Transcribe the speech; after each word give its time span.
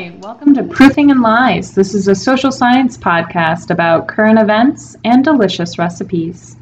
Hi, 0.00 0.16
welcome 0.22 0.54
to 0.54 0.64
Proofing 0.64 1.10
and 1.10 1.20
Lies. 1.20 1.74
This 1.74 1.92
is 1.92 2.08
a 2.08 2.14
social 2.14 2.50
science 2.50 2.96
podcast 2.96 3.68
about 3.68 4.08
current 4.08 4.38
events 4.38 4.96
and 5.04 5.22
delicious 5.22 5.76
recipes. 5.78 6.56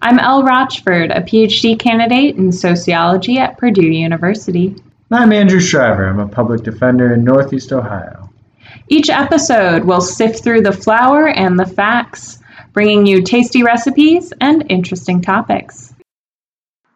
I'm 0.00 0.20
Elle 0.20 0.44
Rochford, 0.44 1.10
a 1.10 1.20
PhD 1.20 1.76
candidate 1.76 2.36
in 2.36 2.52
sociology 2.52 3.38
at 3.38 3.58
Purdue 3.58 3.88
University. 3.88 4.76
I'm 5.10 5.32
Andrew 5.32 5.58
Shriver. 5.58 6.06
I'm 6.06 6.20
a 6.20 6.28
public 6.28 6.62
defender 6.62 7.14
in 7.14 7.24
Northeast 7.24 7.72
Ohio. 7.72 8.30
Each 8.86 9.10
episode 9.10 9.82
we'll 9.82 10.00
sift 10.00 10.44
through 10.44 10.60
the 10.60 10.70
flour 10.70 11.30
and 11.30 11.58
the 11.58 11.66
facts, 11.66 12.38
bringing 12.74 13.04
you 13.06 13.24
tasty 13.24 13.64
recipes 13.64 14.32
and 14.40 14.64
interesting 14.70 15.20
topics. 15.20 15.94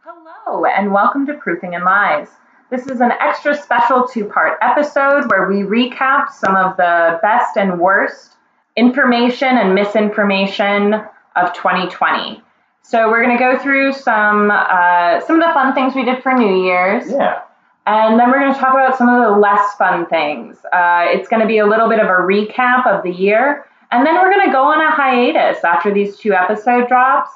Hello, 0.04 0.64
and 0.64 0.92
welcome 0.92 1.26
to 1.26 1.34
Proofing 1.34 1.74
and 1.74 1.82
Lies. 1.84 2.28
This 2.72 2.86
is 2.86 3.02
an 3.02 3.12
extra 3.20 3.54
special 3.54 4.08
two 4.08 4.24
part 4.24 4.56
episode 4.62 5.30
where 5.30 5.46
we 5.46 5.56
recap 5.56 6.30
some 6.30 6.56
of 6.56 6.74
the 6.78 7.18
best 7.20 7.58
and 7.58 7.78
worst 7.78 8.36
information 8.78 9.58
and 9.58 9.74
misinformation 9.74 10.94
of 11.36 11.52
2020. 11.52 12.42
So 12.80 13.10
we're 13.10 13.22
going 13.22 13.36
to 13.36 13.44
go 13.44 13.58
through 13.58 13.92
some 13.92 14.50
uh, 14.50 15.20
some 15.20 15.38
of 15.38 15.46
the 15.46 15.52
fun 15.52 15.74
things 15.74 15.94
we 15.94 16.06
did 16.06 16.22
for 16.22 16.32
New 16.32 16.64
Year's. 16.64 17.10
Yeah. 17.10 17.42
And 17.84 18.18
then 18.18 18.30
we're 18.30 18.40
going 18.40 18.54
to 18.54 18.58
talk 18.58 18.72
about 18.72 18.96
some 18.96 19.10
of 19.10 19.22
the 19.22 19.38
less 19.38 19.74
fun 19.74 20.06
things. 20.06 20.56
Uh, 20.72 21.04
it's 21.08 21.28
going 21.28 21.42
to 21.42 21.46
be 21.46 21.58
a 21.58 21.66
little 21.66 21.90
bit 21.90 21.98
of 21.98 22.06
a 22.06 22.22
recap 22.22 22.86
of 22.86 23.02
the 23.02 23.12
year. 23.12 23.66
And 23.90 24.06
then 24.06 24.14
we're 24.14 24.32
going 24.32 24.46
to 24.46 24.52
go 24.52 24.62
on 24.62 24.80
a 24.80 24.90
hiatus 24.90 25.62
after 25.62 25.92
these 25.92 26.16
two 26.16 26.32
episode 26.32 26.88
drops. 26.88 27.32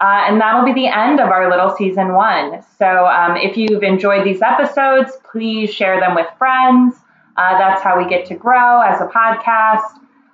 Uh, 0.00 0.24
and 0.28 0.40
that'll 0.40 0.64
be 0.64 0.74
the 0.74 0.86
end 0.88 1.20
of 1.20 1.30
our 1.30 1.48
little 1.48 1.74
season 1.74 2.12
one. 2.12 2.62
So 2.78 3.06
um, 3.06 3.36
if 3.36 3.56
you've 3.56 3.82
enjoyed 3.82 4.26
these 4.26 4.42
episodes, 4.42 5.12
please 5.30 5.72
share 5.72 5.98
them 6.00 6.14
with 6.14 6.26
friends. 6.38 6.94
Uh, 7.38 7.56
that's 7.58 7.82
how 7.82 7.96
we 7.98 8.08
get 8.08 8.26
to 8.26 8.34
grow 8.34 8.80
as 8.82 9.00
a 9.00 9.06
podcast 9.06 9.82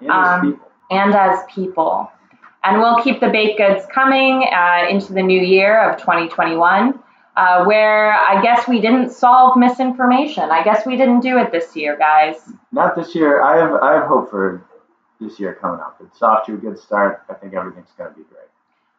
And 0.00 0.10
as 0.10 0.28
Um, 0.28 0.52
people. 0.52 0.68
and 0.90 1.14
as 1.14 1.38
people. 1.54 2.10
And 2.64 2.78
we'll 2.80 3.00
keep 3.02 3.20
the 3.20 3.28
baked 3.28 3.58
goods 3.58 3.84
coming 3.92 4.44
uh, 4.52 4.86
into 4.88 5.12
the 5.12 5.22
new 5.22 5.40
year 5.40 5.80
of 5.80 5.96
2021, 5.98 6.98
uh, 7.36 7.64
where 7.64 8.12
I 8.14 8.40
guess 8.42 8.66
we 8.68 8.80
didn't 8.80 9.10
solve 9.10 9.56
misinformation. 9.56 10.50
I 10.50 10.62
guess 10.64 10.86
we 10.86 10.96
didn't 10.96 11.20
do 11.20 11.38
it 11.38 11.50
this 11.52 11.74
year, 11.76 11.96
guys. 11.96 12.36
Not 12.72 12.94
this 12.96 13.14
year. 13.16 13.42
I 13.42 13.56
have 13.58 13.74
I 13.82 13.92
have 13.94 14.04
hope 14.06 14.30
for 14.30 14.64
this 15.20 15.40
year 15.40 15.54
coming 15.60 15.80
up. 15.80 16.00
It's 16.04 16.22
off 16.22 16.46
to 16.46 16.54
a 16.54 16.56
good 16.56 16.78
start. 16.78 17.22
I 17.28 17.34
think 17.34 17.54
everything's 17.54 17.90
going 17.98 18.10
to 18.10 18.16
be 18.16 18.24
great. 18.24 18.48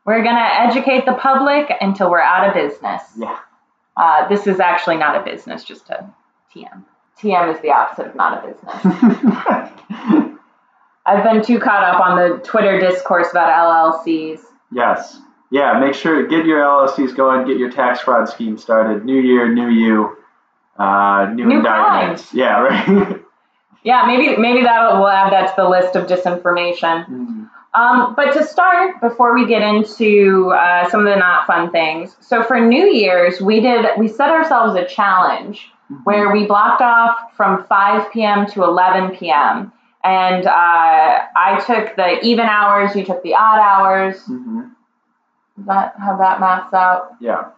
We're 0.06 0.22
going 0.24 0.36
to 0.36 0.42
educate 0.62 1.06
the 1.06 1.14
public 1.14 1.72
until 1.82 2.10
we're 2.12 2.20
out 2.22 2.48
of 2.48 2.54
business. 2.54 3.02
Yeah. 3.18 3.38
Uh, 3.96 4.28
this 4.28 4.48
is 4.48 4.60
actually 4.60 4.98
not 4.98 5.16
a 5.16 5.24
business, 5.24 5.64
just 5.64 5.90
a 5.90 6.10
TM. 6.54 6.84
TM 7.20 7.54
is 7.56 7.62
the 7.62 7.72
opposite 7.72 8.08
of 8.08 8.16
not 8.16 8.44
a 8.44 8.48
business. 8.48 8.76
I've 11.06 11.24
been 11.24 11.44
too 11.44 11.60
caught 11.60 11.84
up 11.84 12.00
on 12.02 12.18
the 12.18 12.38
Twitter 12.44 12.80
discourse 12.80 13.28
about 13.32 13.50
LLCs. 14.06 14.40
yes. 14.72 15.20
Yeah. 15.52 15.78
Make 15.80 15.94
sure 15.94 16.26
get 16.28 16.46
your 16.48 16.62
LLCs 16.62 17.16
going. 17.16 17.46
Get 17.46 17.58
your 17.58 17.70
tax 17.72 18.00
fraud 18.02 18.28
scheme 18.28 18.58
started. 18.58 19.06
New 19.06 19.22
year, 19.22 19.54
new 19.54 19.70
you. 19.70 20.18
Uh, 20.80 21.28
new, 21.36 21.46
New 21.46 21.58
indictments. 21.58 22.32
crimes. 22.32 22.34
Yeah. 22.34 22.60
Right. 22.60 23.20
Yeah, 23.86 24.06
maybe 24.08 24.38
maybe 24.38 24.62
that 24.64 24.94
we'll 24.94 25.10
add 25.10 25.34
that 25.34 25.48
to 25.48 25.54
the 25.58 25.68
list 25.68 25.98
of 25.98 26.08
disinformation. 26.08 27.43
Um, 27.76 28.14
but 28.16 28.32
to 28.34 28.46
start, 28.46 29.02
before 29.02 29.34
we 29.34 29.48
get 29.48 29.64
into 29.64 30.52
uh, 30.52 30.88
some 30.90 31.00
of 31.00 31.06
the 31.12 31.16
not 31.16 31.48
fun 31.48 31.72
things, 31.72 32.16
so 32.20 32.44
for 32.44 32.60
New 32.60 32.86
Year's, 32.86 33.42
we 33.42 33.60
did 33.62 33.86
we 33.98 34.08
set 34.08 34.30
ourselves 34.30 34.76
a 34.76 34.86
challenge 34.86 35.72
where 36.04 36.32
we 36.32 36.46
blocked 36.46 36.82
off 36.82 37.36
from 37.36 37.66
5 37.66 38.12
p.m. 38.12 38.46
to 38.48 38.64
11 38.64 39.16
p.m. 39.18 39.72
And 40.04 40.46
uh, 40.46 40.52
I 40.52 41.64
took 41.66 41.96
the 41.96 42.20
even 42.22 42.46
hours, 42.46 42.96
you 42.96 43.06
took 43.06 43.24
the 43.24 43.36
odd 43.36 43.60
hours. 43.60 44.22
hmm 44.26 44.62
Does 45.58 45.66
that 45.66 45.96
how 45.98 46.18
that 46.18 46.40
maths 46.40 46.74
out? 46.74 47.16
Yeah. 47.20 47.50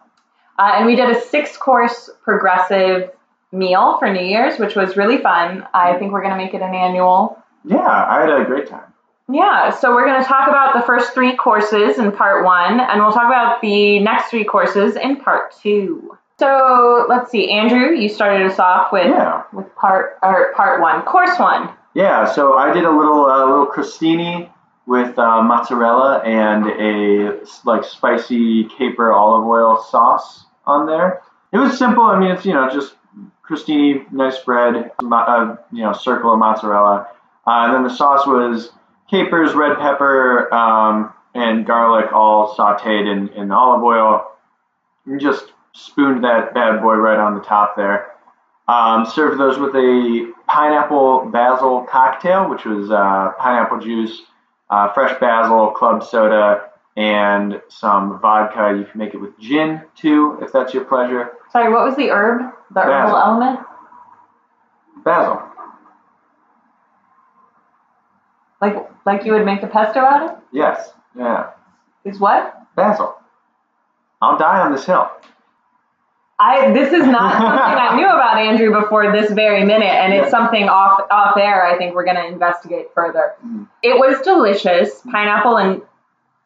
Uh, 0.58 0.72
and 0.76 0.86
we 0.86 0.96
did 0.96 1.10
a 1.10 1.20
six 1.20 1.56
course 1.56 2.08
progressive 2.22 3.10
meal 3.52 3.98
for 3.98 4.10
New 4.12 4.24
Year's, 4.24 4.58
which 4.58 4.74
was 4.74 4.96
really 4.96 5.18
fun. 5.18 5.66
I 5.74 5.98
think 5.98 6.12
we're 6.12 6.22
gonna 6.22 6.36
make 6.36 6.54
it 6.54 6.62
an 6.62 6.74
annual. 6.74 7.42
Yeah. 7.64 7.78
I 7.86 8.20
had 8.20 8.30
a 8.30 8.44
great 8.44 8.66
time. 8.68 8.92
Yeah, 9.32 9.70
so 9.70 9.92
we're 9.92 10.06
going 10.06 10.22
to 10.22 10.28
talk 10.28 10.48
about 10.48 10.72
the 10.72 10.82
first 10.82 11.12
three 11.12 11.34
courses 11.36 11.98
in 11.98 12.12
part 12.12 12.44
one, 12.44 12.78
and 12.78 13.00
we'll 13.00 13.12
talk 13.12 13.26
about 13.26 13.60
the 13.60 13.98
next 13.98 14.30
three 14.30 14.44
courses 14.44 14.94
in 14.96 15.16
part 15.16 15.52
two. 15.60 16.16
So 16.38 17.06
let's 17.08 17.30
see, 17.30 17.50
Andrew, 17.50 17.90
you 17.90 18.08
started 18.08 18.46
us 18.46 18.58
off 18.58 18.92
with 18.92 19.06
Yeah. 19.06 19.42
with 19.52 19.74
part 19.74 20.18
or 20.22 20.52
part 20.54 20.80
one, 20.80 21.02
course 21.02 21.38
one. 21.38 21.70
Yeah, 21.94 22.26
so 22.26 22.54
I 22.54 22.72
did 22.72 22.84
a 22.84 22.90
little 22.90 23.24
uh, 23.26 23.46
little 23.46 23.66
crostini 23.66 24.50
with 24.86 25.18
uh, 25.18 25.42
mozzarella 25.42 26.18
and 26.18 26.66
a 26.68 27.40
like 27.64 27.84
spicy 27.84 28.64
caper 28.64 29.12
olive 29.12 29.46
oil 29.46 29.78
sauce 29.78 30.44
on 30.66 30.86
there. 30.86 31.22
It 31.52 31.58
was 31.58 31.76
simple. 31.78 32.04
I 32.04 32.18
mean, 32.18 32.30
it's 32.32 32.44
you 32.44 32.52
know 32.52 32.68
just 32.70 32.94
crostini, 33.48 34.10
nice 34.12 34.38
bread, 34.38 34.92
uh, 35.00 35.56
you 35.72 35.82
know 35.82 35.94
circle 35.94 36.32
of 36.34 36.38
mozzarella, 36.38 37.08
uh, 37.46 37.50
and 37.64 37.74
then 37.74 37.82
the 37.82 37.90
sauce 37.96 38.26
was 38.26 38.72
capers, 39.10 39.54
red 39.54 39.78
pepper, 39.78 40.52
um, 40.52 41.12
and 41.34 41.66
garlic 41.66 42.12
all 42.12 42.54
sautéed 42.54 43.10
in, 43.10 43.28
in 43.28 43.50
olive 43.50 43.82
oil. 43.82 44.30
And 45.06 45.20
just 45.20 45.52
spooned 45.72 46.24
that 46.24 46.54
bad 46.54 46.80
boy 46.80 46.94
right 46.94 47.18
on 47.18 47.34
the 47.34 47.42
top 47.42 47.76
there. 47.76 48.12
Um, 48.68 49.06
served 49.06 49.38
those 49.38 49.58
with 49.58 49.74
a 49.76 50.32
pineapple 50.48 51.26
basil 51.26 51.82
cocktail, 51.82 52.48
which 52.50 52.64
was 52.64 52.90
uh, 52.90 53.32
pineapple 53.38 53.78
juice, 53.78 54.22
uh, 54.70 54.92
fresh 54.92 55.18
basil, 55.20 55.70
club 55.70 56.02
soda, 56.02 56.70
and 56.96 57.60
some 57.68 58.18
vodka. 58.20 58.76
You 58.76 58.84
can 58.84 58.98
make 58.98 59.14
it 59.14 59.18
with 59.18 59.38
gin 59.38 59.82
too, 59.94 60.38
if 60.42 60.50
that's 60.52 60.74
your 60.74 60.84
pleasure. 60.84 61.32
Sorry, 61.52 61.72
what 61.72 61.84
was 61.84 61.94
the 61.96 62.10
herb? 62.10 62.52
The 62.72 62.80
herbal 62.80 63.12
Basil. 63.12 63.16
element? 63.18 63.60
Basil. 65.04 65.45
Like 68.74 68.90
like 69.06 69.24
you 69.24 69.32
would 69.32 69.44
make 69.44 69.60
the 69.60 69.66
pesto 69.68 70.00
out 70.00 70.22
of? 70.30 70.38
Yes. 70.52 70.90
Yeah. 71.16 71.50
Is 72.04 72.18
what? 72.18 72.54
Basil. 72.76 73.16
I'll 74.22 74.36
die 74.38 74.60
on 74.60 74.72
this 74.72 74.84
hill. 74.84 75.10
I 76.38 76.70
this 76.72 76.92
is 76.92 77.06
not 77.06 77.32
something 77.38 77.48
I 77.48 77.96
knew 77.96 78.06
about 78.06 78.36
Andrew 78.38 78.72
before 78.80 79.10
this 79.12 79.30
very 79.32 79.64
minute, 79.64 79.86
and 79.88 80.12
it's 80.12 80.30
something 80.30 80.68
off 80.68 81.00
off 81.10 81.36
air. 81.36 81.64
I 81.66 81.78
think 81.78 81.94
we're 81.94 82.04
going 82.04 82.16
to 82.16 82.26
investigate 82.26 82.88
further. 82.94 83.34
Mm. 83.46 83.68
It 83.82 83.98
was 83.98 84.20
delicious. 84.22 85.00
Pineapple 85.10 85.56
and 85.56 85.82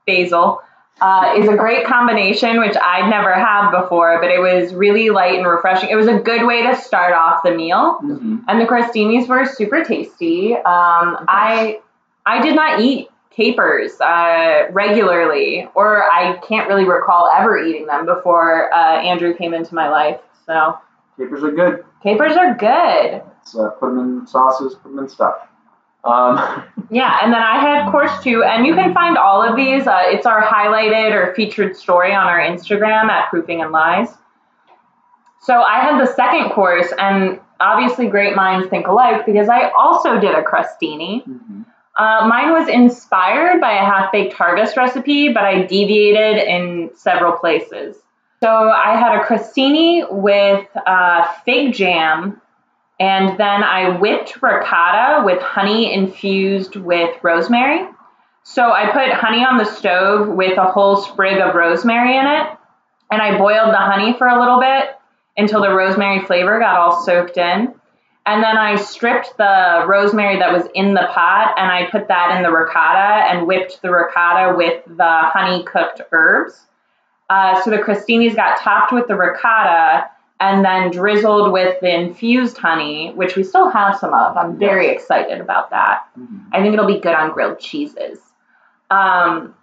basil 0.07 0.63
uh, 1.01 1.35
is 1.37 1.49
a 1.49 1.57
great 1.57 1.85
combination, 1.87 2.61
which 2.61 2.77
I'd 2.81 3.09
never 3.11 3.33
had 3.35 3.71
before, 3.73 4.21
but 4.21 4.31
it 4.31 4.39
was 4.39 4.73
really 4.75 5.11
light 5.11 5.37
and 5.39 5.47
refreshing. 5.47 5.89
It 5.91 5.97
was 5.97 6.07
a 6.07 6.19
good 6.21 6.47
way 6.47 6.63
to 6.63 6.77
start 6.77 7.13
off 7.13 7.43
the 7.43 7.51
meal, 7.53 7.99
Mm-hmm. 8.03 8.37
and 8.49 8.61
the 8.61 8.67
crostinis 8.67 9.27
were 9.27 9.45
super 9.45 9.83
tasty. 9.85 10.55
Um, 10.55 10.63
I 11.27 11.81
I 12.27 12.41
did 12.43 12.55
not 12.55 12.81
eat 12.81 13.09
capers 13.31 14.01
uh, 14.01 14.67
regularly, 14.73 15.69
or 15.75 16.03
I 16.05 16.37
can't 16.47 16.69
really 16.69 16.85
recall 16.85 17.31
ever 17.35 17.59
eating 17.59 17.87
them 17.87 18.05
before 18.07 18.73
uh, 18.75 19.01
Andrew 19.01 19.35
came 19.37 19.55
into 19.55 19.75
my 19.75 19.89
life. 19.89 20.21
So 20.47 20.79
Capers 21.17 21.43
are 21.45 21.53
good. 21.53 21.85
capers 22.03 22.37
are 22.37 22.55
good. 22.55 23.23
So 23.45 23.71
put 23.81 23.89
them 23.95 24.21
in 24.21 24.27
sauces, 24.27 24.75
put 24.75 24.91
them 24.91 24.99
in 25.01 25.09
stuff. 25.09 25.37
Um, 26.05 26.65
Yeah, 26.93 27.19
and 27.23 27.33
then 27.33 27.41
I 27.41 27.61
had 27.61 27.89
course 27.93 28.11
two, 28.23 28.43
and 28.43 28.67
you 28.67 28.75
can 28.75 28.93
find 28.93 29.17
all 29.17 29.43
of 29.49 29.55
these. 29.55 29.87
Uh, 29.87 30.03
it's 30.07 30.27
our 30.27 30.43
highlighted 30.43 31.13
or 31.13 31.33
featured 31.37 31.77
story 31.77 32.13
on 32.13 32.27
our 32.27 32.41
Instagram 32.41 33.09
at 33.11 33.31
Proofing 33.31 33.63
and 33.63 33.71
Lies. 33.71 34.09
So 35.41 35.63
I 35.63 35.79
had 35.81 36.01
the 36.01 36.13
second 36.13 36.51
course, 36.51 36.93
and 36.99 37.39
obviously 37.61 38.09
great 38.09 38.35
minds 38.35 38.69
think 38.69 38.89
alike 38.89 39.25
because 39.25 39.49
I 39.49 39.71
also 39.79 40.19
did 40.19 40.35
a 40.35 40.43
crostini. 40.43 41.23
Uh, 42.01 42.27
mine 42.27 42.51
was 42.51 42.67
inspired 42.67 43.61
by 43.61 43.73
a 43.73 43.85
half-baked 43.85 44.33
harvest 44.33 44.75
recipe, 44.75 45.35
but 45.35 45.45
I 45.45 45.67
deviated 45.67 46.43
in 46.49 46.91
several 46.95 47.33
places. 47.33 47.95
So 48.43 48.49
I 48.49 48.97
had 48.97 49.21
a 49.21 49.25
crostini 49.25 50.11
with 50.11 50.67
uh, 50.87 51.31
fig 51.45 51.75
jam, 51.75 52.41
and 52.99 53.37
then 53.39 53.63
I 53.63 53.99
whipped 53.99 54.41
ricotta 54.41 55.27
with 55.27 55.43
honey 55.43 55.93
infused 55.93 56.75
with 56.75 57.23
rosemary. 57.23 57.87
So 58.45 58.73
I 58.73 58.91
put 58.93 59.13
honey 59.13 59.45
on 59.45 59.59
the 59.59 59.67
stove 59.67 60.27
with 60.27 60.57
a 60.57 60.73
whole 60.73 60.97
sprig 61.03 61.37
of 61.37 61.55
rosemary 61.55 62.17
in 62.17 62.25
it, 62.25 62.47
and 63.11 63.21
I 63.21 63.37
boiled 63.37 63.75
the 63.75 63.77
honey 63.77 64.15
for 64.17 64.27
a 64.27 64.41
little 64.41 64.59
bit 64.59 64.97
until 65.37 65.61
the 65.61 65.75
rosemary 65.75 66.25
flavor 66.25 66.59
got 66.61 66.77
all 66.77 67.05
soaked 67.05 67.37
in. 67.37 67.75
And 68.27 68.43
then 68.43 68.57
I 68.59 68.77
stripped 68.77 69.37
the 69.39 69.85
rosemary 69.89 70.39
that 70.39 70.53
was 70.53 70.65
in 70.75 70.95
the 70.95 71.09
pot 71.11 71.55
and 71.57 71.71
I 71.73 71.91
put 71.91 72.07
that 72.09 72.37
in 72.37 72.43
the 72.43 72.51
ricotta 72.53 73.25
and 73.31 73.47
whipped 73.47 73.81
the 73.83 73.91
ricotta 73.91 74.57
with 74.57 74.85
the 74.87 75.09
honey 75.33 75.65
cooked 75.65 76.03
herbs. 76.13 76.67
Uh, 77.31 77.61
so 77.63 77.71
the 77.71 77.79
crostinis 77.79 78.37
got 78.37 78.59
topped 78.61 78.93
with 78.93 79.09
the 79.09 79.17
ricotta 79.17 80.09
and 80.39 80.65
then 80.65 80.91
drizzled 80.91 81.53
with 81.53 81.79
the 81.81 81.93
infused 81.95 82.57
honey, 82.59 83.13
which 83.15 83.37
we 83.37 83.43
still 83.43 83.69
have 83.71 83.97
some 83.97 84.13
of. 84.15 84.37
I'm 84.37 84.57
very 84.59 84.87
Yes. 84.87 85.03
excited 85.03 85.41
about 85.41 85.71
that. 85.71 86.03
Mhm. 86.19 86.41
I 86.53 86.61
think 86.61 86.73
it'll 86.75 86.87
be 86.87 86.99
good 87.01 87.15
on 87.15 87.31
grilled 87.31 87.59
cheeses. 87.59 88.21
Um, 88.91 89.55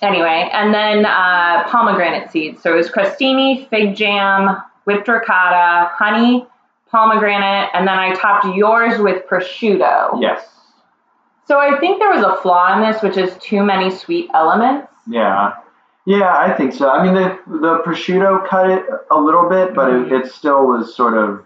anyway, 0.00 0.48
and 0.52 0.72
then 0.74 1.06
uh, 1.06 1.64
pomegranate 1.68 2.30
seeds. 2.30 2.62
So 2.62 2.72
it 2.72 2.76
was 2.76 2.90
crostini, 2.90 3.68
fig 3.68 3.94
jam, 3.94 4.56
whipped 4.84 5.06
ricotta, 5.08 5.90
honey, 5.94 6.46
pomegranate, 6.92 7.70
and 7.74 7.88
then 7.88 7.98
I 7.98 8.14
topped 8.14 8.46
yours 8.54 9.00
with 9.00 9.26
prosciutto. 9.26 10.20
Yes. 10.20 10.46
So 11.46 11.58
I 11.58 11.78
think 11.80 11.98
there 11.98 12.12
was 12.12 12.22
a 12.22 12.40
flaw 12.40 12.76
in 12.76 12.88
this, 12.88 13.02
which 13.02 13.16
is 13.16 13.36
too 13.42 13.64
many 13.64 13.90
sweet 13.90 14.30
elements. 14.34 14.88
Yeah. 15.08 15.54
Yeah, 16.04 16.34
I 16.36 16.52
think 16.52 16.72
so. 16.72 16.90
I 16.90 17.04
mean, 17.04 17.14
the 17.14 17.38
the 17.46 17.78
prosciutto 17.84 18.46
cut 18.48 18.70
it 18.70 18.84
a 19.10 19.20
little 19.20 19.48
bit, 19.48 19.74
but 19.74 19.90
it, 19.90 20.06
mm-hmm. 20.06 20.14
it 20.14 20.32
still 20.32 20.66
was 20.66 20.94
sort 20.94 21.14
of 21.14 21.44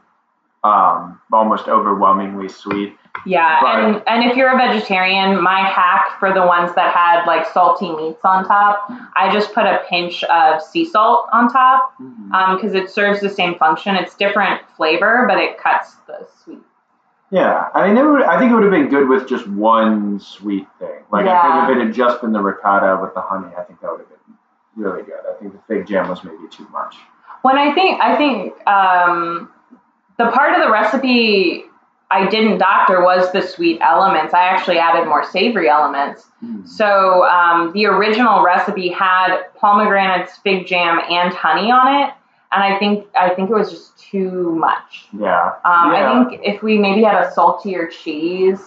um, 0.67 1.21
almost 1.33 1.69
overwhelmingly 1.69 2.49
sweet. 2.49 2.97
Yeah, 3.25 3.61
Right. 3.63 3.85
and 3.85 4.03
and 4.07 4.31
if 4.31 4.37
you're 4.37 4.53
a 4.53 4.57
vegetarian, 4.57 5.43
my 5.43 5.61
hack 5.61 6.19
for 6.21 6.33
the 6.35 6.45
ones 6.47 6.75
that 6.75 6.95
had 6.95 7.25
like 7.25 7.47
salty 7.47 7.91
meats 7.97 8.21
on 8.25 8.45
top, 8.45 8.91
I 9.17 9.31
just 9.33 9.55
put 9.55 9.65
a 9.65 9.83
pinch 9.89 10.23
of 10.25 10.61
sea 10.63 10.85
salt 10.85 11.29
on 11.33 11.51
top 11.51 11.95
because 12.57 12.75
it 12.75 12.91
serves 12.91 13.21
the 13.21 13.31
same 13.31 13.55
function. 13.57 13.97
It's 13.97 14.15
different 14.17 14.61
flavor, 14.77 15.25
but 15.29 15.39
it 15.39 15.59
cuts 15.59 15.95
the 16.07 16.27
sweet. 16.45 16.59
Yeah, 17.31 17.69
I 17.75 17.89
mean, 17.89 17.97
it 17.97 18.05
would, 18.05 18.23
I 18.23 18.39
think 18.39 18.53
it 18.53 18.55
would 18.55 18.63
have 18.63 18.71
been 18.73 18.89
good 18.89 19.09
with 19.09 19.29
just 19.29 19.49
one 19.49 20.21
sweet 20.21 20.67
thing. 20.79 21.01
Like 21.11 21.27
I 21.27 21.43
think 21.43 21.71
if 21.71 21.77
it 21.77 21.87
had 21.87 21.95
just 21.95 22.21
been 22.21 22.33
the 22.33 22.41
ricotta 22.41 23.01
with 23.03 23.15
the 23.15 23.21
honey, 23.21 23.53
I 23.59 23.63
think 23.63 23.81
that 23.81 23.91
would 23.91 24.01
have 24.01 24.09
been 24.09 24.35
really 24.77 25.03
good. 25.03 25.21
I 25.29 25.35
think 25.41 25.53
the 25.53 25.59
fig 25.67 25.87
jam 25.89 26.09
was 26.09 26.23
maybe 26.23 26.47
too 26.51 26.69
much. 26.69 26.95
When 27.43 27.57
I 27.59 27.75
think 27.75 28.01
I 28.01 28.17
think 28.17 28.55
um, 28.69 29.51
the 30.19 30.31
part 30.31 30.55
of 30.55 30.65
the 30.65 30.71
recipe 30.71 31.65
I 32.09 32.29
didn't 32.29 32.59
doctor 32.59 33.03
was 33.03 33.33
the 33.33 33.43
sweet 33.43 33.81
elements. 33.81 34.33
I 34.33 34.45
actually 34.45 34.79
added 34.79 35.09
more 35.09 35.25
savory 35.25 35.69
elements. 35.69 36.25
So 36.65 37.25
um, 37.25 37.73
the 37.73 37.87
original 37.87 38.45
recipe 38.45 38.89
had 38.91 39.39
pomegranates, 39.57 40.37
fig 40.39 40.67
jam, 40.69 41.01
and 41.11 41.35
honey 41.35 41.73
on 41.73 42.03
it, 42.03 42.15
and 42.53 42.63
I 42.63 42.79
think 42.79 43.07
I 43.19 43.31
think 43.35 43.51
it 43.51 43.55
was 43.55 43.71
just 43.73 43.99
too 43.99 44.55
much. 44.55 45.07
Yeah. 45.19 45.55
Um, 45.65 45.93
yeah. 45.93 46.13
I 46.23 46.25
think 46.29 46.41
if 46.45 46.63
we 46.63 46.79
maybe 46.79 47.03
had 47.03 47.21
a 47.25 47.33
saltier 47.33 47.89
cheese, 47.89 48.61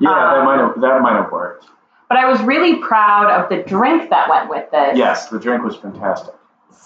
Yeah, 0.00 0.08
that 0.08 0.38
um, 0.38 0.44
might 0.46 0.58
have 0.58 0.80
that 0.80 1.02
might 1.02 1.20
have 1.20 1.30
worked. 1.30 1.66
but 2.08 2.16
I 2.16 2.24
was 2.30 2.40
really 2.40 2.76
proud 2.76 3.30
of 3.30 3.50
the 3.50 3.62
drink 3.68 4.08
that 4.08 4.30
went 4.30 4.48
with 4.48 4.70
this. 4.70 4.96
Yes, 4.96 5.28
the 5.28 5.38
drink 5.38 5.62
was 5.62 5.76
fantastic. 5.76 6.34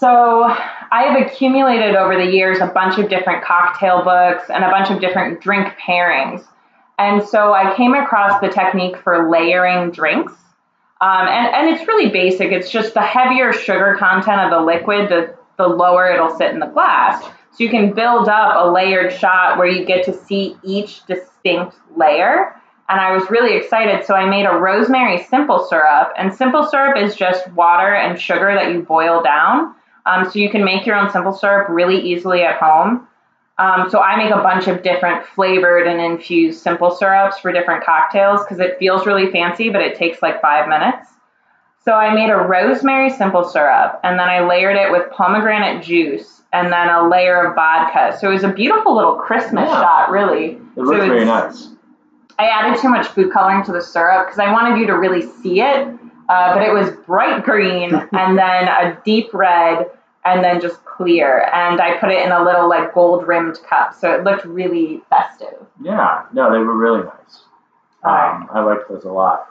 So 0.03 0.43
I 0.43 1.03
have 1.03 1.25
accumulated 1.25 1.95
over 1.95 2.17
the 2.17 2.29
years 2.29 2.59
a 2.59 2.65
bunch 2.65 2.99
of 2.99 3.07
different 3.09 3.41
cocktail 3.41 4.03
books 4.03 4.49
and 4.49 4.65
a 4.65 4.69
bunch 4.69 4.89
of 4.89 4.99
different 4.99 5.39
drink 5.39 5.73
pairings. 5.79 6.43
And 6.99 7.25
so 7.25 7.53
I 7.53 7.73
came 7.77 7.93
across 7.93 8.41
the 8.41 8.49
technique 8.49 8.97
for 8.97 9.31
layering 9.31 9.91
drinks. 9.91 10.33
Um, 10.99 11.29
and, 11.29 11.55
and 11.55 11.69
it's 11.69 11.87
really 11.87 12.09
basic. 12.09 12.51
It's 12.51 12.69
just 12.69 12.95
the 12.95 13.01
heavier 13.01 13.53
sugar 13.53 13.95
content 13.97 14.41
of 14.41 14.51
the 14.51 14.59
liquid, 14.59 15.07
the, 15.07 15.37
the 15.57 15.69
lower 15.69 16.11
it'll 16.11 16.37
sit 16.37 16.51
in 16.51 16.59
the 16.59 16.67
glass. 16.67 17.23
So 17.23 17.63
you 17.63 17.69
can 17.69 17.93
build 17.93 18.27
up 18.27 18.55
a 18.57 18.69
layered 18.69 19.13
shot 19.13 19.57
where 19.57 19.67
you 19.67 19.85
get 19.85 20.03
to 20.03 20.13
see 20.13 20.57
each 20.65 21.05
distinct 21.05 21.77
layer. 21.95 22.53
And 22.89 22.99
I 22.99 23.15
was 23.15 23.29
really 23.29 23.55
excited. 23.55 24.05
So 24.05 24.15
I 24.15 24.29
made 24.29 24.47
a 24.47 24.57
rosemary 24.57 25.23
simple 25.23 25.65
syrup. 25.69 26.11
And 26.17 26.35
simple 26.35 26.67
syrup 26.67 26.97
is 26.97 27.15
just 27.15 27.49
water 27.53 27.95
and 27.95 28.19
sugar 28.19 28.53
that 28.53 28.73
you 28.73 28.81
boil 28.81 29.23
down. 29.23 29.75
Um, 30.05 30.29
so 30.29 30.39
you 30.39 30.49
can 30.49 30.63
make 30.63 30.85
your 30.85 30.95
own 30.95 31.09
simple 31.09 31.33
syrup 31.33 31.67
really 31.69 31.99
easily 31.99 32.43
at 32.43 32.57
home. 32.57 33.07
Um, 33.57 33.89
so 33.89 34.01
I 34.01 34.15
make 34.15 34.31
a 34.31 34.41
bunch 34.41 34.67
of 34.67 34.83
different 34.83 35.25
flavored 35.25 35.87
and 35.87 36.01
infused 36.01 36.61
simple 36.61 36.91
syrups 36.91 37.39
for 37.39 37.51
different 37.51 37.83
cocktails 37.83 38.41
because 38.43 38.59
it 38.59 38.77
feels 38.79 39.05
really 39.05 39.31
fancy, 39.31 39.69
but 39.69 39.81
it 39.81 39.95
takes 39.95 40.21
like 40.21 40.41
five 40.41 40.67
minutes. 40.67 41.09
So 41.85 41.93
I 41.93 42.13
made 42.13 42.29
a 42.29 42.37
rosemary 42.37 43.09
simple 43.09 43.43
syrup 43.43 43.99
and 44.03 44.17
then 44.17 44.27
I 44.29 44.39
layered 44.39 44.77
it 44.77 44.91
with 44.91 45.09
pomegranate 45.11 45.83
juice 45.83 46.41
and 46.53 46.71
then 46.71 46.89
a 46.89 47.07
layer 47.07 47.43
of 47.45 47.55
vodka. 47.55 48.17
So 48.19 48.29
it 48.29 48.33
was 48.33 48.43
a 48.43 48.51
beautiful 48.51 48.95
little 48.95 49.15
Christmas 49.15 49.69
Yeah. 49.69 49.81
shot, 49.81 50.09
really. 50.09 50.51
It 50.53 50.59
So 50.77 50.81
looked 50.83 51.05
very 51.05 51.25
nice. 51.25 51.69
I 52.39 52.47
added 52.47 52.79
too 52.79 52.89
much 52.89 53.07
food 53.07 53.31
coloring 53.31 53.63
to 53.65 53.71
the 53.71 53.81
syrup 53.81 54.27
because 54.27 54.39
I 54.39 54.51
wanted 54.51 54.79
you 54.79 54.87
to 54.87 54.97
really 54.97 55.21
see 55.21 55.61
it, 55.61 55.87
uh, 56.29 56.53
but 56.53 56.63
it 56.63 56.73
was 56.73 56.91
bright 57.05 57.43
green 57.43 57.93
and 57.93 58.37
then 58.37 58.67
a 58.67 58.99
deep 59.03 59.33
red 59.33 59.89
and 60.25 60.43
then 60.43 60.61
just 60.61 60.83
clear. 60.85 61.49
And 61.53 61.81
I 61.81 61.97
put 61.97 62.09
it 62.09 62.25
in 62.25 62.31
a 62.31 62.43
little 62.43 62.69
like 62.69 62.93
gold 62.93 63.27
rimmed 63.27 63.59
cup, 63.67 63.93
so 63.93 64.11
it 64.13 64.23
looked 64.23 64.45
really 64.45 65.01
festive. 65.09 65.65
Yeah, 65.81 66.25
no, 66.33 66.51
they 66.51 66.59
were 66.59 66.75
really 66.75 67.03
nice. 67.03 67.43
Um, 68.03 68.49
I 68.51 68.61
liked 68.61 68.89
those 68.89 69.03
a 69.05 69.11
lot. 69.11 69.49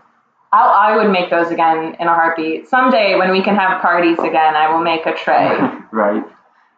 I'll, 0.52 0.68
I 0.68 0.96
would 0.96 1.10
make 1.10 1.30
those 1.30 1.50
again 1.50 1.96
in 1.98 2.06
a 2.06 2.14
heartbeat. 2.14 2.68
Someday 2.68 3.16
when 3.16 3.30
we 3.30 3.42
can 3.42 3.56
have 3.56 3.80
parties 3.80 4.18
again, 4.18 4.54
I 4.54 4.72
will 4.72 4.82
make 4.82 5.06
a 5.06 5.14
tray. 5.14 5.58
right. 5.90 6.22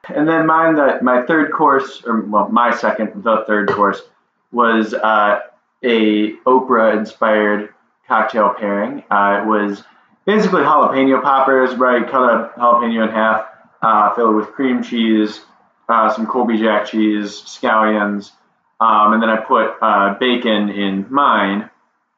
And 0.09 0.29
then 0.29 0.47
mine, 0.47 0.77
the, 0.77 0.99
my 1.03 1.23
third 1.23 1.53
course, 1.53 2.03
or 2.07 2.21
well, 2.21 2.49
my 2.49 2.75
second, 2.75 3.25
the 3.25 3.45
third 3.47 3.71
course, 3.71 4.03
was 4.53 4.95
uh, 4.95 5.41
a 5.83 6.33
Oprah-inspired 6.47 7.74
cocktail 8.09 8.55
pairing. 8.59 9.03
Uh, 9.11 9.41
it 9.43 9.47
was 9.47 9.83
basically 10.27 10.63
jalapeno 10.63 11.23
poppers, 11.23 11.75
where 11.77 11.91
I 11.91 12.11
cut 12.11 12.23
a 12.23 12.53
jalapeno 12.59 13.05
in 13.07 13.11
half, 13.13 13.47
uh, 13.83 14.15
fill 14.15 14.31
it 14.31 14.35
with 14.35 14.49
cream 14.53 14.83
cheese, 14.83 15.41
uh, 15.89 16.13
some 16.13 16.27
Colby 16.27 16.59
Jack 16.59 16.87
cheese, 16.87 17.43
scallions, 17.43 18.31
um, 18.81 19.13
and 19.15 19.23
then 19.23 19.29
I 19.31 19.37
put 19.37 19.75
uh, 19.81 20.15
bacon 20.19 20.69
in 20.71 21.07
mine. 21.11 21.71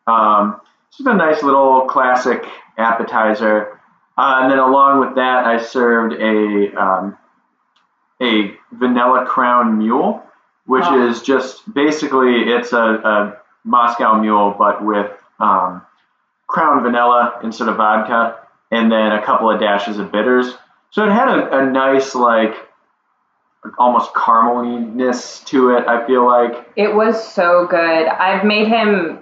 Um, 0.07 0.61
just 0.97 1.07
a 1.07 1.15
nice 1.15 1.43
little 1.43 1.83
classic 1.83 2.45
appetizer. 2.79 3.81
Uh, 4.17 4.41
and 4.43 4.51
then 4.51 4.59
along 4.59 5.01
with 5.01 5.17
that, 5.17 5.45
I 5.45 5.63
served 5.63 6.15
a 6.15 6.81
um, 6.81 7.19
a 8.23 8.55
vanilla 8.73 9.27
crown 9.27 9.79
mule, 9.79 10.23
which 10.65 10.85
Oh. 10.87 11.07
is 11.09 11.21
just 11.23 11.71
basically 11.75 12.45
it's 12.45 12.73
a, 12.73 12.79
a 12.79 13.37
Moscow 13.65 14.19
mule, 14.19 14.55
but 14.57 14.83
with 14.83 15.11
um, 15.41 15.83
crown 16.47 16.83
vanilla 16.83 17.41
instead 17.43 17.69
of 17.69 17.77
vodka, 17.77 18.39
and 18.71 18.91
then 18.91 19.13
a 19.13 19.25
couple 19.25 19.51
of 19.51 19.61
dashes 19.61 19.99
of 19.99 20.13
bitters. 20.13 20.55
So 20.91 21.05
it 21.05 21.13
had 21.13 21.29
a, 21.29 21.59
a 21.59 21.71
nice 21.71 22.15
like 22.15 22.55
almost 23.79 24.15
carameliness 24.15 25.41
to 25.41 25.71
it. 25.77 25.87
I 25.87 26.07
feel 26.07 26.27
like 26.27 26.69
It 26.77 26.95
was 26.95 27.23
so 27.33 27.67
good. 27.67 28.07
I've 28.07 28.45
made 28.45 28.69
him. 28.69 29.19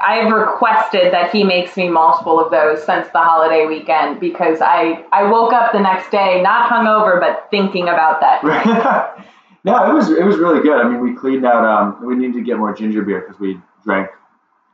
I've 0.00 0.32
requested 0.32 1.12
that 1.12 1.30
he 1.30 1.44
makes 1.44 1.76
me 1.76 1.90
multiple 1.90 2.40
of 2.40 2.50
those 2.50 2.84
since 2.86 3.06
the 3.08 3.18
holiday 3.18 3.66
weekend 3.66 4.18
because 4.18 4.60
I 4.62 5.04
I 5.12 5.24
woke 5.30 5.52
up 5.52 5.72
the 5.72 5.80
next 5.80 6.10
day 6.10 6.40
not 6.42 6.70
hungover 6.70 7.20
but 7.20 7.48
thinking 7.50 7.84
about 7.84 8.20
that. 8.20 8.42
no, 9.64 9.90
it 9.90 9.94
was 9.94 10.10
it 10.10 10.24
was 10.24 10.38
really 10.38 10.62
good. 10.62 10.78
I 10.78 10.88
mean, 10.88 11.00
we 11.00 11.14
cleaned 11.14 11.44
out. 11.44 11.64
Um, 11.64 12.06
we 12.06 12.16
needed 12.16 12.34
to 12.34 12.42
get 12.42 12.56
more 12.56 12.74
ginger 12.74 13.02
beer 13.02 13.20
because 13.20 13.38
we 13.38 13.60
drank 13.84 14.08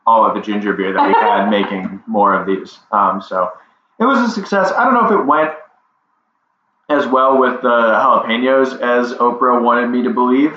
all 0.07 0.25
of 0.25 0.35
the 0.35 0.41
ginger 0.41 0.73
beer 0.73 0.93
that 0.93 1.07
we 1.07 1.13
had 1.21 1.49
making 1.51 2.03
more 2.07 2.35
of 2.35 2.47
these. 2.47 2.79
Um, 2.93 3.21
so 3.23 3.53
it 3.99 4.05
was 4.05 4.19
a 4.19 4.31
success. 4.33 4.73
I 4.73 4.85
don't 4.85 4.95
know 4.95 5.05
if 5.07 5.13
it 5.13 5.25
went 5.27 5.51
as 6.89 7.07
well 7.07 7.39
with 7.39 7.63
the 7.63 7.69
jalapenos 7.69 8.81
as 8.81 9.13
Oprah 9.15 9.63
wanted 9.63 9.89
me 9.91 10.03
to 10.03 10.11
believe. 10.11 10.53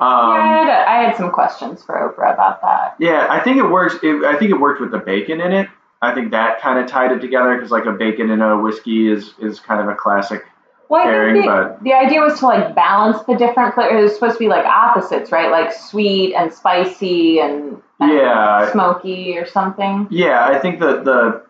yeah, 0.00 0.06
I 0.06 0.60
Um, 0.60 0.66
had, 0.66 0.84
I 0.86 1.02
had 1.04 1.16
some 1.16 1.30
questions 1.30 1.82
for 1.84 1.94
Oprah 1.94 2.34
about 2.34 2.60
that. 2.62 2.96
yeah, 2.98 3.26
I 3.30 3.40
think 3.40 3.58
it 3.58 3.68
works. 3.70 3.94
It, 4.02 4.24
I 4.24 4.36
think 4.36 4.50
it 4.50 4.58
worked 4.58 4.80
with 4.80 4.90
the 4.90 4.98
bacon 4.98 5.40
in 5.40 5.52
it. 5.52 5.68
I 6.02 6.14
think 6.14 6.30
that 6.30 6.60
kind 6.62 6.78
of 6.78 6.86
tied 6.88 7.12
it 7.12 7.20
together 7.20 7.54
because 7.54 7.70
like 7.70 7.84
a 7.84 7.92
bacon 7.92 8.30
and 8.30 8.42
a 8.42 8.56
whiskey 8.56 9.08
is 9.12 9.34
is 9.38 9.60
kind 9.60 9.80
of 9.80 9.88
a 9.88 9.94
classic. 9.94 10.42
Well, 10.88 11.04
pairing, 11.04 11.42
the, 11.42 11.46
but- 11.46 11.84
the 11.84 11.92
idea 11.92 12.20
was 12.20 12.40
to 12.40 12.46
like 12.46 12.74
balance 12.74 13.22
the 13.24 13.36
different 13.36 13.74
flavors. 13.74 13.96
It 14.00 14.02
was 14.02 14.14
supposed 14.14 14.34
to 14.34 14.38
be 14.40 14.48
like 14.48 14.64
opposites, 14.66 15.30
right? 15.30 15.50
Like 15.50 15.72
sweet 15.72 16.34
and 16.34 16.52
spicy 16.52 17.38
and 17.38 17.80
Yeah. 18.00 18.70
smoky 18.72 19.36
or 19.38 19.46
something. 19.46 20.08
Yeah, 20.10 20.44
I 20.46 20.58
think 20.58 20.80
that 20.80 21.04
the 21.04 21.44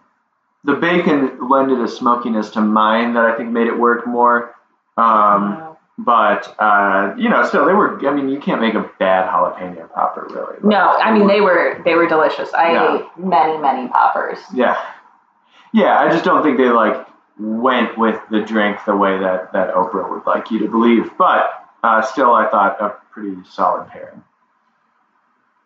the 0.64 0.75
bacon 0.75 1.49
lended 1.49 1.80
a 1.80 1.88
smokiness 1.88 2.50
to 2.50 2.61
mine 2.61 3.14
that 3.14 3.25
I 3.25 3.37
think 3.37 3.50
made 3.50 3.66
it 3.66 3.78
work 3.78 4.07
more. 4.07 4.54
Um, 4.97 5.76
but 5.97 6.54
uh, 6.59 7.14
you 7.16 7.28
know, 7.28 7.45
still 7.47 7.64
they 7.66 7.73
were. 7.73 8.07
I 8.07 8.12
mean, 8.14 8.28
you 8.28 8.40
can't 8.40 8.61
make 8.61 8.75
a 8.75 8.90
bad 8.99 9.28
jalapeno 9.28 9.90
popper, 9.92 10.26
really. 10.30 10.54
Like, 10.54 10.64
no, 10.64 10.78
I 10.99 11.12
mean 11.12 11.26
they 11.28 11.40
were 11.40 11.80
they 11.85 11.95
were 11.95 12.07
delicious. 12.07 12.52
I 12.54 12.73
Yeah. 12.73 12.97
ate 12.99 13.04
many 13.19 13.59
many 13.59 13.88
poppers. 13.88 14.38
Yeah, 14.52 14.76
yeah. 15.73 15.99
I 15.99 16.09
just 16.11 16.25
don't 16.25 16.42
think 16.42 16.57
they 16.59 16.69
like 16.71 17.07
went 17.38 17.97
with 17.97 18.21
the 18.30 18.40
drink 18.40 18.78
the 18.87 18.97
way 18.97 19.19
that 19.19 19.52
that 19.52 19.75
Oprah 19.75 20.11
would 20.11 20.26
like 20.26 20.50
you 20.50 20.59
to 20.61 20.69
believe. 20.69 21.11
But 21.16 21.50
uh, 21.83 22.02
still, 22.02 22.33
I 22.35 22.49
thought 22.49 22.80
a 22.80 22.95
pretty 23.12 23.37
solid 23.49 23.88
pairing. 23.88 24.23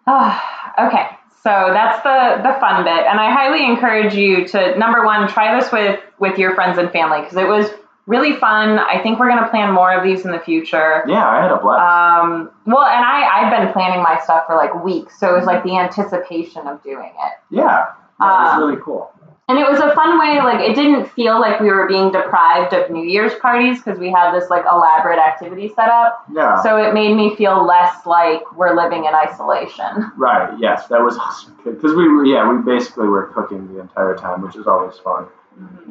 Ah, 0.06 0.74
okay, 0.86 1.08
so 1.42 1.50
that's 1.50 2.02
the 2.02 2.42
the 2.42 2.58
fun 2.60 2.84
bit, 2.84 3.06
and 3.06 3.20
I 3.20 3.30
highly 3.32 3.64
encourage 3.64 4.14
you 4.14 4.46
to 4.48 4.78
number 4.78 5.04
one 5.04 5.28
try 5.28 5.58
this 5.58 5.70
with 5.72 6.00
with 6.18 6.38
your 6.38 6.54
friends 6.54 6.78
and 6.78 6.90
family 6.90 7.20
because 7.20 7.36
it 7.36 7.48
was 7.48 7.70
really 8.06 8.34
fun. 8.36 8.78
I 8.78 9.00
think 9.02 9.18
we're 9.18 9.28
gonna 9.28 9.48
plan 9.48 9.72
more 9.72 9.92
of 9.92 10.04
these 10.04 10.24
in 10.24 10.32
the 10.32 10.40
future. 10.40 11.04
Yeah, 11.06 11.26
I 11.26 11.42
had 11.42 11.50
a 11.50 11.58
blast. 11.58 11.80
Um, 11.80 12.50
well, 12.66 12.84
and 12.84 13.04
I 13.04 13.42
I've 13.42 13.50
been 13.50 13.72
planning 13.72 14.02
my 14.02 14.18
stuff 14.22 14.44
for 14.46 14.56
like 14.56 14.84
weeks, 14.84 15.18
so 15.18 15.34
it 15.34 15.36
was 15.36 15.46
like 15.46 15.62
the 15.64 15.76
anticipation 15.76 16.66
of 16.66 16.82
doing 16.82 17.12
it. 17.26 17.32
yeah, 17.50 17.86
that 18.20 18.42
was 18.42 18.54
um, 18.54 18.68
really 18.68 18.80
cool. 18.82 19.12
And 19.46 19.58
it 19.58 19.68
was 19.68 19.78
a 19.78 19.94
fun 19.94 20.18
way, 20.18 20.38
like 20.38 20.60
it 20.60 20.74
didn't 20.74 21.06
feel 21.10 21.38
like 21.38 21.60
we 21.60 21.68
were 21.68 21.86
being 21.86 22.10
deprived 22.10 22.72
of 22.72 22.90
New 22.90 23.04
Year's 23.04 23.34
parties 23.34 23.76
because 23.76 23.98
we 23.98 24.10
had 24.10 24.32
this 24.32 24.48
like 24.48 24.64
elaborate 24.64 25.18
activity 25.18 25.68
set 25.68 25.90
up. 25.90 26.24
Yeah. 26.32 26.62
So 26.62 26.78
it 26.78 26.94
made 26.94 27.14
me 27.14 27.36
feel 27.36 27.66
less 27.66 28.06
like 28.06 28.40
we're 28.56 28.74
living 28.74 29.04
in 29.04 29.14
isolation. 29.14 30.12
Right. 30.16 30.56
Yes, 30.58 30.86
that 30.88 31.02
was 31.02 31.18
awesome 31.18 31.58
because 31.62 31.94
we 31.94 32.08
were 32.08 32.24
yeah 32.24 32.50
we 32.50 32.62
basically 32.62 33.06
were 33.06 33.26
cooking 33.34 33.74
the 33.74 33.80
entire 33.80 34.16
time, 34.16 34.40
which 34.40 34.56
is 34.56 34.66
always 34.66 34.96
fun. 34.98 35.26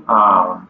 Um, 0.08 0.70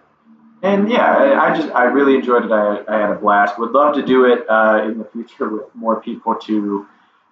and 0.62 0.90
yeah, 0.92 1.06
I, 1.06 1.52
I 1.52 1.56
just 1.56 1.74
I 1.74 1.84
really 1.86 2.16
enjoyed 2.16 2.44
it. 2.44 2.52
I, 2.52 2.84
I 2.88 3.00
had 3.00 3.12
a 3.12 3.16
blast. 3.16 3.58
Would 3.60 3.72
love 3.72 3.96
to 3.96 4.06
do 4.06 4.26
it 4.26 4.46
uh, 4.50 4.84
in 4.86 4.98
the 4.98 5.06
future 5.06 5.48
with 5.48 5.74
more 5.74 6.02
people 6.02 6.36
to 6.36 6.86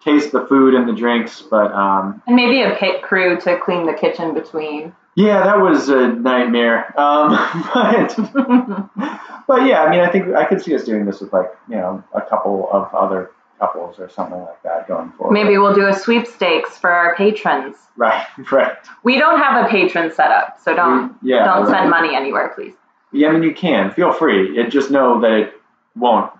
taste 0.04 0.32
the 0.32 0.46
food 0.48 0.74
and 0.74 0.88
the 0.88 0.94
drinks. 0.94 1.42
But 1.42 1.72
um, 1.74 2.24
And 2.26 2.38
maybe 2.38 2.62
a 2.62 2.76
pit 2.76 3.02
crew 3.02 3.40
to 3.42 3.60
clean 3.60 3.86
the 3.86 3.94
kitchen 3.94 4.34
between. 4.34 4.94
Yeah, 5.16 5.44
that 5.44 5.60
was 5.60 5.90
a 5.90 6.08
nightmare. 6.08 6.98
Um, 7.00 7.32
but 7.74 8.16
but 9.48 9.66
yeah, 9.66 9.84
I 9.84 9.90
mean, 9.90 10.00
I 10.00 10.10
think 10.12 10.34
I 10.36 10.46
could 10.46 10.62
see 10.62 10.74
us 10.76 10.84
doing 10.84 11.06
this 11.06 11.20
with 11.22 11.34
like 11.34 11.52
you 11.70 11.76
know 11.76 12.04
a 12.14 12.22
couple 12.22 12.70
of 12.72 12.94
other 12.94 13.32
couples 13.60 14.00
or 14.00 14.10
something 14.10 14.40
like 14.40 14.64
that 14.64 14.88
going 14.88 15.12
forward. 15.12 15.34
maybe 15.34 15.56
we'll 15.58 15.76
do 15.76 15.86
a 15.86 15.94
sweepstakes 15.94 16.78
for 16.78 16.90
our 16.90 17.16
patrons. 17.16 17.76
Right. 17.96 18.26
Right. 18.52 18.74
We 19.04 19.20
don't 19.20 19.38
have 19.38 19.66
a 19.66 19.70
Patreon 19.70 20.14
set 20.16 20.32
up, 20.32 20.58
so 20.64 20.74
don't 20.76 21.16
We- 21.22 21.32
yeah. 21.32 21.46
don't 21.46 21.66
right. 21.68 21.72
send 21.80 21.90
money 21.90 22.16
anywhere, 22.16 22.52
please. 22.56 22.74
Yeah, 23.12 23.28
I 23.28 23.32
mean, 23.34 23.44
you 23.44 23.54
can. 23.54 23.92
Feel 23.92 24.14
free. 24.14 24.58
It, 24.58 24.70
just 24.72 24.90
know 24.90 25.20
that 25.22 25.32
it 25.32 25.54
won't 25.96 26.32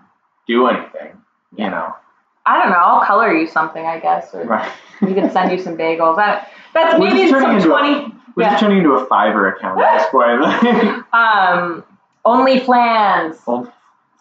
do 0.48 0.66
anything. 0.66 1.12
You 1.56 1.68
know. 1.70 1.94
I 2.46 2.60
don't 2.60 2.70
know. 2.72 2.78
I'll 2.78 3.04
color 3.04 3.32
you 3.32 3.46
something, 3.46 3.84
I 3.86 4.00
guess, 4.00 4.34
or 4.34 4.42
Right. 4.44 4.72
we 5.00 5.14
can 5.14 5.30
send 5.30 5.52
you 5.52 5.58
some 5.62 5.76
bagels. 5.76 6.16
That, 6.16 6.50
that's 6.74 6.98
maybe 6.98 7.28
some 7.28 7.44
into 7.44 7.66
a- 7.66 7.68
twenty. 7.68 8.14
We're 8.36 8.44
Yeah. 8.44 8.56
turning 8.58 8.78
into 8.78 8.92
a 8.94 9.06
Fiverr 9.06 9.54
account 9.56 9.80
at 9.80 9.98
this 9.98 10.08
point. 10.10 11.04
Um, 11.12 11.84
only 12.24 12.60
flans. 12.60 13.38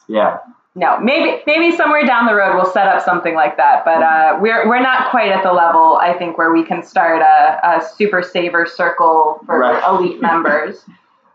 yeah. 0.08 0.40
No, 0.74 1.00
maybe 1.00 1.44
maybe 1.46 1.76
somewhere 1.76 2.06
down 2.06 2.26
the 2.26 2.34
road 2.34 2.56
we'll 2.56 2.66
set 2.72 2.88
up 2.88 3.02
something 3.04 3.36
like 3.36 3.58
that. 3.58 3.84
But 3.84 4.02
uh, 4.02 4.38
we're 4.42 4.68
we're 4.70 4.82
not 4.82 5.10
quite 5.12 5.30
at 5.32 5.44
the 5.44 5.52
level 5.52 5.98
I 6.02 6.14
think 6.14 6.38
where 6.38 6.54
we 6.54 6.64
can 6.64 6.82
start 6.82 7.22
a, 7.22 7.60
a 7.78 7.82
super 7.96 8.24
saver 8.24 8.66
circle 8.66 9.42
for 9.46 9.60
Right. 9.60 9.84
elite 9.88 10.22
members. 10.30 10.86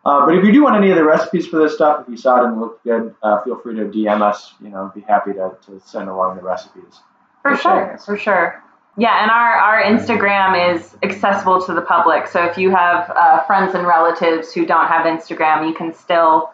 Uh, 0.06 0.24
but 0.24 0.36
if 0.36 0.44
you 0.44 0.52
do 0.52 0.62
want 0.62 0.76
any 0.76 0.90
of 0.90 0.96
the 0.96 1.04
recipes 1.04 1.46
for 1.48 1.58
this 1.58 1.74
stuff, 1.74 2.02
if 2.02 2.08
you 2.08 2.16
saw 2.16 2.40
it 2.40 2.44
and 2.46 2.56
it 2.56 2.60
looked 2.60 2.82
good, 2.84 3.14
uh, 3.22 3.42
feel 3.42 3.58
free 3.58 3.74
to 3.74 3.84
DM 3.86 4.22
us. 4.22 4.54
You 4.60 4.70
know, 4.70 4.90
be 4.94 5.00
happy 5.02 5.32
to, 5.34 5.52
to 5.66 5.80
send 5.84 6.08
along 6.08 6.36
the 6.36 6.42
recipes. 6.42 7.00
For 7.42 7.56
For 7.56 7.62
sure, 7.62 7.72
sure. 7.72 7.98
for 8.06 8.16
sure. 8.16 8.62
Yeah, 8.98 9.22
and 9.22 9.30
our, 9.30 9.54
our 9.54 9.82
Instagram 9.82 10.74
is 10.74 10.96
accessible 11.02 11.64
to 11.66 11.74
the 11.74 11.82
public. 11.82 12.26
So 12.26 12.44
if 12.44 12.56
you 12.56 12.70
have 12.70 13.12
uh, 13.14 13.42
friends 13.44 13.74
and 13.74 13.86
relatives 13.86 14.52
who 14.54 14.64
don't 14.64 14.88
have 14.88 15.04
Instagram, 15.04 15.68
you 15.68 15.74
can 15.74 15.92
still 15.92 16.50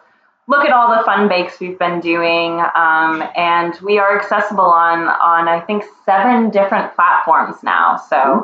look 0.47 0.65
at 0.65 0.73
all 0.73 0.93
the 0.93 1.03
fun 1.05 1.29
bakes 1.29 1.61
we've 1.61 1.79
been 1.79 2.01
doing. 2.01 2.59
Um, 2.75 3.23
and 3.37 3.79
we 3.81 3.97
are 3.97 4.19
accessible 4.19 4.65
on, 4.65 5.07
on, 5.07 5.47
I 5.47 5.61
think, 5.61 5.85
seven 6.05 6.49
different 6.49 6.93
platforms 6.95 7.63
now. 7.63 7.95
So 8.09 8.43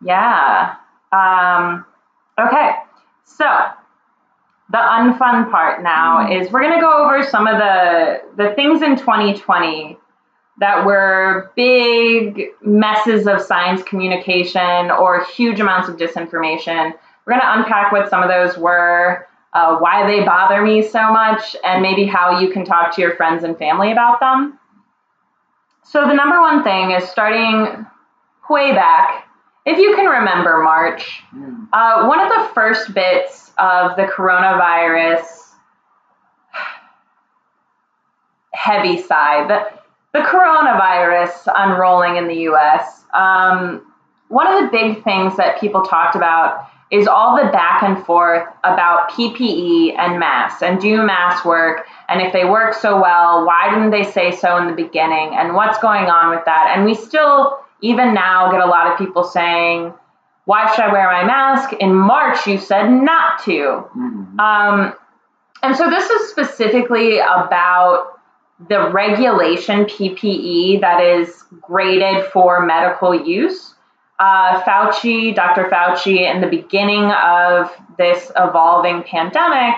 yeah. 0.00 0.76
Um, 1.10 1.84
okay, 2.38 2.72
so 3.24 3.44
the 4.70 4.78
unfun 4.78 5.50
part 5.50 5.82
now 5.82 6.30
is 6.30 6.50
we're 6.50 6.62
going 6.62 6.74
to 6.74 6.80
go 6.80 7.04
over 7.04 7.22
some 7.22 7.46
of 7.46 7.58
the 7.58 8.22
the 8.36 8.54
things 8.54 8.82
in 8.82 8.96
2020 8.96 9.98
that 10.58 10.86
were 10.86 11.50
big 11.56 12.48
messes 12.62 13.26
of 13.26 13.40
science 13.40 13.82
communication 13.82 14.90
or 14.90 15.24
huge 15.24 15.60
amounts 15.60 15.88
of 15.88 15.96
disinformation. 15.96 16.92
We're 17.26 17.32
going 17.32 17.40
to 17.40 17.58
unpack 17.58 17.90
what 17.90 18.08
some 18.08 18.22
of 18.22 18.28
those 18.28 18.56
were, 18.56 19.26
uh, 19.52 19.78
why 19.78 20.06
they 20.06 20.24
bother 20.24 20.62
me 20.62 20.82
so 20.82 21.12
much, 21.12 21.56
and 21.64 21.82
maybe 21.82 22.04
how 22.04 22.38
you 22.38 22.50
can 22.50 22.64
talk 22.64 22.94
to 22.94 23.00
your 23.00 23.16
friends 23.16 23.44
and 23.44 23.58
family 23.58 23.92
about 23.92 24.20
them. 24.20 24.58
So, 25.82 26.06
the 26.06 26.14
number 26.14 26.40
one 26.40 26.62
thing 26.62 26.92
is 26.92 27.08
starting 27.08 27.84
way 28.48 28.72
back. 28.72 29.26
If 29.66 29.78
you 29.78 29.94
can 29.96 30.06
remember 30.06 30.62
March, 30.62 31.22
Mm. 31.34 31.68
uh, 31.72 32.06
one 32.06 32.20
of 32.20 32.28
the 32.28 32.54
first 32.54 32.94
bits 32.94 33.52
of 33.58 33.96
the 33.96 34.04
coronavirus 34.04 35.24
heavy 38.52 39.00
side, 39.00 39.66
the 40.14 40.20
coronavirus 40.20 41.52
unrolling 41.54 42.16
in 42.16 42.28
the 42.28 42.48
US, 42.48 43.04
um, 43.12 43.84
one 44.28 44.46
of 44.46 44.62
the 44.62 44.70
big 44.70 45.02
things 45.04 45.36
that 45.36 45.60
people 45.60 45.82
talked 45.82 46.14
about 46.16 46.66
is 46.90 47.08
all 47.08 47.36
the 47.36 47.50
back 47.50 47.82
and 47.82 48.04
forth 48.06 48.46
about 48.62 49.10
PPE 49.10 49.98
and 49.98 50.20
masks 50.20 50.62
and 50.62 50.80
do 50.80 51.02
masks 51.02 51.44
work 51.44 51.86
and 52.08 52.22
if 52.22 52.32
they 52.32 52.44
work 52.44 52.74
so 52.74 53.00
well, 53.00 53.44
why 53.44 53.68
didn't 53.74 53.90
they 53.90 54.04
say 54.04 54.30
so 54.30 54.56
in 54.56 54.68
the 54.68 54.74
beginning 54.74 55.34
and 55.34 55.54
what's 55.54 55.78
going 55.78 56.04
on 56.04 56.30
with 56.30 56.44
that? 56.44 56.72
And 56.74 56.84
we 56.84 56.94
still, 56.94 57.58
even 57.80 58.14
now, 58.14 58.52
get 58.52 58.60
a 58.60 58.66
lot 58.66 58.86
of 58.86 58.96
people 58.96 59.24
saying, 59.24 59.92
why 60.44 60.72
should 60.72 60.84
I 60.84 60.92
wear 60.92 61.10
my 61.10 61.24
mask? 61.24 61.72
In 61.72 61.92
March, 61.92 62.46
you 62.46 62.58
said 62.58 62.88
not 62.88 63.42
to. 63.44 63.84
Mhm. 63.96 64.38
Um, 64.38 64.94
and 65.62 65.74
so 65.74 65.88
this 65.90 66.08
is 66.08 66.30
specifically 66.30 67.18
about 67.18 68.13
the 68.68 68.90
regulation 68.90 69.84
PPE 69.84 70.80
that 70.80 71.00
is 71.02 71.44
graded 71.60 72.24
for 72.26 72.64
medical 72.64 73.14
use. 73.14 73.74
Uh, 74.18 74.62
Fauci, 74.62 75.34
Dr. 75.34 75.64
Fauci, 75.64 76.20
in 76.20 76.40
the 76.40 76.46
beginning 76.46 77.10
of 77.10 77.70
this 77.98 78.30
evolving 78.36 79.02
pandemic, 79.02 79.74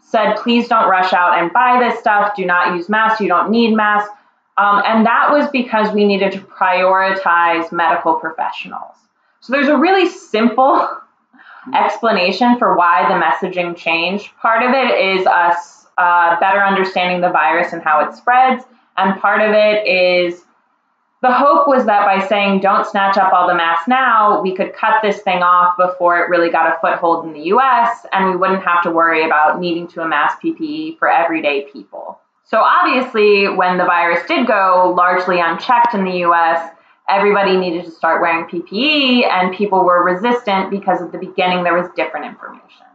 said, 0.00 0.34
please 0.36 0.68
don't 0.68 0.88
rush 0.88 1.12
out 1.12 1.38
and 1.38 1.52
buy 1.52 1.78
this 1.80 1.98
stuff. 1.98 2.34
Do 2.36 2.46
not 2.46 2.74
use 2.74 2.88
masks. 2.88 3.20
You 3.20 3.28
don't 3.28 3.50
need 3.50 3.74
masks. 3.74 4.10
Um, 4.58 4.82
and 4.84 5.06
that 5.06 5.30
was 5.32 5.48
because 5.50 5.92
we 5.92 6.04
needed 6.04 6.32
to 6.32 6.38
prioritize 6.38 7.72
medical 7.72 8.14
professionals. 8.14 8.94
So 9.40 9.52
there's 9.52 9.68
a 9.68 9.76
really 9.76 10.08
simple 10.08 10.88
explanation 11.74 12.58
for 12.58 12.76
why 12.76 13.06
the 13.08 13.14
messaging 13.14 13.76
changed. 13.76 14.30
Part 14.40 14.62
of 14.62 14.70
it 14.72 15.18
is 15.18 15.26
us 15.26 15.79
uh, 16.00 16.40
better 16.40 16.62
understanding 16.62 17.20
the 17.20 17.30
virus 17.30 17.72
and 17.72 17.82
how 17.82 18.00
it 18.00 18.14
spreads, 18.14 18.64
and 18.96 19.20
part 19.20 19.42
of 19.42 19.50
it 19.52 19.86
is 19.86 20.44
the 21.22 21.32
hope 21.32 21.68
was 21.68 21.84
that 21.84 22.06
by 22.06 22.26
saying 22.26 22.60
don't 22.60 22.86
snatch 22.86 23.18
up 23.18 23.32
all 23.34 23.46
the 23.46 23.54
masks 23.54 23.86
now, 23.86 24.40
we 24.40 24.56
could 24.56 24.72
cut 24.72 25.02
this 25.02 25.20
thing 25.20 25.42
off 25.42 25.76
before 25.76 26.18
it 26.18 26.30
really 26.30 26.50
got 26.50 26.74
a 26.74 26.80
foothold 26.80 27.26
in 27.26 27.34
the 27.34 27.42
US, 27.54 28.06
and 28.12 28.30
we 28.30 28.36
wouldn't 28.36 28.62
have 28.62 28.82
to 28.84 28.90
worry 28.90 29.26
about 29.26 29.60
needing 29.60 29.86
to 29.88 30.00
amass 30.00 30.32
PPE 30.42 30.98
for 30.98 31.10
everyday 31.10 31.66
people. 31.70 32.18
So, 32.44 32.58
obviously, 32.60 33.48
when 33.48 33.76
the 33.76 33.84
virus 33.84 34.26
did 34.26 34.46
go 34.46 34.94
largely 34.96 35.40
unchecked 35.40 35.94
in 35.94 36.04
the 36.04 36.24
US, 36.24 36.72
everybody 37.08 37.58
needed 37.58 37.84
to 37.84 37.90
start 37.90 38.22
wearing 38.22 38.46
PPE, 38.46 39.26
and 39.26 39.54
people 39.54 39.84
were 39.84 40.02
resistant 40.02 40.70
because 40.70 41.02
at 41.02 41.12
the 41.12 41.18
beginning 41.18 41.64
there 41.64 41.74
was 41.74 41.88
different 41.94 42.26
information. 42.26 42.89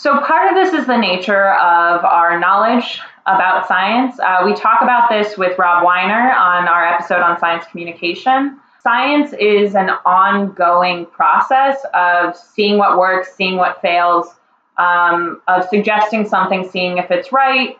So, 0.00 0.20
part 0.20 0.48
of 0.48 0.54
this 0.54 0.80
is 0.80 0.86
the 0.86 0.96
nature 0.96 1.54
of 1.54 2.04
our 2.04 2.38
knowledge 2.38 3.00
about 3.26 3.66
science. 3.66 4.16
Uh, 4.20 4.42
we 4.44 4.54
talk 4.54 4.80
about 4.80 5.08
this 5.10 5.36
with 5.36 5.58
Rob 5.58 5.82
Weiner 5.82 6.30
on 6.30 6.68
our 6.68 6.86
episode 6.86 7.20
on 7.20 7.36
science 7.40 7.64
communication. 7.68 8.60
Science 8.80 9.32
is 9.32 9.74
an 9.74 9.90
ongoing 10.06 11.06
process 11.06 11.84
of 11.94 12.36
seeing 12.36 12.78
what 12.78 12.96
works, 12.96 13.34
seeing 13.34 13.56
what 13.56 13.82
fails, 13.82 14.28
um, 14.76 15.42
of 15.48 15.68
suggesting 15.68 16.28
something, 16.28 16.70
seeing 16.70 16.98
if 16.98 17.10
it's 17.10 17.32
right. 17.32 17.76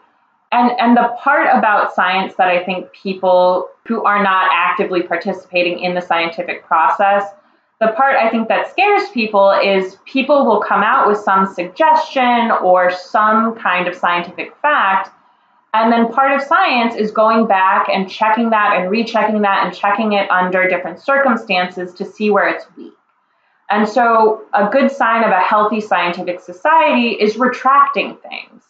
And, 0.51 0.73
and 0.81 0.97
the 0.97 1.15
part 1.21 1.47
about 1.57 1.95
science 1.95 2.35
that 2.35 2.49
I 2.49 2.65
think 2.65 2.91
people 2.91 3.69
who 3.87 4.03
are 4.03 4.21
not 4.21 4.51
actively 4.53 5.05
participating 5.05 5.79
in 5.79 5.95
the 5.95 6.01
scientific 6.01 6.65
process 6.65 7.23
the 7.81 7.89
part 7.89 8.17
I 8.17 8.29
think 8.29 8.49
that 8.49 8.71
scares 8.71 9.09
people 9.11 9.53
is 9.53 9.97
people 10.05 10.45
will 10.45 10.61
come 10.61 10.83
out 10.83 11.07
with 11.07 11.19
some 11.19 11.47
suggestion 11.47 12.51
or 12.51 12.91
some 12.91 13.55
kind 13.55 13.87
of 13.87 13.95
scientific 13.95 14.57
fact. 14.61 15.11
And 15.75 15.93
then 15.93 16.13
part 16.13 16.33
of 16.33 16.43
science 16.43 16.97
is 16.97 17.13
going 17.13 17.47
back 17.47 17.89
and 17.89 18.11
checking 18.11 18.51
that 18.51 18.77
and 18.77 18.91
rechecking 18.91 19.43
that 19.43 19.65
and 19.65 19.75
checking 19.75 20.15
it 20.15 20.29
under 20.31 20.67
different 20.69 21.01
circumstances 21.01 21.95
to 21.95 22.05
see 22.05 22.31
where 22.31 22.49
it's 22.49 22.65
weak. 22.77 22.95
And 23.71 23.87
so, 23.87 24.47
a 24.55 24.69
good 24.71 24.91
sign 24.91 25.25
of 25.25 25.31
a 25.31 25.41
healthy 25.41 25.83
scientific 25.83 26.41
society 26.41 27.11
is 27.11 27.37
retracting 27.37 28.17
things 28.17 28.63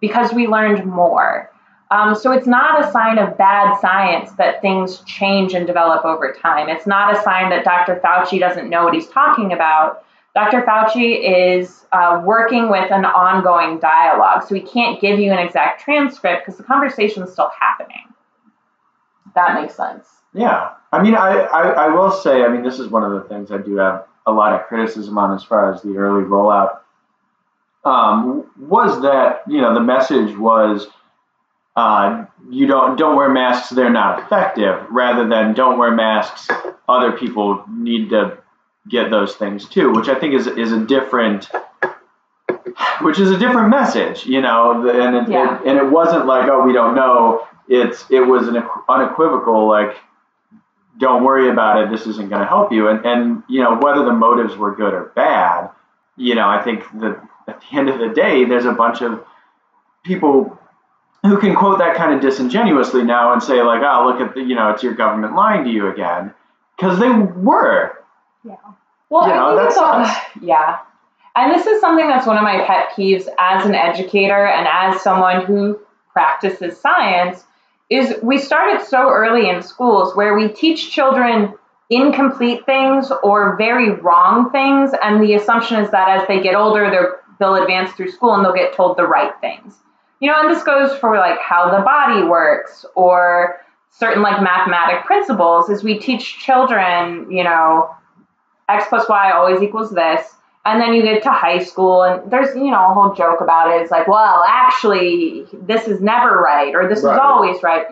because 0.00 0.32
we 0.32 0.46
learned 0.46 0.86
more. 0.86 1.50
Um, 1.90 2.14
so 2.14 2.32
it's 2.32 2.46
not 2.46 2.84
a 2.84 2.90
sign 2.90 3.18
of 3.18 3.38
bad 3.38 3.78
science 3.80 4.32
that 4.32 4.60
things 4.60 5.00
change 5.06 5.54
and 5.54 5.66
develop 5.66 6.04
over 6.04 6.32
time. 6.32 6.68
It's 6.68 6.86
not 6.86 7.16
a 7.16 7.22
sign 7.22 7.50
that 7.50 7.64
Dr. 7.64 8.00
Fauci 8.04 8.40
doesn't 8.40 8.68
know 8.68 8.84
what 8.84 8.94
he's 8.94 9.08
talking 9.08 9.52
about. 9.52 10.04
Dr. 10.34 10.62
Fauci 10.62 11.56
is 11.56 11.86
uh, 11.92 12.20
working 12.24 12.70
with 12.70 12.90
an 12.90 13.04
ongoing 13.04 13.78
dialogue, 13.78 14.46
so 14.46 14.54
he 14.54 14.60
can't 14.60 15.00
give 15.00 15.18
you 15.18 15.32
an 15.32 15.38
exact 15.38 15.80
transcript 15.80 16.44
because 16.44 16.58
the 16.58 16.64
conversation 16.64 17.22
is 17.22 17.32
still 17.32 17.50
happening. 17.58 18.12
That 19.34 19.60
makes 19.60 19.74
sense. 19.74 20.06
Yeah. 20.34 20.72
I 20.92 21.02
mean, 21.02 21.14
I, 21.14 21.40
I, 21.40 21.68
I 21.68 21.88
will 21.88 22.10
say, 22.10 22.42
I 22.42 22.48
mean, 22.48 22.62
this 22.62 22.78
is 22.78 22.88
one 22.88 23.04
of 23.04 23.12
the 23.12 23.28
things 23.28 23.50
I 23.50 23.58
do 23.58 23.76
have 23.76 24.06
a 24.26 24.32
lot 24.32 24.52
of 24.52 24.66
criticism 24.66 25.16
on 25.16 25.34
as 25.34 25.44
far 25.44 25.72
as 25.72 25.82
the 25.82 25.96
early 25.96 26.24
rollout. 26.24 26.80
Um, 27.84 28.50
was 28.58 29.00
that 29.02 29.42
you 29.46 29.60
know 29.60 29.72
the 29.72 29.80
message 29.80 30.36
was 30.36 30.88
uh, 31.76 32.24
you 32.50 32.66
don't 32.66 32.96
don't 32.98 33.16
wear 33.16 33.28
masks 33.28 33.70
they're 33.70 33.90
not 33.90 34.22
effective 34.22 34.84
rather 34.90 35.28
than 35.28 35.52
don't 35.54 35.78
wear 35.78 35.90
masks 35.90 36.48
other 36.88 37.12
people 37.12 37.64
need 37.70 38.10
to 38.10 38.38
get 38.88 39.10
those 39.10 39.34
things 39.34 39.68
too 39.68 39.92
which 39.92 40.08
i 40.08 40.14
think 40.14 40.32
is 40.34 40.46
is 40.46 40.72
a 40.72 40.80
different 40.86 41.48
which 43.02 43.18
is 43.18 43.30
a 43.30 43.38
different 43.38 43.68
message 43.68 44.24
you 44.26 44.40
know 44.40 44.88
and 44.88 45.16
it, 45.16 45.28
Yeah. 45.28 45.60
it, 45.60 45.66
and 45.68 45.78
it 45.78 45.90
wasn't 45.90 46.26
like 46.26 46.48
oh 46.48 46.62
we 46.64 46.72
don't 46.72 46.94
know 46.94 47.46
it's 47.68 48.04
it 48.10 48.20
was 48.20 48.48
an 48.48 48.56
unequivocal 48.88 49.68
like 49.68 49.96
don't 50.98 51.24
worry 51.24 51.50
about 51.50 51.82
it 51.82 51.90
this 51.90 52.06
isn't 52.06 52.28
going 52.30 52.40
to 52.40 52.46
help 52.48 52.72
you 52.72 52.88
and 52.88 53.04
and 53.04 53.42
you 53.48 53.60
know 53.62 53.76
whether 53.76 54.04
the 54.04 54.12
motives 54.12 54.56
were 54.56 54.74
good 54.74 54.94
or 54.94 55.12
bad 55.16 55.68
you 56.16 56.34
know 56.34 56.48
i 56.48 56.62
think 56.62 56.84
that 57.00 57.20
at 57.48 57.60
the 57.60 57.76
end 57.76 57.88
of 57.88 57.98
the 57.98 58.08
day 58.14 58.44
there's 58.44 58.64
a 58.64 58.72
bunch 58.72 59.02
of 59.02 59.22
people 60.04 60.58
who 61.26 61.38
can 61.38 61.54
quote 61.54 61.78
that 61.78 61.96
kind 61.96 62.14
of 62.14 62.20
disingenuously 62.20 63.02
now 63.02 63.32
and 63.32 63.42
say 63.42 63.62
like 63.62 63.82
oh 63.82 64.06
look 64.06 64.20
at 64.20 64.34
the 64.34 64.40
you 64.40 64.54
know 64.54 64.70
it's 64.70 64.82
your 64.82 64.94
government 64.94 65.34
lying 65.34 65.64
to 65.64 65.70
you 65.70 65.88
again 65.88 66.32
because 66.76 66.98
they 66.98 67.08
were 67.08 67.98
Yeah. 68.44 68.56
Well, 69.08 69.28
You 69.28 69.34
know, 69.34 69.52
I 69.52 69.56
think 69.56 69.60
that 69.60 69.66
it's 69.66 69.76
all, 69.76 70.42
yeah. 70.42 70.78
And 71.36 71.52
this 71.52 71.66
is 71.66 71.80
something 71.80 72.08
that's 72.08 72.26
one 72.26 72.38
of 72.38 72.42
my 72.42 72.64
pet 72.66 72.90
peeves 72.96 73.28
as 73.38 73.66
an 73.66 73.74
educator 73.74 74.46
and 74.46 74.66
as 74.66 75.02
someone 75.02 75.44
who 75.44 75.78
practices 76.12 76.80
science 76.80 77.44
is 77.90 78.14
we 78.22 78.38
started 78.38 78.84
so 78.84 79.10
early 79.10 79.48
in 79.48 79.62
schools 79.62 80.16
where 80.16 80.36
we 80.36 80.48
teach 80.48 80.90
children 80.90 81.54
incomplete 81.88 82.66
things 82.66 83.12
or 83.22 83.56
very 83.56 83.90
wrong 83.90 84.50
things 84.50 84.90
and 85.02 85.22
the 85.22 85.34
assumption 85.34 85.78
is 85.78 85.90
that 85.90 86.20
as 86.20 86.26
they 86.26 86.42
get 86.42 86.56
older 86.56 87.20
they'll 87.38 87.54
advance 87.54 87.92
through 87.92 88.10
school 88.10 88.34
and 88.34 88.44
they'll 88.44 88.54
get 88.54 88.74
told 88.74 88.96
the 88.96 89.06
right 89.06 89.32
things. 89.40 89.74
You 90.20 90.30
know, 90.30 90.40
and 90.40 90.50
this 90.50 90.62
goes 90.62 90.96
for 90.98 91.16
like 91.16 91.38
how 91.40 91.76
the 91.76 91.82
body 91.84 92.22
works 92.26 92.84
or 92.94 93.60
certain 93.90 94.22
like 94.22 94.42
mathematic 94.42 95.04
principles 95.04 95.68
is 95.68 95.82
we 95.82 95.98
teach 95.98 96.38
children, 96.38 97.30
you 97.30 97.44
know, 97.44 97.90
x 98.68 98.84
plus 98.88 99.08
y 99.08 99.30
always 99.32 99.62
equals 99.62 99.90
this. 99.90 100.32
And 100.64 100.80
then 100.80 100.94
you 100.94 101.02
get 101.02 101.22
to 101.22 101.30
high 101.30 101.62
school, 101.62 102.02
and 102.02 102.28
there's, 102.28 102.56
you 102.56 102.72
know, 102.72 102.90
a 102.90 102.92
whole 102.92 103.14
joke 103.14 103.40
about 103.40 103.70
it. 103.70 103.82
It's 103.82 103.92
like, 103.92 104.08
well, 104.08 104.42
actually, 104.48 105.46
this 105.52 105.86
is 105.86 106.00
never 106.00 106.40
right, 106.40 106.74
or 106.74 106.88
this 106.88 107.04
Right. 107.04 107.12
is 107.12 107.20
always 107.22 107.62
right. 107.62 107.86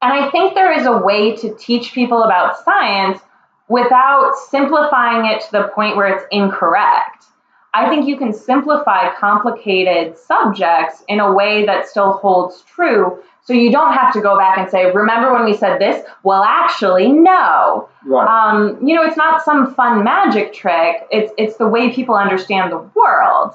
And 0.00 0.12
I 0.12 0.30
think 0.30 0.54
there 0.54 0.70
is 0.70 0.86
a 0.86 0.96
way 0.96 1.34
to 1.34 1.52
teach 1.56 1.92
people 1.92 2.22
about 2.22 2.56
science 2.64 3.18
without 3.66 4.36
simplifying 4.48 5.26
it 5.26 5.40
to 5.40 5.50
the 5.50 5.62
point 5.74 5.96
where 5.96 6.06
it's 6.06 6.24
incorrect. 6.30 7.24
I 7.74 7.88
think 7.88 8.06
you 8.06 8.16
can 8.16 8.32
simplify 8.32 9.12
complicated 9.16 10.16
subjects 10.16 11.02
in 11.08 11.18
a 11.18 11.32
way 11.32 11.66
that 11.66 11.88
still 11.88 12.12
holds 12.12 12.62
true. 12.62 13.18
So 13.42 13.52
you 13.52 13.70
don't 13.70 13.92
have 13.92 14.12
to 14.14 14.20
go 14.20 14.38
back 14.38 14.56
and 14.56 14.70
say, 14.70 14.90
remember 14.90 15.32
when 15.32 15.44
we 15.44 15.54
said 15.54 15.78
this? 15.78 16.06
Well, 16.22 16.42
actually, 16.44 17.12
no. 17.12 17.88
right 18.06 18.26
Um, 18.26 18.78
you 18.86 18.94
know, 18.94 19.02
it's 19.02 19.16
not 19.16 19.44
some 19.44 19.74
fun 19.74 20.02
magic 20.02 20.54
trick. 20.54 21.06
It's 21.10 21.32
it's 21.36 21.56
the 21.56 21.66
way 21.66 21.92
people 21.92 22.14
understand 22.14 22.72
the 22.72 22.78
world. 22.94 23.54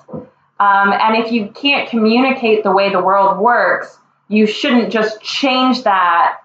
Um, 0.59 0.91
and 0.91 1.15
if 1.15 1.31
you 1.31 1.47
can't 1.47 1.89
communicate 1.89 2.63
the 2.63 2.71
way 2.71 2.91
the 2.91 3.01
world 3.01 3.39
works, 3.39 3.97
you 4.27 4.45
shouldn't 4.45 4.91
just 4.91 5.21
change 5.21 5.83
that 5.83 6.39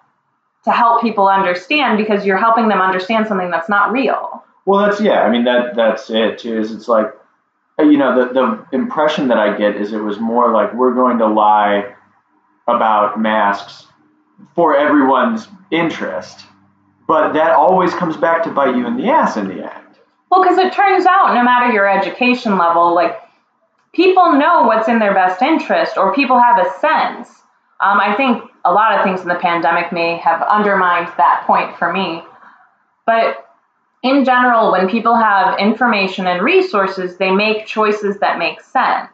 to 0.65 0.71
help 0.71 1.03
people 1.03 1.29
understand 1.29 1.99
because 1.99 2.25
you're 2.25 2.39
helping 2.39 2.69
them 2.69 2.81
understand 2.81 3.27
something 3.27 3.51
that's 3.51 3.69
not 3.69 3.93
real. 3.93 4.43
Well, 4.65 4.87
that's 4.87 5.01
yeah. 5.01 5.21
I 5.21 5.31
mean 5.31 5.45
that 5.45 5.75
that's 5.75 6.09
it 6.09 6.39
too. 6.39 6.59
Is 6.59 6.73
it's 6.73 6.89
like 6.89 7.13
you 7.79 7.97
know 7.97 8.27
the 8.27 8.33
the 8.33 8.77
impression 8.77 9.29
that 9.29 9.39
I 9.39 9.57
get 9.57 9.77
is 9.77 9.93
it 9.93 9.99
was 9.99 10.21
more 10.21 10.53
like 10.53 10.73
we're 10.75 10.95
going 10.95 11.19
to 11.19 11.27
lie 11.27 11.95
about 12.69 13.21
masks 13.21 13.87
for 14.55 14.77
everyone's 14.77 15.49
interest, 15.71 16.41
but 17.07 17.33
that 17.33 17.51
always 17.51 17.93
comes 17.95 18.17
back 18.17 18.43
to 18.45 18.51
bite 18.51 18.77
you 18.77 18.87
in 18.87 18.97
the 18.97 19.09
ass 19.09 19.37
in 19.37 19.49
the 19.49 19.65
end. 19.65 19.85
Well, 20.31 20.43
because 20.43 20.59
it 20.59 20.73
turns 20.73 21.07
out, 21.07 21.35
no 21.35 21.43
matter 21.43 21.73
your 21.73 21.89
education 21.89 22.59
level, 22.59 22.95
like 22.95 23.17
people 23.93 24.33
know 24.33 24.63
what's 24.65 24.89
in 24.89 24.99
their 24.99 25.15
best 25.15 25.43
interest, 25.43 25.97
or 25.97 26.15
people 26.15 26.41
have 26.41 26.59
a 26.59 26.71
sense. 26.81 27.29
Um, 27.81 28.01
I 28.01 28.15
think 28.17 28.43
a 28.65 28.73
lot 28.73 28.97
of 28.97 29.05
things 29.05 29.21
in 29.21 29.29
the 29.29 29.35
pandemic 29.35 29.93
may 29.93 30.17
have 30.19 30.43
undermined 30.43 31.13
that 31.17 31.45
point 31.47 31.77
for 31.77 31.93
me. 31.93 32.23
But 33.07 33.45
in 34.05 34.25
general, 34.25 34.71
when 34.71 34.87
people 34.87 35.17
have 35.17 35.59
information 35.59 36.27
and 36.27 36.43
resources, 36.45 37.17
they 37.17 37.31
make 37.31 37.67
choices 37.67 38.19
that 38.19 38.39
make 38.39 38.61
sense. 38.61 39.11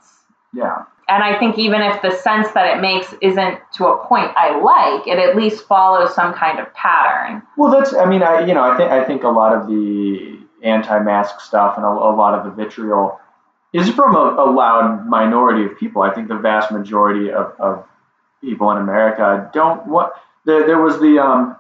Yeah. 0.52 0.84
And 1.08 1.22
I 1.22 1.38
think 1.38 1.58
even 1.58 1.80
if 1.80 2.02
the 2.02 2.10
sense 2.10 2.50
that 2.52 2.76
it 2.76 2.80
makes 2.80 3.14
isn't 3.22 3.60
to 3.74 3.86
a 3.86 4.04
point 4.06 4.32
I 4.36 4.58
like, 4.58 5.06
it 5.06 5.18
at 5.18 5.36
least 5.36 5.66
follows 5.66 6.14
some 6.14 6.34
kind 6.34 6.58
of 6.58 6.72
pattern. 6.74 7.42
Well, 7.56 7.70
that's. 7.70 7.94
I 7.94 8.04
mean, 8.04 8.22
I 8.22 8.44
you 8.44 8.52
know, 8.52 8.62
I 8.62 8.76
think 8.76 8.90
I 8.90 9.04
think 9.04 9.22
a 9.22 9.28
lot 9.28 9.56
of 9.56 9.68
the 9.68 10.38
anti-mask 10.62 11.40
stuff 11.40 11.76
and 11.76 11.84
a, 11.84 11.88
a 11.88 12.14
lot 12.14 12.34
of 12.34 12.44
the 12.44 12.50
vitriol 12.50 13.18
is 13.72 13.88
from 13.90 14.14
a, 14.14 14.44
a 14.44 14.46
loud 14.50 15.06
minority 15.06 15.64
of 15.64 15.78
people. 15.78 16.02
I 16.02 16.12
think 16.12 16.28
the 16.28 16.36
vast 16.36 16.70
majority 16.72 17.30
of, 17.30 17.54
of 17.58 17.84
people 18.40 18.70
in 18.72 18.78
America 18.78 19.50
don't 19.52 19.86
want. 19.86 20.12
There, 20.46 20.66
there 20.66 20.80
was 20.80 20.98
the. 21.00 21.20
Um, 21.20 21.56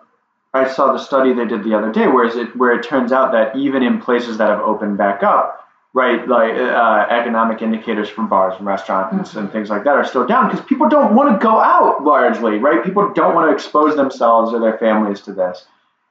I 0.52 0.68
saw 0.68 0.92
the 0.92 0.98
study 0.98 1.32
they 1.32 1.46
did 1.46 1.62
the 1.62 1.74
other 1.74 1.92
day, 1.92 2.08
where 2.08 2.24
it 2.24 2.56
where 2.56 2.72
it 2.72 2.82
turns 2.82 3.12
out 3.12 3.32
that 3.32 3.56
even 3.56 3.82
in 3.82 4.00
places 4.00 4.38
that 4.38 4.50
have 4.50 4.60
opened 4.60 4.98
back 4.98 5.22
up, 5.22 5.68
right, 5.92 6.26
like 6.26 6.54
uh, 6.54 7.06
economic 7.08 7.62
indicators 7.62 8.08
from 8.08 8.28
bars 8.28 8.54
and 8.58 8.66
restaurants 8.66 9.34
and 9.34 9.50
things 9.52 9.70
like 9.70 9.84
that 9.84 9.94
are 9.94 10.04
still 10.04 10.26
down 10.26 10.50
because 10.50 10.64
people 10.66 10.88
don't 10.88 11.14
want 11.14 11.32
to 11.32 11.44
go 11.44 11.60
out 11.60 12.02
largely, 12.02 12.58
right? 12.58 12.84
People 12.84 13.12
don't 13.12 13.34
want 13.34 13.48
to 13.48 13.54
expose 13.54 13.94
themselves 13.94 14.52
or 14.52 14.58
their 14.58 14.78
families 14.78 15.20
to 15.22 15.32
this. 15.32 15.66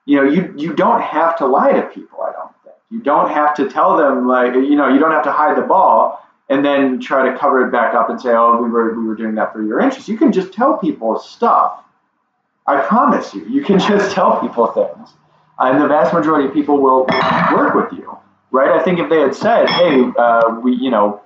You 0.05 0.17
know, 0.17 0.23
you 0.23 0.53
you 0.57 0.73
don't 0.73 1.01
have 1.01 1.37
to 1.39 1.45
lie 1.45 1.73
to 1.73 1.81
people. 1.83 2.21
I 2.21 2.31
don't 2.31 2.53
think 2.63 2.75
you 2.89 3.01
don't 3.01 3.29
have 3.29 3.53
to 3.55 3.69
tell 3.69 3.97
them 3.97 4.27
like 4.27 4.53
you 4.53 4.75
know 4.75 4.87
you 4.87 4.99
don't 4.99 5.11
have 5.11 5.23
to 5.23 5.33
hide 5.33 5.57
the 5.57 5.67
ball 5.67 6.25
and 6.49 6.65
then 6.65 6.99
try 6.99 7.29
to 7.29 7.37
cover 7.37 7.65
it 7.67 7.71
back 7.71 7.93
up 7.93 8.09
and 8.09 8.19
say, 8.19 8.31
oh, 8.31 8.61
we 8.61 8.69
were 8.69 8.97
we 8.97 9.05
were 9.05 9.15
doing 9.15 9.35
that 9.35 9.53
for 9.53 9.61
your 9.61 9.79
interest. 9.79 10.07
You 10.07 10.17
can 10.17 10.31
just 10.31 10.51
tell 10.51 10.77
people 10.77 11.19
stuff. 11.19 11.83
I 12.69 12.81
promise 12.85 13.33
you, 13.33 13.45
you 13.49 13.63
can 13.63 13.79
just 13.91 14.13
tell 14.13 14.39
people 14.39 14.67
things, 14.67 15.09
and 15.57 15.81
the 15.81 15.87
vast 15.87 16.13
majority 16.13 16.47
of 16.47 16.53
people 16.53 16.79
will 16.79 17.07
work 17.51 17.73
with 17.73 17.97
you, 17.97 18.17
right? 18.51 18.79
I 18.79 18.83
think 18.83 18.99
if 18.99 19.09
they 19.09 19.19
had 19.19 19.33
said, 19.35 19.69
hey, 19.69 20.03
uh, 20.17 20.59
we 20.63 20.75
you 20.75 20.91
know 20.91 21.21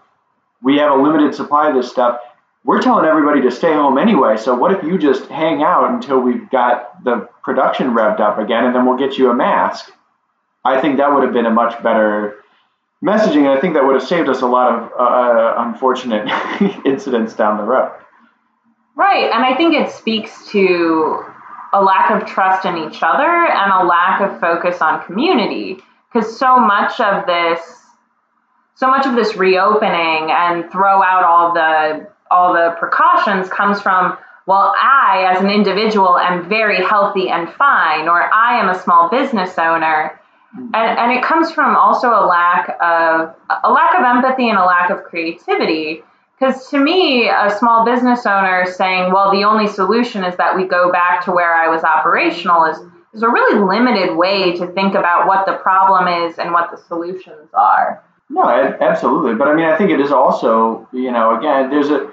we 0.61 0.77
have 0.77 0.97
a 0.97 1.01
limited 1.01 1.35
supply 1.35 1.69
of 1.69 1.75
this 1.75 1.89
stuff. 1.89 2.19
We're 2.65 2.81
telling 2.81 3.05
everybody 3.05 3.41
to 3.41 3.51
stay 3.51 3.73
home 3.73 3.97
anyway. 3.97 4.37
So 4.37 4.55
what 4.55 4.71
if 4.71 4.83
you 4.85 4.97
just 4.97 5.25
hang 5.25 5.63
out 5.63 5.91
until 5.91 6.21
we've 6.21 6.49
got 6.49 7.03
the 7.03 7.27
production 7.43 7.87
revved 7.87 8.21
up 8.21 8.37
again, 8.37 8.63
and 8.63 8.73
then 8.73 8.85
we'll 8.85 8.97
get 8.97 9.17
you 9.17 9.29
a 9.29 9.35
mask? 9.35 9.91
I 10.63 10.79
think 10.79 10.95
that 10.97 11.13
would 11.13 11.23
have 11.23 11.33
been 11.33 11.45
a 11.45 11.51
much 11.51 11.81
better 11.83 12.37
messaging, 13.03 13.39
and 13.39 13.49
I 13.49 13.59
think 13.59 13.73
that 13.73 13.85
would 13.85 13.95
have 13.95 14.07
saved 14.07 14.29
us 14.29 14.41
a 14.41 14.47
lot 14.47 14.71
of 14.73 14.91
uh, 14.97 15.55
unfortunate 15.57 16.25
incidents 16.85 17.33
down 17.33 17.57
the 17.57 17.63
road. 17.63 17.91
Right. 18.95 19.29
And 19.31 19.43
I 19.43 19.55
think 19.55 19.73
it 19.75 19.91
speaks 19.91 20.47
to 20.51 21.25
a 21.73 21.81
lack 21.81 22.11
of 22.11 22.27
trust 22.27 22.65
in 22.65 22.77
each 22.77 23.01
other 23.01 23.29
and 23.29 23.71
a 23.71 23.85
lack 23.85 24.21
of 24.21 24.39
focus 24.39 24.81
on 24.81 25.03
community. 25.05 25.77
Because 26.11 26.37
so 26.37 26.59
much 26.59 26.99
of 26.99 27.25
this 27.25 27.59
so 28.75 28.89
much 28.89 29.05
of 29.05 29.15
this 29.15 29.35
reopening 29.35 30.31
and 30.31 30.69
throw 30.71 31.01
out 31.03 31.23
all 31.23 31.53
the 31.53 32.07
all 32.31 32.53
the 32.53 32.75
precautions 32.79 33.47
comes 33.49 33.81
from 33.81 34.17
well 34.47 34.73
i 34.77 35.31
as 35.31 35.43
an 35.43 35.49
individual 35.49 36.17
am 36.17 36.49
very 36.49 36.83
healthy 36.83 37.29
and 37.29 37.49
fine 37.53 38.07
or 38.07 38.33
i 38.33 38.59
am 38.59 38.69
a 38.69 38.79
small 38.79 39.09
business 39.09 39.57
owner. 39.57 40.19
Hmm. 40.53 40.69
And, 40.73 40.99
and 40.99 41.11
it 41.11 41.23
comes 41.23 41.51
from 41.51 41.75
also 41.75 42.09
a 42.09 42.25
lack 42.25 42.69
of 42.81 43.35
a 43.63 43.71
lack 43.71 43.97
of 43.97 44.03
empathy 44.03 44.49
and 44.49 44.57
a 44.57 44.65
lack 44.65 44.89
of 44.89 45.03
creativity 45.03 46.03
because 46.43 46.69
to 46.69 46.77
me 46.77 47.29
a 47.29 47.49
small 47.57 47.85
business 47.85 48.25
owner 48.25 48.65
saying 48.65 49.11
well 49.11 49.31
the 49.31 49.43
only 49.43 49.67
solution 49.67 50.23
is 50.23 50.35
that 50.37 50.55
we 50.55 50.65
go 50.65 50.91
back 50.91 51.23
to 51.23 51.31
where 51.31 51.53
i 51.53 51.67
was 51.67 51.83
operational 51.83 52.65
is 52.65 52.77
is 53.13 53.21
a 53.21 53.29
really 53.29 53.59
limited 53.59 54.15
way 54.15 54.55
to 54.57 54.67
think 54.73 54.95
about 54.95 55.27
what 55.27 55.45
the 55.45 55.53
problem 55.53 56.07
is 56.07 56.39
and 56.39 56.51
what 56.51 56.71
the 56.71 56.77
solutions 56.77 57.49
are 57.53 58.03
No, 58.29 58.49
absolutely. 58.49 59.35
But 59.35 59.47
I 59.47 59.53
mean, 59.53 59.65
I 59.65 59.77
think 59.77 59.91
it 59.91 59.99
is 59.99 60.11
also, 60.11 60.87
you 60.91 61.11
know, 61.11 61.37
again, 61.37 61.69
there's 61.69 61.89
a 61.89 62.11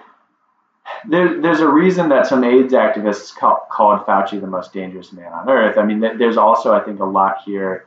there, 1.09 1.41
there's 1.41 1.61
a 1.61 1.69
reason 1.69 2.09
that 2.11 2.27
some 2.27 2.45
AIDS 2.45 2.75
activists 2.75 3.35
call, 3.35 3.67
called 3.71 4.01
Fauci 4.07 4.41
the 4.41 4.47
most 4.47 4.73
dangerous 4.73 5.13
man 5.13 5.33
on 5.33 5.49
earth. 5.49 5.79
I 5.79 5.85
mean, 5.85 6.01
there's 6.01 6.37
also, 6.37 6.75
I 6.75 6.81
think, 6.81 7.01
a 7.01 7.05
lot 7.05 7.37
here. 7.47 7.87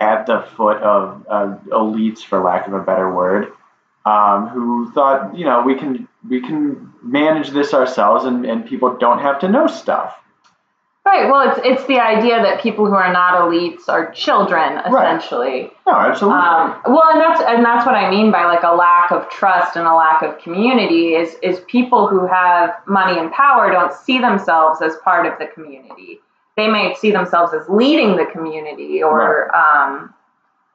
at 0.00 0.26
the 0.26 0.42
foot 0.56 0.78
of 0.78 1.26
uh, 1.28 1.56
elites, 1.70 2.20
for 2.20 2.40
lack 2.42 2.66
of 2.66 2.72
a 2.72 2.80
better 2.80 3.12
word, 3.12 3.52
um, 4.04 4.48
who 4.48 4.90
thought, 4.92 5.36
you 5.36 5.44
know, 5.44 5.62
we 5.62 5.74
can 5.74 6.08
we 6.28 6.40
can 6.40 6.92
manage 7.02 7.50
this 7.50 7.74
ourselves, 7.74 8.24
and, 8.24 8.44
and 8.44 8.66
people 8.66 8.96
don't 8.96 9.20
have 9.20 9.40
to 9.40 9.48
know 9.48 9.66
stuff. 9.66 10.18
Right. 11.08 11.30
Well, 11.30 11.50
it's 11.50 11.60
it's 11.64 11.88
the 11.88 12.00
idea 12.00 12.42
that 12.42 12.60
people 12.60 12.84
who 12.84 12.94
are 12.94 13.10
not 13.10 13.40
elites 13.40 13.88
are 13.88 14.12
children, 14.12 14.76
essentially. 14.76 15.62
Right. 15.62 15.72
No, 15.86 15.92
absolutely. 15.94 16.38
Um, 16.38 16.82
well, 16.84 17.08
and 17.10 17.18
that's 17.18 17.40
and 17.40 17.64
that's 17.64 17.86
what 17.86 17.94
I 17.94 18.10
mean 18.10 18.30
by 18.30 18.44
like 18.44 18.62
a 18.62 18.74
lack 18.74 19.10
of 19.10 19.26
trust 19.30 19.76
and 19.76 19.86
a 19.86 19.94
lack 19.94 20.20
of 20.20 20.38
community 20.38 21.14
is 21.14 21.34
is 21.42 21.60
people 21.60 22.08
who 22.08 22.26
have 22.26 22.74
money 22.86 23.18
and 23.18 23.32
power 23.32 23.70
don't 23.72 23.94
see 23.94 24.18
themselves 24.18 24.82
as 24.82 24.96
part 25.02 25.24
of 25.24 25.38
the 25.38 25.46
community. 25.46 26.20
They 26.58 26.68
may 26.68 26.94
see 26.94 27.10
themselves 27.10 27.54
as 27.54 27.66
leading 27.70 28.16
the 28.16 28.26
community 28.26 29.02
or 29.02 29.50
right. 29.50 29.86
um, 29.86 30.12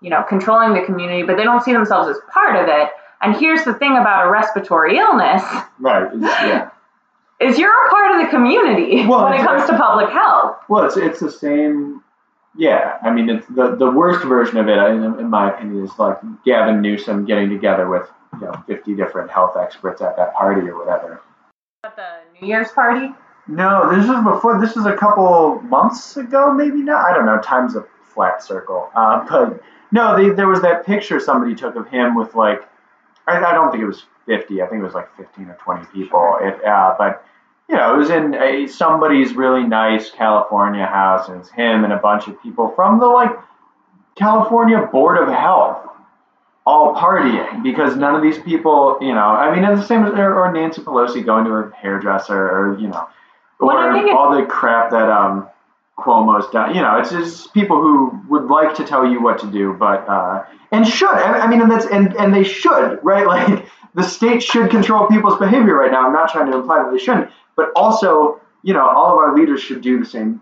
you 0.01 0.09
know 0.09 0.23
controlling 0.27 0.73
the 0.73 0.83
community, 0.83 1.21
but 1.21 1.38
they 1.38 1.43
don't 1.43 1.62
see 1.62 1.73
themselves 1.73 2.09
as 2.09 2.17
part 2.33 2.55
of 2.55 2.67
it. 2.67 2.89
And 3.23 3.36
here's 3.36 3.63
the 3.63 3.73
thing 3.73 3.97
about 3.97 4.27
a 4.27 4.29
respiratory 4.29 4.97
illness. 4.97 5.43
Right. 5.79 6.09
Yeah 6.19 6.69
is 7.43 7.57
you're 7.57 7.88
a 7.88 7.89
part 7.89 8.15
of 8.15 8.25
the 8.25 8.29
community 8.29 9.05
well, 9.07 9.25
when 9.25 9.39
it 9.39 9.43
comes 9.43 9.67
to 9.69 9.77
public 9.77 10.09
health. 10.09 10.57
Well, 10.69 10.86
it's 10.86 10.97
it's 10.97 11.19
the 11.19 11.31
same. 11.31 12.01
Yeah, 12.55 12.97
I 13.01 13.12
mean, 13.12 13.29
it's 13.29 13.47
the 13.47 13.75
the 13.75 13.89
worst 13.89 14.23
version 14.25 14.57
of 14.57 14.67
it, 14.67 14.77
in, 14.77 15.03
in 15.19 15.29
my 15.29 15.53
opinion, 15.53 15.83
is 15.83 15.97
like 15.97 16.17
Gavin 16.45 16.81
Newsom 16.81 17.25
getting 17.25 17.49
together 17.49 17.89
with 17.89 18.07
you 18.33 18.45
know 18.45 18.63
50 18.67 18.95
different 18.95 19.31
health 19.31 19.57
experts 19.57 20.01
at 20.01 20.15
that 20.17 20.33
party 20.33 20.67
or 20.67 20.77
whatever. 20.77 21.21
At 21.83 21.95
the 21.95 22.19
New 22.39 22.47
Year's 22.47 22.71
party. 22.71 23.09
No, 23.47 23.93
this 23.93 24.05
is 24.05 24.23
before. 24.23 24.62
This 24.62 24.77
is 24.77 24.86
a 24.86 24.95
couple 24.95 25.62
months 25.63 26.15
ago, 26.15 26.53
maybe 26.53 26.81
now. 26.81 26.97
I 26.97 27.13
don't 27.13 27.25
know. 27.25 27.41
Time's 27.41 27.75
a 27.75 27.86
flat 28.13 28.41
circle. 28.41 28.89
Uh, 28.95 29.25
but 29.27 29.62
no, 29.91 30.15
they, 30.15 30.29
there 30.29 30.47
was 30.47 30.62
that 30.62 30.86
picture 30.86 31.19
somebody 31.19 31.53
took 31.53 31.75
of 31.75 31.89
him 31.89 32.15
with 32.15 32.36
like, 32.36 32.62
I, 33.27 33.38
I, 33.38 33.53
don't 33.53 33.71
think 33.71 33.83
it 33.83 33.88
was 33.88 34.03
50. 34.25 34.62
I 34.62 34.67
think 34.67 34.81
it 34.81 34.86
was 34.86 34.93
like 34.93 35.15
15 35.17 35.47
or 35.47 35.57
20 35.62 35.86
people. 35.93 36.38
It, 36.41 36.63
uh, 36.63 36.95
but 36.97 37.25
you 37.69 37.75
know, 37.75 37.93
it 37.93 37.97
was 37.97 38.09
in 38.09 38.36
a, 38.36 38.67
somebody's 38.67 39.33
really 39.33 39.63
nice 39.63 40.12
California 40.12 40.86
house, 40.86 41.29
and 41.29 41.39
it's 41.39 41.49
him 41.49 41.83
and 41.83 41.93
a 41.93 41.97
bunch 41.97 42.27
of 42.27 42.41
people 42.41 42.73
from 42.75 42.99
the 42.99 43.05
like 43.05 43.31
California 44.15 44.88
Board 44.91 45.17
of 45.17 45.29
Health 45.29 45.89
all 46.65 46.95
partying 46.95 47.62
because 47.62 47.95
none 47.95 48.15
of 48.15 48.21
these 48.21 48.38
people, 48.38 48.97
you 49.01 49.13
know, 49.13 49.19
I 49.19 49.53
mean, 49.53 49.65
it's 49.65 49.81
the 49.81 49.88
same 49.88 50.05
as 50.05 50.13
or 50.13 50.51
Nancy 50.51 50.81
Pelosi 50.81 51.25
going 51.25 51.45
to 51.45 51.51
her 51.51 51.71
hairdresser, 51.71 52.38
or 52.38 52.79
you 52.79 52.88
know, 52.88 53.07
or 53.59 54.12
all 54.12 54.36
the 54.36 54.45
crap 54.45 54.91
that 54.91 55.09
um 55.09 55.49
Cuomo's 55.97 56.49
done. 56.51 56.75
You 56.75 56.82
know, 56.82 56.97
it's 56.97 57.12
just 57.12 57.53
people 57.53 57.82
who 57.82 58.19
would 58.29 58.45
like 58.45 58.75
to 58.75 58.84
tell 58.84 59.06
you 59.06 59.21
what 59.21 59.39
to 59.39 59.51
do, 59.51 59.73
but 59.73 60.08
uh, 60.08 60.43
and 60.71 60.88
should. 60.88 61.13
I 61.13 61.47
mean, 61.47 61.62
and 61.62 61.71
that's 61.71 61.86
and 61.86 62.15
and 62.17 62.34
they 62.34 62.43
should, 62.43 62.99
right? 63.03 63.27
Like 63.34 63.65
the 63.95 64.03
state 64.03 64.41
should 64.41 64.71
control 64.71 65.08
people's 65.08 65.38
behavior 65.38 65.75
right 65.75 65.91
now. 65.91 66.08
I'm 66.08 66.13
not 66.13 66.32
trying 66.32 66.51
to 66.51 66.58
imply 66.58 66.84
that 66.84 66.91
they 66.91 66.97
shouldn't, 66.97 67.29
but 67.56 67.69
also, 67.75 68.41
you 68.63 68.73
know, 68.73 68.88
all 68.88 69.12
of 69.13 69.17
our 69.17 69.36
leaders 69.36 69.62
should 69.62 69.82
do 69.82 69.99
the 69.99 70.06
same 70.06 70.41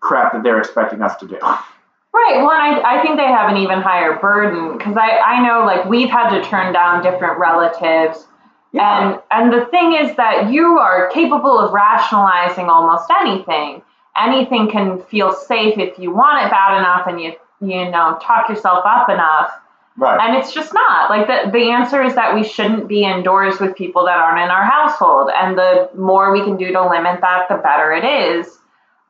crap 0.00 0.32
that 0.32 0.42
they're 0.42 0.58
expecting 0.58 1.00
us 1.02 1.16
to 1.16 1.26
do. 1.26 1.38
Right. 1.40 2.42
Well, 2.42 2.50
I, 2.50 2.98
I 2.98 3.02
think 3.02 3.16
they 3.16 3.26
have 3.26 3.50
an 3.50 3.58
even 3.58 3.80
higher 3.80 4.18
burden 4.18 4.76
because 4.76 4.96
I, 4.96 5.18
I 5.18 5.46
know 5.46 5.64
like 5.64 5.84
we've 5.86 6.10
had 6.10 6.30
to 6.30 6.42
turn 6.42 6.72
down 6.72 7.02
different 7.02 7.38
relatives. 7.38 8.26
Yeah. 8.72 9.12
And 9.12 9.20
and 9.30 9.52
the 9.52 9.66
thing 9.66 9.94
is 9.94 10.14
that 10.16 10.50
you 10.50 10.78
are 10.78 11.08
capable 11.10 11.58
of 11.58 11.72
rationalizing 11.72 12.68
almost 12.68 13.10
anything. 13.20 13.82
Anything 14.20 14.70
can 14.70 15.02
feel 15.04 15.32
safe 15.32 15.78
if 15.78 15.98
you 15.98 16.10
want 16.12 16.44
it 16.44 16.50
bad 16.50 16.78
enough 16.78 17.06
and 17.06 17.20
you 17.20 17.32
you 17.60 17.90
know 17.90 18.18
talk 18.22 18.48
yourself 18.48 18.84
up 18.84 19.08
enough. 19.08 19.50
Right. 19.96 20.20
And 20.20 20.36
it's 20.36 20.52
just 20.52 20.72
not. 20.72 21.10
Like 21.10 21.26
the, 21.26 21.50
the 21.50 21.70
answer 21.70 22.02
is 22.04 22.14
that 22.14 22.32
we 22.32 22.44
shouldn't 22.44 22.86
be 22.86 23.02
indoors 23.02 23.58
with 23.58 23.74
people 23.74 24.04
that 24.04 24.16
aren't 24.16 24.40
in 24.44 24.48
our 24.48 24.62
household. 24.62 25.28
And 25.34 25.58
the 25.58 25.90
more 25.96 26.30
we 26.32 26.44
can 26.44 26.56
do 26.56 26.70
to 26.70 26.88
limit 26.88 27.20
that, 27.20 27.48
the 27.48 27.56
better 27.56 27.92
it 27.92 28.04
is. 28.04 28.46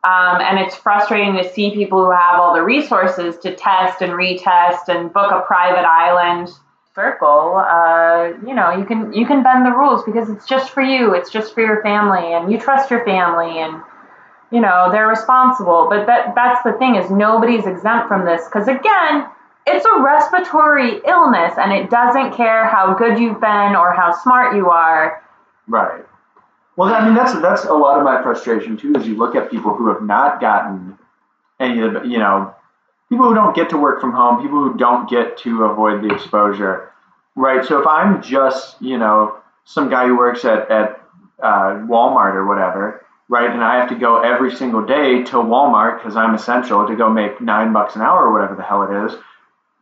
Um, 0.05 0.41
and 0.41 0.59
it's 0.59 0.75
frustrating 0.77 1.37
to 1.37 1.53
see 1.53 1.73
people 1.73 2.03
who 2.03 2.11
have 2.11 2.41
all 2.41 2.55
the 2.55 2.63
resources 2.63 3.37
to 3.41 3.55
test 3.55 4.01
and 4.01 4.13
retest 4.13 4.89
and 4.89 5.13
book 5.13 5.31
a 5.31 5.43
private 5.43 5.85
island 5.85 6.49
circle. 6.95 7.57
Uh, 7.57 8.33
you 8.47 8.55
know, 8.55 8.71
you 8.71 8.85
can 8.85 9.13
you 9.13 9.27
can 9.27 9.43
bend 9.43 9.67
the 9.67 9.73
rules 9.73 10.05
because 10.05 10.31
it's 10.31 10.47
just 10.47 10.71
for 10.71 10.83
you. 10.83 11.15
It's 11.15 11.31
just 11.31 11.53
for 11.53 11.61
your 11.61 11.83
family, 11.83 12.33
and 12.33 12.51
you 12.51 12.59
trust 12.59 12.91
your 12.91 13.05
family, 13.05 13.59
and 13.59 13.83
you 14.51 14.61
know 14.61 14.89
they're 14.91 15.09
responsible. 15.09 15.87
But 15.89 16.07
that 16.07 16.35
that's 16.35 16.63
the 16.65 16.73
thing 16.73 16.97
is 16.97 17.11
nobody's 17.11 17.67
exempt 17.67 18.09
from 18.09 18.25
this 18.25 18.45
because 18.45 18.69
again 18.69 19.29
it's 19.67 19.85
a 19.85 20.03
respiratory 20.03 21.01
illness 21.07 21.55
and 21.59 21.73
it 21.73 21.91
doesn't 21.91 22.35
care 22.35 22.67
how 22.67 22.95
good 22.95 23.19
you've 23.19 23.41
been 23.41 23.77
or 23.77 23.93
how 23.93 24.13
smart 24.23 24.57
you 24.57 24.71
are. 24.71 25.23
Right. 25.67 26.05
Well, 26.77 26.95
I 26.95 27.05
mean, 27.05 27.15
that's 27.15 27.35
that's 27.41 27.65
a 27.65 27.75
lot 27.75 27.99
of 27.99 28.05
my 28.05 28.23
frustration 28.23 28.77
too. 28.77 28.95
Is 28.95 29.07
you 29.07 29.17
look 29.17 29.35
at 29.35 29.51
people 29.51 29.75
who 29.75 29.89
have 29.89 30.03
not 30.03 30.41
gotten 30.41 30.99
any 31.59 31.81
of 31.81 31.93
the, 31.93 32.03
you 32.05 32.19
know, 32.19 32.55
people 33.09 33.27
who 33.27 33.35
don't 33.35 33.55
get 33.55 33.71
to 33.71 33.77
work 33.77 34.01
from 34.01 34.13
home, 34.13 34.41
people 34.41 34.63
who 34.63 34.77
don't 34.77 35.11
get 35.11 35.39
to 35.39 35.65
avoid 35.65 36.03
the 36.03 36.15
exposure, 36.15 36.93
right? 37.35 37.65
So 37.65 37.81
if 37.81 37.87
I'm 37.87 38.23
just, 38.23 38.81
you 38.81 38.97
know, 38.97 39.37
some 39.65 39.91
guy 39.91 40.07
who 40.07 40.17
works 40.17 40.45
at 40.45 40.71
at 40.71 41.03
uh, 41.43 41.83
Walmart 41.89 42.35
or 42.35 42.47
whatever, 42.47 43.05
right, 43.29 43.51
and 43.51 43.63
I 43.63 43.77
have 43.77 43.89
to 43.91 43.95
go 43.95 44.21
every 44.21 44.55
single 44.55 44.85
day 44.85 45.23
to 45.25 45.37
Walmart 45.37 45.99
because 45.99 46.17
I'm 46.17 46.35
essential 46.35 46.87
to 46.87 46.97
go 46.97 47.11
make 47.11 47.41
nine 47.41 47.73
bucks 47.73 47.97
an 47.97 48.03
hour 48.03 48.27
or 48.27 48.33
whatever 48.33 48.57
the 48.57 48.63
hell 48.63 48.83
it 48.83 49.07
is 49.07 49.19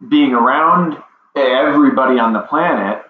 being 0.08 0.32
around 0.32 1.02
everybody 1.34 2.18
on 2.18 2.32
the 2.32 2.40
planet 2.40 3.02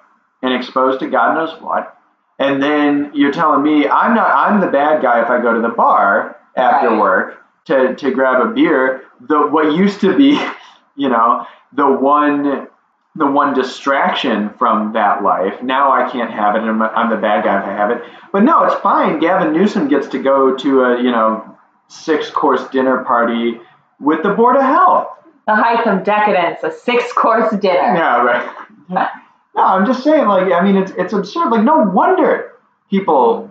and 0.42 0.55
exposed 0.55 1.01
to 1.01 1.09
God 1.09 1.35
knows 1.35 1.61
what. 1.61 1.96
And 2.38 2.62
then 2.62 3.12
you're 3.14 3.33
telling 3.33 3.62
me 3.62 3.88
I'm 3.88 4.14
not 4.14 4.31
I'm 4.31 4.61
the 4.61 4.66
bad 4.66 5.03
guy 5.03 5.22
if 5.22 5.31
I 5.31 5.40
go 5.40 5.55
to 5.55 5.61
the 5.61 5.75
bar 5.75 6.37
after 6.55 6.88
right. 6.88 7.01
work 7.01 7.42
to, 7.66 7.94
to 7.94 8.11
grab 8.11 8.46
a 8.46 8.53
beer. 8.53 9.05
The 9.20 9.46
what 9.46 9.75
used 9.75 10.01
to 10.01 10.16
be, 10.16 10.40
you 10.96 11.09
know, 11.09 11.46
the 11.72 11.90
one 11.90 12.68
the 13.16 13.26
one 13.26 13.55
distraction 13.55 14.50
from 14.59 14.92
that 14.92 15.22
life. 15.22 15.62
Now 15.62 15.92
I 15.92 16.11
can't 16.11 16.31
have 16.31 16.55
it, 16.57 16.62
and 16.62 16.83
I'm, 16.83 17.11
the 17.11 17.16
bad 17.16 17.44
guy 17.44 17.59
if 17.59 17.64
I 17.64 17.72
have 17.72 17.90
it. 17.90 18.02
But 18.33 18.42
no, 18.42 18.64
it's 18.64 18.74
fine. 18.81 19.18
Gavin 19.20 19.52
Newsom 19.52 19.88
gets 19.88 20.09
to 20.09 20.22
go 20.22 20.55
to 20.57 20.83
a 20.83 21.02
you 21.02 21.11
know 21.11 21.57
six 21.88 22.31
course 22.31 22.66
dinner 22.68 23.05
party 23.05 23.61
with 24.00 24.22
the 24.22 24.31
board 24.31 24.57
of 24.57 24.62
health 24.62 25.09
the 25.46 25.55
height 25.55 25.87
of 25.87 26.05
decadence, 26.05 26.62
a 26.62 26.72
six 26.72 27.12
course 27.12 27.50
dinner. 27.61 27.94
Yeah, 27.94 28.22
right. 28.22 29.09
No, 29.55 29.62
I'm 29.62 29.87
just 29.87 30.02
saying, 30.02 30.26
like, 30.26 30.52
I 30.52 30.61
mean, 30.61 30.76
it's 30.76 30.92
it's 30.98 31.12
absurd. 31.12 31.50
Like, 31.50 31.62
no 31.62 31.79
wonder 31.79 32.52
people, 32.90 33.48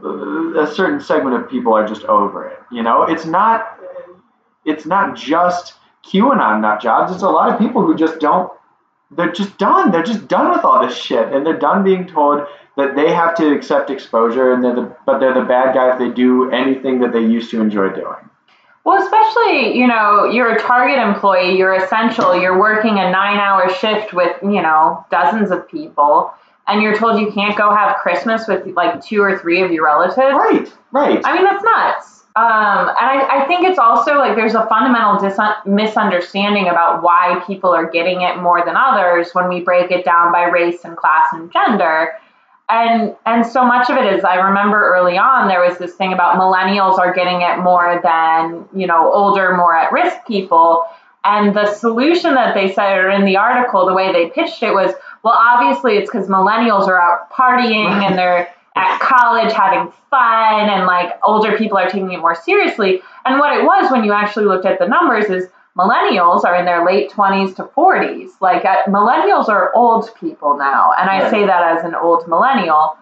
a 0.58 0.68
certain 0.68 1.00
segment 1.00 1.36
of 1.36 1.50
people 1.50 1.74
are 1.74 1.88
just 1.88 2.04
over 2.04 2.48
it. 2.48 2.60
You 2.72 2.84
know, 2.84 3.04
it's 3.04 3.26
not, 3.26 3.80
it's 4.66 4.86
not 4.86 5.16
just 5.16 5.74
QAnon 6.06 6.62
nut 6.62 6.82
jobs. 6.82 7.12
It's 7.12 7.24
a 7.24 7.30
lot 7.30 7.52
of 7.52 7.60
people 7.60 7.82
who 7.82 7.96
just 7.96 8.20
don't. 8.20 8.52
They're 9.12 9.32
just 9.32 9.58
done. 9.58 9.92
They're 9.92 10.04
just 10.04 10.28
done 10.28 10.52
with 10.52 10.66
all 10.66 10.86
this 10.86 10.98
shit, 10.98 11.32
and 11.32 11.46
they're 11.46 11.60
done 11.60 11.84
being 11.84 12.08
told 12.08 12.46
that 12.78 12.96
they 12.96 13.14
have 13.14 13.36
to 13.36 13.54
accept 13.54 13.90
exposure, 13.90 14.52
and 14.54 14.64
they're 14.64 14.76
the 14.76 14.96
but 15.06 15.20
they're 15.20 15.34
the 15.34 15.46
bad 15.46 15.74
guy 15.74 15.94
if 15.94 16.00
they 16.00 16.10
do 16.10 16.50
anything 16.52 17.00
that 17.00 17.14
they 17.14 17.22
used 17.22 17.52
to 17.52 17.62
enjoy 17.62 17.90
doing. 17.90 18.30
Well, 18.84 19.02
especially, 19.02 19.76
you 19.76 19.88
know, 19.88 20.26
you're 20.26 20.56
a 20.56 20.60
Target 20.60 21.00
employee, 21.00 21.58
you're 21.58 21.74
essential, 21.74 22.40
you're 22.40 22.60
working 22.60 23.00
a 23.00 23.10
nine 23.10 23.40
hour 23.40 23.68
shift 23.70 24.14
with, 24.14 24.38
you 24.44 24.62
know, 24.62 25.04
dozens 25.10 25.50
of 25.50 25.68
people, 25.68 26.32
and 26.68 26.84
you're 26.84 26.96
told 26.96 27.20
you 27.20 27.32
can't 27.32 27.58
go 27.58 27.74
have 27.74 27.96
Christmas 27.98 28.48
with 28.48 28.68
like 28.76 29.04
two 29.04 29.22
or 29.22 29.40
three 29.40 29.64
of 29.64 29.72
your 29.72 29.86
relatives. 29.86 30.18
Right, 30.18 30.72
right. 30.92 31.20
I 31.26 31.34
mean, 31.36 31.44
that's 31.44 31.64
nuts. 31.64 32.15
Um, 32.38 32.90
and 32.90 32.98
I, 33.00 33.44
I 33.44 33.48
think 33.48 33.66
it's 33.66 33.80
also 33.80 34.16
like 34.16 34.36
there's 34.36 34.56
a 34.56 34.68
fundamental 34.68 35.18
dis- 35.22 35.40
misunderstanding 35.66 36.68
about 36.68 37.02
why 37.02 37.42
people 37.48 37.74
are 37.74 37.90
getting 37.90 38.22
it 38.22 38.42
more 38.42 38.64
than 38.66 38.76
others 38.76 39.30
when 39.32 39.48
we 39.48 39.62
break 39.62 39.90
it 39.90 40.04
down 40.04 40.34
by 40.34 40.44
race 40.44 40.84
and 40.84 40.98
class 40.98 41.28
and 41.32 41.50
gender. 41.54 42.12
And 42.68 43.16
and 43.26 43.46
so 43.46 43.64
much 43.64 43.90
of 43.92 43.98
it 43.98 44.12
is 44.12 44.24
i 44.24 44.36
remember 44.36 44.96
early 44.96 45.20
on 45.20 45.48
there 45.48 45.62
was 45.62 45.78
this 45.78 45.94
thing 45.94 46.14
about 46.14 46.40
millennials 46.40 46.98
are 46.98 47.14
getting 47.14 47.42
it 47.42 47.60
more 47.60 48.02
than 48.02 48.68
you 48.74 48.88
know 48.88 49.14
older 49.14 49.56
more 49.56 49.76
at 49.76 49.92
risk 49.94 50.26
people. 50.28 50.84
And 51.24 51.56
the 51.56 51.74
solution 51.74 52.34
that 52.36 52.54
they 52.54 52.74
said 52.74 52.98
or 52.98 53.10
in 53.12 53.24
the 53.24 53.38
article 53.38 53.86
the 53.86 53.94
way 53.94 54.12
they 54.12 54.30
pitched 54.30 54.62
it 54.62 54.74
was 54.74 54.92
well 55.24 55.38
obviously 55.38 55.96
it's 55.98 56.12
because 56.12 56.28
millennials 56.28 56.88
are 56.88 57.00
out 57.00 57.32
partying 57.32 57.88
and 58.06 58.18
they're 58.18 58.54
at 58.76 59.00
college 59.00 59.54
having 59.54 59.92
fun 60.10 60.70
and 60.70 60.86
like 60.86 61.18
older 61.24 61.58
people 61.58 61.78
are 61.78 61.90
taking 61.90 62.12
it 62.12 62.18
more 62.18 62.36
seriously 62.36 63.02
and 63.26 63.40
what 63.40 63.58
it 63.58 63.64
was 63.64 63.90
when 63.92 64.04
you 64.04 64.12
actually 64.12 64.46
looked 64.46 64.66
at 64.66 64.80
the 64.80 64.88
numbers 64.88 65.26
is 65.26 65.48
millennials 65.78 66.44
are 66.46 66.56
in 66.56 66.66
their 66.66 66.86
late 66.86 67.12
20s 67.12 67.56
to 67.58 67.64
40s. 67.64 68.32
Like 68.40 68.66
uh, 68.66 68.84
millennials 68.88 69.50
are 69.50 69.74
old 69.76 70.10
people 70.20 70.58
now, 70.58 70.92
and 70.98 71.10
I 71.10 71.24
right. 71.24 71.32
say 71.32 71.46
that 71.46 71.78
as 71.78 71.84
an 71.84 71.96
old 71.96 72.28
millennial. 72.28 72.98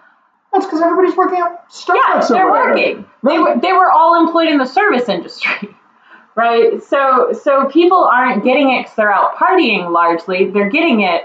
That's 0.52 0.66
because 0.66 0.82
everybody's 0.82 1.18
working 1.18 1.40
at 1.40 1.70
Starbucks. 1.70 1.96
Yeah, 1.96 2.28
they're 2.30 2.52
working. 2.52 3.06
They 3.24 3.40
were 3.40 3.60
they 3.60 3.74
were 3.74 3.92
all 3.92 4.24
employed 4.24 4.50
in 4.50 4.58
the 4.58 4.66
service 4.66 5.10
industry. 5.10 5.76
right? 6.36 6.82
So 6.84 7.34
so 7.34 7.70
people 7.70 8.04
aren't 8.04 8.44
getting 8.44 8.72
it 8.72 8.84
because 8.84 8.96
they're 8.96 9.12
out 9.12 9.36
partying 9.36 9.92
largely. 9.92 10.52
They're 10.52 10.70
getting 10.70 11.02
it 11.02 11.24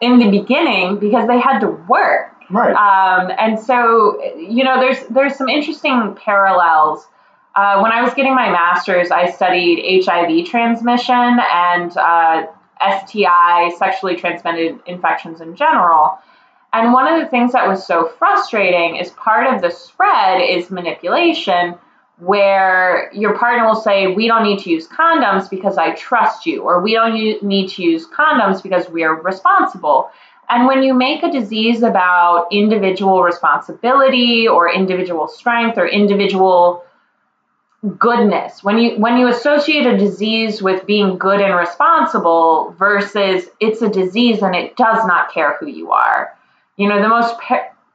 in 0.00 0.18
the 0.18 0.30
beginning 0.30 0.98
because 0.98 1.28
they 1.28 1.38
had 1.38 1.60
to 1.60 1.68
work. 1.68 2.31
Right. 2.52 2.74
Um, 2.74 3.32
and 3.38 3.58
so, 3.58 4.22
you 4.36 4.62
know, 4.62 4.78
there's 4.78 5.06
there's 5.08 5.36
some 5.36 5.48
interesting 5.48 6.14
parallels. 6.14 7.06
Uh, 7.54 7.80
when 7.80 7.92
I 7.92 8.02
was 8.02 8.14
getting 8.14 8.34
my 8.34 8.50
master's, 8.50 9.10
I 9.10 9.30
studied 9.30 10.04
HIV 10.04 10.46
transmission 10.46 11.14
and 11.14 11.96
uh, 11.96 12.46
STI, 12.80 13.74
sexually 13.78 14.16
transmitted 14.16 14.78
infections 14.86 15.40
in 15.40 15.56
general. 15.56 16.18
And 16.74 16.92
one 16.92 17.06
of 17.12 17.20
the 17.20 17.28
things 17.28 17.52
that 17.52 17.66
was 17.68 17.86
so 17.86 18.12
frustrating 18.18 18.96
is 18.96 19.10
part 19.10 19.52
of 19.52 19.60
the 19.60 19.70
spread 19.70 20.40
is 20.40 20.70
manipulation, 20.70 21.74
where 22.18 23.10
your 23.12 23.36
partner 23.38 23.66
will 23.66 23.80
say, 23.80 24.08
We 24.08 24.26
don't 24.26 24.42
need 24.42 24.60
to 24.60 24.70
use 24.70 24.88
condoms 24.88 25.48
because 25.48 25.78
I 25.78 25.94
trust 25.94 26.46
you, 26.46 26.62
or 26.62 26.80
we 26.80 26.92
don't 26.92 27.42
need 27.42 27.68
to 27.70 27.82
use 27.82 28.06
condoms 28.06 28.62
because 28.62 28.88
we 28.88 29.04
are 29.04 29.20
responsible. 29.20 30.10
And 30.52 30.66
when 30.66 30.82
you 30.82 30.92
make 30.92 31.22
a 31.22 31.32
disease 31.32 31.82
about 31.82 32.48
individual 32.52 33.22
responsibility 33.22 34.46
or 34.46 34.70
individual 34.70 35.26
strength 35.26 35.78
or 35.78 35.86
individual 35.86 36.84
goodness, 37.98 38.62
when 38.62 38.76
you 38.76 38.98
when 38.98 39.16
you 39.16 39.28
associate 39.28 39.86
a 39.86 39.96
disease 39.96 40.60
with 40.60 40.84
being 40.84 41.16
good 41.16 41.40
and 41.40 41.56
responsible 41.56 42.74
versus 42.78 43.46
it's 43.60 43.80
a 43.80 43.88
disease 43.88 44.42
and 44.42 44.54
it 44.54 44.76
does 44.76 45.06
not 45.06 45.32
care 45.32 45.56
who 45.58 45.66
you 45.66 45.90
are. 45.90 46.36
You 46.76 46.86
know, 46.90 47.00
the 47.00 47.08
most 47.08 47.34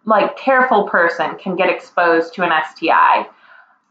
like 0.05 0.35
careful 0.35 0.85
person 0.85 1.37
can 1.37 1.55
get 1.55 1.69
exposed 1.69 2.33
to 2.33 2.43
an 2.43 2.49
STI. 2.73 3.27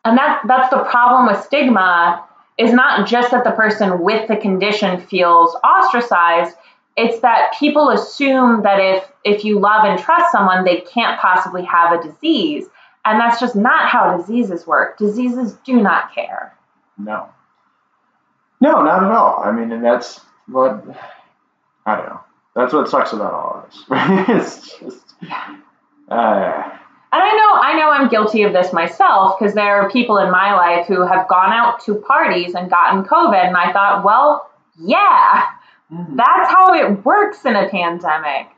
And 0.04 0.18
that 0.18 0.40
that's 0.48 0.70
the 0.70 0.82
problem 0.82 1.26
with 1.26 1.44
stigma 1.44 2.24
is 2.58 2.72
not 2.72 3.06
just 3.06 3.30
that 3.30 3.44
the 3.44 3.52
person 3.52 4.00
with 4.00 4.26
the 4.26 4.36
condition 4.36 5.00
feels 5.06 5.54
ostracized, 5.62 6.56
it's 6.96 7.20
that 7.20 7.54
people 7.58 7.90
assume 7.90 8.62
that 8.62 8.80
if 8.80 9.04
if 9.24 9.44
you 9.44 9.58
love 9.58 9.84
and 9.84 10.00
trust 10.00 10.32
someone 10.32 10.64
they 10.64 10.80
can't 10.80 11.20
possibly 11.20 11.64
have 11.64 11.92
a 11.92 12.02
disease. 12.02 12.66
And 13.04 13.20
that's 13.20 13.38
just 13.38 13.54
not 13.54 13.88
how 13.88 14.16
diseases 14.16 14.66
work. 14.66 14.98
Diseases 14.98 15.52
do 15.64 15.80
not 15.80 16.12
care. 16.12 16.56
No. 16.98 17.28
No 18.60 18.82
not 18.82 19.04
at 19.04 19.12
all. 19.12 19.42
I 19.44 19.52
mean 19.52 19.70
and 19.72 19.84
that's 19.84 20.20
what 20.48 20.84
i 21.84 21.96
don't 21.96 22.06
know. 22.06 22.20
That's 22.54 22.72
what 22.72 22.88
sucks 22.88 23.12
about 23.12 23.34
all 23.34 23.62
of 23.62 23.70
this. 23.70 23.84
Right 23.88 24.28
it's 24.28 24.78
just 24.78 25.14
uh, 26.08 26.70
and 27.12 27.22
I 27.22 27.32
know 27.32 27.60
I 27.62 27.78
know 27.78 27.90
I'm 27.90 28.08
guilty 28.08 28.42
of 28.42 28.52
this 28.52 28.72
myself 28.72 29.38
because 29.38 29.54
there 29.54 29.80
are 29.80 29.90
people 29.90 30.18
in 30.18 30.30
my 30.30 30.54
life 30.54 30.86
who 30.86 31.06
have 31.06 31.28
gone 31.28 31.52
out 31.52 31.80
to 31.84 31.94
parties 31.96 32.54
and 32.54 32.70
gotten 32.70 33.04
COVID 33.04 33.46
and 33.46 33.56
I 33.56 33.72
thought, 33.72 34.04
well, 34.04 34.50
yeah, 34.78 35.46
Mm-hmm. 35.92 36.16
That's 36.16 36.50
how 36.50 36.74
it 36.74 37.04
works 37.04 37.44
in 37.44 37.54
a 37.54 37.68
pandemic. 37.68 38.48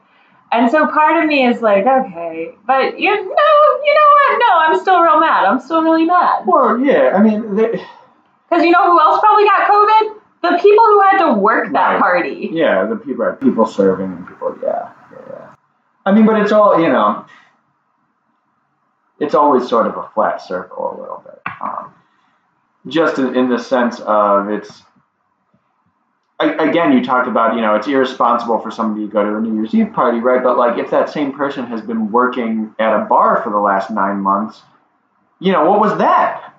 And 0.50 0.70
so 0.70 0.86
part 0.86 1.22
of 1.22 1.28
me 1.28 1.46
is 1.46 1.60
like, 1.60 1.84
okay, 1.86 2.54
but 2.66 2.98
you 2.98 3.14
know, 3.14 3.20
you 3.20 3.94
know 3.94 4.08
what? 4.14 4.38
No, 4.38 4.58
I'm 4.58 4.80
still 4.80 5.00
real 5.02 5.20
mad. 5.20 5.44
I'm 5.44 5.60
still 5.60 5.82
really 5.82 6.06
mad. 6.06 6.44
Well, 6.46 6.78
yeah, 6.78 7.12
I 7.14 7.22
mean, 7.22 7.54
because 7.54 8.64
you 8.64 8.70
know 8.70 8.90
who 8.90 8.98
else 8.98 9.20
probably 9.20 9.44
got 9.44 9.70
COVID? 9.70 10.14
The 10.40 10.58
people 10.62 10.84
who 10.84 11.02
had 11.02 11.18
to 11.26 11.34
work 11.34 11.72
that 11.72 11.94
right. 11.94 12.00
party. 12.00 12.48
Yeah, 12.50 12.86
the 12.86 12.96
people, 12.96 13.30
people 13.32 13.66
serving 13.66 14.06
and 14.06 14.26
people. 14.26 14.56
Yeah, 14.62 14.90
yeah, 15.12 15.18
yeah. 15.30 15.54
I 16.06 16.12
mean, 16.12 16.24
but 16.24 16.40
it's 16.40 16.52
all 16.52 16.80
you 16.80 16.88
know. 16.88 17.26
It's 19.20 19.34
always 19.34 19.68
sort 19.68 19.86
of 19.86 19.96
a 19.96 20.08
flat 20.14 20.40
circle 20.40 20.96
a 20.96 21.00
little 21.00 21.22
bit, 21.26 21.42
um, 21.60 21.92
just 22.86 23.18
in, 23.18 23.34
in 23.34 23.48
the 23.50 23.58
sense 23.58 23.98
of 24.00 24.48
it's 24.48 24.84
again, 26.40 26.92
you 26.92 27.04
talked 27.04 27.28
about, 27.28 27.54
you 27.54 27.60
know, 27.60 27.74
it's 27.74 27.88
irresponsible 27.88 28.58
for 28.60 28.70
somebody 28.70 29.06
to 29.06 29.12
go 29.12 29.24
to 29.24 29.36
a 29.36 29.40
New 29.40 29.56
Year's 29.56 29.74
Eve 29.74 29.92
party, 29.92 30.18
right? 30.18 30.42
But 30.42 30.56
like, 30.56 30.78
if 30.78 30.90
that 30.90 31.08
same 31.10 31.32
person 31.32 31.66
has 31.66 31.80
been 31.80 32.12
working 32.12 32.74
at 32.78 32.94
a 32.94 33.04
bar 33.04 33.42
for 33.42 33.50
the 33.50 33.58
last 33.58 33.90
nine 33.90 34.20
months, 34.20 34.62
you 35.40 35.52
know, 35.52 35.68
what 35.68 35.80
was 35.80 35.96
that? 35.98 36.54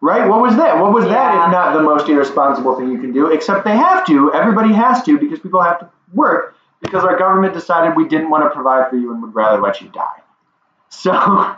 Right? 0.00 0.26
What 0.26 0.40
was 0.40 0.56
that? 0.56 0.80
What 0.80 0.92
was 0.92 1.04
yeah. 1.04 1.12
that 1.12 1.46
if 1.46 1.52
not 1.52 1.74
the 1.74 1.82
most 1.82 2.08
irresponsible 2.08 2.74
thing 2.76 2.90
you 2.90 2.98
can 2.98 3.12
do? 3.12 3.26
Except 3.26 3.64
they 3.64 3.76
have 3.76 4.06
to. 4.06 4.32
Everybody 4.32 4.72
has 4.72 5.02
to 5.04 5.18
because 5.18 5.40
people 5.40 5.62
have 5.62 5.80
to 5.80 5.90
work 6.14 6.56
because 6.80 7.04
our 7.04 7.18
government 7.18 7.52
decided 7.52 7.94
we 7.94 8.08
didn't 8.08 8.30
want 8.30 8.44
to 8.44 8.50
provide 8.50 8.88
for 8.88 8.96
you 8.96 9.12
and 9.12 9.22
would 9.22 9.34
rather 9.34 9.60
let 9.60 9.82
you 9.82 9.88
die. 9.90 10.20
So. 10.88 11.56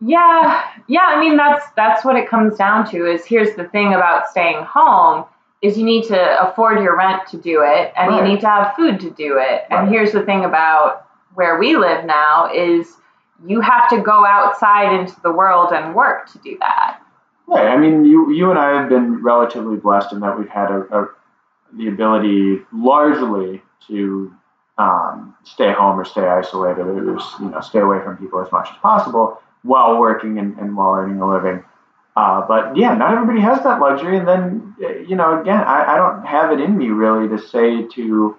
Yeah, 0.00 0.62
yeah. 0.88 1.06
I 1.06 1.20
mean, 1.20 1.36
that's 1.36 1.64
that's 1.76 2.04
what 2.04 2.16
it 2.16 2.28
comes 2.28 2.58
down 2.58 2.90
to. 2.90 3.06
Is 3.06 3.24
here's 3.24 3.54
the 3.56 3.68
thing 3.68 3.94
about 3.94 4.28
staying 4.28 4.64
home 4.64 5.24
is 5.62 5.78
you 5.78 5.84
need 5.84 6.04
to 6.04 6.48
afford 6.48 6.82
your 6.82 6.96
rent 6.96 7.26
to 7.28 7.36
do 7.36 7.62
it 7.62 7.92
and 7.96 8.10
right. 8.10 8.22
you 8.22 8.34
need 8.34 8.40
to 8.40 8.46
have 8.46 8.74
food 8.76 9.00
to 9.00 9.10
do 9.10 9.38
it. 9.38 9.64
Right. 9.70 9.70
And 9.70 9.88
here's 9.88 10.12
the 10.12 10.22
thing 10.22 10.44
about 10.44 11.06
where 11.34 11.58
we 11.58 11.76
live 11.76 12.04
now 12.04 12.50
is 12.52 12.96
you 13.46 13.60
have 13.60 13.88
to 13.90 14.00
go 14.00 14.24
outside 14.24 14.98
into 14.98 15.18
the 15.22 15.32
world 15.32 15.72
and 15.72 15.94
work 15.94 16.30
to 16.32 16.38
do 16.38 16.56
that. 16.60 17.00
Right. 17.46 17.68
I 17.68 17.76
mean, 17.76 18.04
you 18.04 18.32
you 18.32 18.50
and 18.50 18.58
I 18.58 18.80
have 18.80 18.88
been 18.88 19.22
relatively 19.22 19.76
blessed 19.76 20.12
in 20.12 20.20
that 20.20 20.38
we've 20.38 20.48
had 20.48 20.70
a, 20.70 20.80
a 20.92 21.08
the 21.74 21.88
ability 21.88 22.62
largely 22.72 23.62
to 23.88 24.32
um, 24.78 25.34
stay 25.44 25.72
home 25.72 25.98
or 25.98 26.04
stay 26.04 26.26
isolated 26.26 26.86
or 26.86 27.14
just, 27.14 27.40
you 27.40 27.50
know 27.50 27.60
stay 27.60 27.80
away 27.80 28.00
from 28.02 28.16
people 28.16 28.40
as 28.40 28.50
much 28.50 28.68
as 28.70 28.76
possible 28.78 29.40
while 29.62 29.98
working 29.98 30.38
and, 30.38 30.58
and 30.58 30.76
while 30.76 30.94
earning 30.94 31.20
a 31.20 31.28
living. 31.28 31.64
Uh, 32.16 32.46
but 32.48 32.74
yeah, 32.76 32.94
not 32.94 33.12
everybody 33.12 33.40
has 33.40 33.62
that 33.62 33.78
luxury. 33.78 34.16
And 34.16 34.26
then, 34.26 34.74
you 35.06 35.16
know, 35.16 35.40
again, 35.40 35.60
I, 35.60 35.94
I 35.94 35.96
don't 35.96 36.24
have 36.26 36.50
it 36.50 36.60
in 36.60 36.76
me 36.76 36.88
really 36.88 37.28
to 37.28 37.38
say 37.38 37.82
to, 37.82 38.36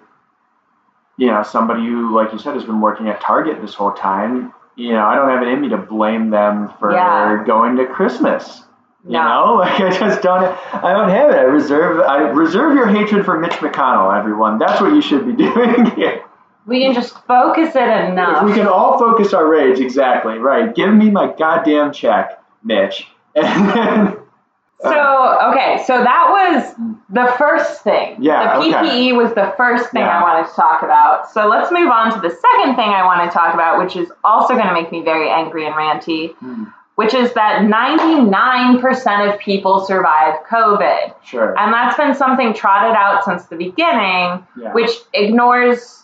you 1.16 1.26
know, 1.26 1.44
somebody 1.44 1.82
who, 1.82 2.14
like 2.14 2.32
you 2.32 2.40
said, 2.40 2.54
has 2.54 2.64
been 2.64 2.80
working 2.80 3.08
at 3.08 3.20
Target 3.20 3.60
this 3.60 3.74
whole 3.74 3.92
time, 3.92 4.52
you 4.74 4.92
know, 4.92 5.04
I 5.04 5.14
don't 5.14 5.28
have 5.28 5.42
it 5.42 5.48
in 5.48 5.60
me 5.60 5.68
to 5.68 5.76
blame 5.76 6.30
them 6.30 6.72
for 6.80 6.92
yeah. 6.92 7.44
going 7.46 7.76
to 7.76 7.86
Christmas. 7.86 8.62
You 9.04 9.12
no. 9.12 9.22
know, 9.22 9.54
like 9.60 9.80
I 9.80 9.90
just 9.90 10.22
don't. 10.22 10.44
I 10.74 10.92
don't 10.92 11.08
have 11.08 11.30
it. 11.30 11.36
I 11.36 11.42
reserve. 11.42 12.00
I 12.00 12.18
reserve 12.30 12.74
your 12.74 12.88
hatred 12.88 13.24
for 13.24 13.38
Mitch 13.38 13.52
McConnell, 13.52 14.16
everyone. 14.16 14.58
That's 14.58 14.80
what 14.80 14.92
you 14.92 15.00
should 15.00 15.24
be 15.24 15.32
doing. 15.44 15.92
We 16.66 16.80
can 16.80 16.94
just 16.94 17.14
focus 17.26 17.76
it 17.76 17.88
enough. 17.88 18.42
If 18.42 18.50
we 18.50 18.54
can 18.54 18.66
all 18.66 18.98
focus 18.98 19.32
our 19.32 19.46
rage, 19.46 19.78
exactly 19.78 20.38
right. 20.38 20.74
Give 20.74 20.92
me 20.92 21.10
my 21.10 21.32
goddamn 21.32 21.92
check, 21.92 22.42
Mitch 22.64 23.06
so 24.82 25.50
okay, 25.50 25.82
so 25.86 26.02
that 26.02 26.28
was 26.30 26.74
the 27.10 27.34
first 27.38 27.82
thing. 27.82 28.22
Yeah. 28.22 28.58
The 28.58 28.64
PPE 28.64 28.78
okay. 28.78 29.12
was 29.12 29.34
the 29.34 29.52
first 29.56 29.90
thing 29.90 30.02
yeah. 30.02 30.18
I 30.18 30.22
wanted 30.22 30.48
to 30.48 30.54
talk 30.54 30.82
about. 30.82 31.30
So 31.30 31.48
let's 31.48 31.72
move 31.72 31.88
on 31.88 32.12
to 32.14 32.20
the 32.20 32.30
second 32.30 32.76
thing 32.76 32.90
I 32.90 33.04
want 33.04 33.28
to 33.28 33.34
talk 33.34 33.54
about, 33.54 33.82
which 33.82 33.96
is 33.96 34.10
also 34.24 34.54
going 34.54 34.66
to 34.66 34.74
make 34.74 34.92
me 34.92 35.02
very 35.02 35.28
angry 35.28 35.66
and 35.66 35.74
ranty. 35.74 36.34
Mm. 36.36 36.72
Which 36.96 37.14
is 37.14 37.32
that 37.34 37.62
99% 37.62 39.32
of 39.32 39.38
people 39.38 39.86
survive 39.86 40.40
COVID. 40.50 41.14
Sure. 41.24 41.56
And 41.56 41.72
that's 41.72 41.96
been 41.96 42.12
something 42.12 42.52
trotted 42.52 42.96
out 42.96 43.24
since 43.24 43.44
the 43.44 43.54
beginning, 43.54 44.44
yeah. 44.60 44.72
which 44.72 44.90
ignores 45.14 46.02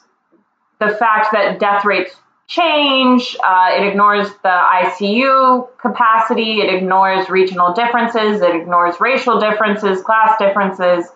the 0.79 0.91
fact 0.91 1.33
that 1.33 1.59
death 1.59 1.85
rates 1.85 2.15
change. 2.47 3.37
Uh, 3.45 3.71
it 3.77 3.87
ignores 3.87 4.29
the 4.43 4.49
ICU 4.49 5.69
capacity. 5.79 6.61
It 6.61 6.75
ignores 6.75 7.29
regional 7.29 7.73
differences. 7.73 8.41
It 8.41 8.55
ignores 8.55 9.01
racial 9.01 9.41
differences, 9.41 10.03
class 10.03 10.37
differences. 10.39 11.07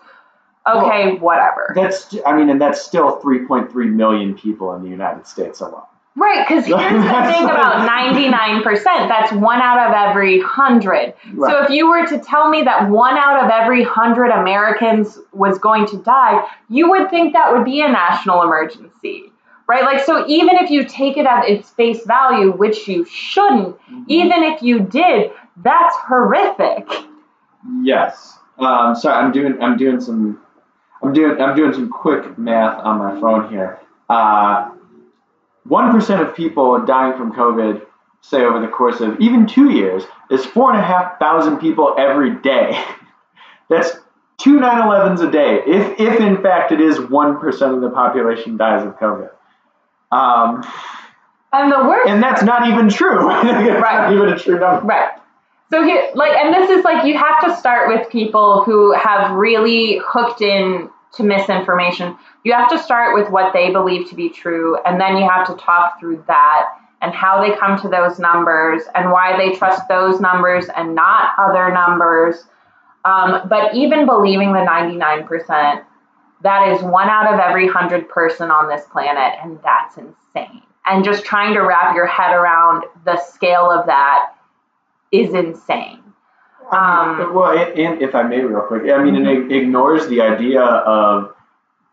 Okay, 0.67 1.13
well, 1.13 1.19
whatever. 1.19 1.73
That's, 1.75 2.15
I 2.27 2.37
mean, 2.37 2.51
and 2.51 2.61
that's 2.61 2.83
still 2.83 3.21
3.3 3.21 3.73
million 3.93 4.37
people 4.37 4.75
in 4.75 4.83
the 4.83 4.89
United 4.89 5.27
States 5.27 5.61
alone. 5.61 5.83
Right, 6.15 6.47
because 6.47 6.67
here's 6.67 6.79
the 6.79 7.33
thing 7.33 7.45
about 7.45 7.89
99%, 7.89 8.85
that's 8.85 9.33
one 9.33 9.61
out 9.61 9.89
of 9.89 9.95
every 9.95 10.41
hundred. 10.41 11.15
Right. 11.33 11.51
So 11.51 11.63
if 11.63 11.71
you 11.71 11.89
were 11.89 12.07
to 12.07 12.19
tell 12.19 12.51
me 12.51 12.63
that 12.63 12.91
one 12.91 13.17
out 13.17 13.45
of 13.45 13.51
every 13.51 13.85
hundred 13.85 14.31
Americans 14.31 15.17
was 15.33 15.59
going 15.59 15.87
to 15.87 16.03
die, 16.03 16.45
you 16.69 16.91
would 16.91 17.09
think 17.09 17.35
that 17.35 17.53
would 17.53 17.65
be 17.65 17.83
a 17.83 17.89
national 17.89 18.43
emergency 18.43 19.33
right? 19.69 19.85
Like, 19.85 20.05
so 20.05 20.27
even 20.27 20.57
if 20.57 20.71
you 20.71 20.85
take 20.85 21.17
it 21.17 21.27
at 21.27 21.49
its 21.49 21.71
face 21.71 22.05
value, 22.05 22.51
which 22.51 22.89
you 22.89 23.05
shouldn't, 23.05 23.79
mm-hmm. 23.79 24.03
even 24.09 24.43
if 24.43 24.63
you 24.63 24.81
did, 24.81 25.31
that's 25.59 25.95
horrific. 25.97 26.89
Yes. 27.83 28.39
Um, 28.59 28.97
sorry, 28.97 29.23
I'm 29.23 29.31
doing, 29.31 29.63
I'm 29.63 29.77
doing 29.77 30.01
some, 30.01 30.41
I'm 31.03 31.13
doing, 31.13 31.41
I'm 31.41 31.55
doing 31.55 31.73
some 31.73 31.91
quick 31.91 32.39
math 32.39 32.83
on 32.83 32.99
my 32.99 33.21
phone 33.21 33.51
here. 33.51 33.79
Uh, 34.09 34.71
one 35.65 35.93
percent 35.93 36.23
of 36.23 36.35
people 36.35 36.85
dying 36.85 37.17
from 37.17 37.33
COVID, 37.33 37.85
say 38.23 38.43
over 38.43 38.61
the 38.61 38.69
course 38.69 39.01
of 39.01 39.21
even 39.21 39.47
two 39.47 39.71
years, 39.71 40.05
is 40.31 40.45
four 40.47 40.71
and 40.71 40.81
a 40.81 40.83
half 40.83 41.21
thousand 41.21 41.59
people 41.59 41.95
every 41.99 42.35
day. 42.37 42.83
That's 43.69 43.91
two 44.39 44.59
9/11s 44.59 45.29
a 45.29 45.31
day. 45.31 45.61
If, 45.67 46.01
if 46.01 46.21
in 46.21 46.43
fact 46.43 46.73
it 46.73 46.81
is 46.81 46.99
one 46.99 47.39
percent 47.39 47.75
of 47.75 47.83
the 47.83 47.91
population 47.91 48.57
dies 48.57 48.85
of 48.85 48.99
COVID. 48.99 49.31
Um, 50.11 50.65
and 51.53 51.73
the 51.73 51.79
worst. 51.89 52.09
And 52.09 52.23
that's 52.23 52.43
not 52.43 52.69
even 52.69 52.89
true. 52.89 53.27
right. 53.27 54.11
Not 54.11 54.13
even 54.13 54.29
a 54.29 54.39
true 54.39 54.59
number. 54.59 54.87
Right. 54.87 55.11
So 55.71 55.83
here, 55.83 56.09
like, 56.15 56.33
and 56.33 56.55
this 56.55 56.71
is 56.71 56.85
like 56.85 57.05
you 57.05 57.17
have 57.19 57.41
to 57.45 57.57
start 57.57 57.89
with 57.89 58.09
people 58.11 58.63
who 58.65 58.93
have 58.93 59.33
really 59.33 60.01
hooked 60.05 60.41
in 60.41 60.89
to 61.15 61.23
misinformation. 61.23 62.17
You 62.45 62.53
have 62.53 62.71
to 62.71 62.79
start 62.79 63.15
with 63.15 63.31
what 63.31 63.53
they 63.53 63.71
believe 63.71 64.09
to 64.09 64.15
be 64.15 64.31
true, 64.31 64.79
and 64.85 65.01
then 65.01 65.17
you 65.17 65.29
have 65.29 65.47
to 65.47 65.55
talk 65.57 66.01
through 66.01 66.25
that 66.27 66.69
and 67.01 67.15
how 67.15 67.41
they 67.41 67.57
come 67.57 67.81
to 67.81 67.89
those 67.89 68.19
numbers 68.19 68.83
and 68.95 69.11
why 69.11 69.37
they 69.37 69.55
trust 69.55 69.87
those 69.89 70.21
numbers 70.21 70.67
and 70.75 70.95
not 70.95 71.33
other 71.39 71.73
numbers. 71.73 72.45
Um, 73.05 73.43
but 73.49 73.75
even 73.75 74.07
believing 74.07 74.53
the 74.53 74.61
99%, 74.61 75.85
that 76.43 76.69
is 76.69 76.83
one 76.83 77.09
out 77.09 77.33
of 77.33 77.41
every 77.41 77.69
hundred 77.69 78.09
person 78.09 78.51
on 78.51 78.69
this 78.69 78.85
planet, 78.93 79.39
and 79.43 79.59
that's 79.63 79.97
insane. 79.97 80.63
And 80.87 81.05
just 81.05 81.25
trying 81.25 81.55
to 81.55 81.61
wrap 81.61 81.95
your 81.95 82.07
head 82.07 82.33
around 82.33 82.85
the 83.05 83.21
scale 83.21 83.71
of 83.71 83.87
that 83.87 84.35
is 85.13 85.35
insane. 85.35 86.03
Um, 86.73 87.35
well, 87.35 87.57
and 87.57 88.03
if 88.03 88.15
I 88.15 88.23
may, 88.23 88.41
real 88.41 88.61
quick, 88.63 88.91
I 88.91 89.03
mean, 89.03 89.27
it 89.27 89.53
ignores 89.53 90.07
the 90.09 90.21
idea 90.21 90.63
of, 90.63 91.35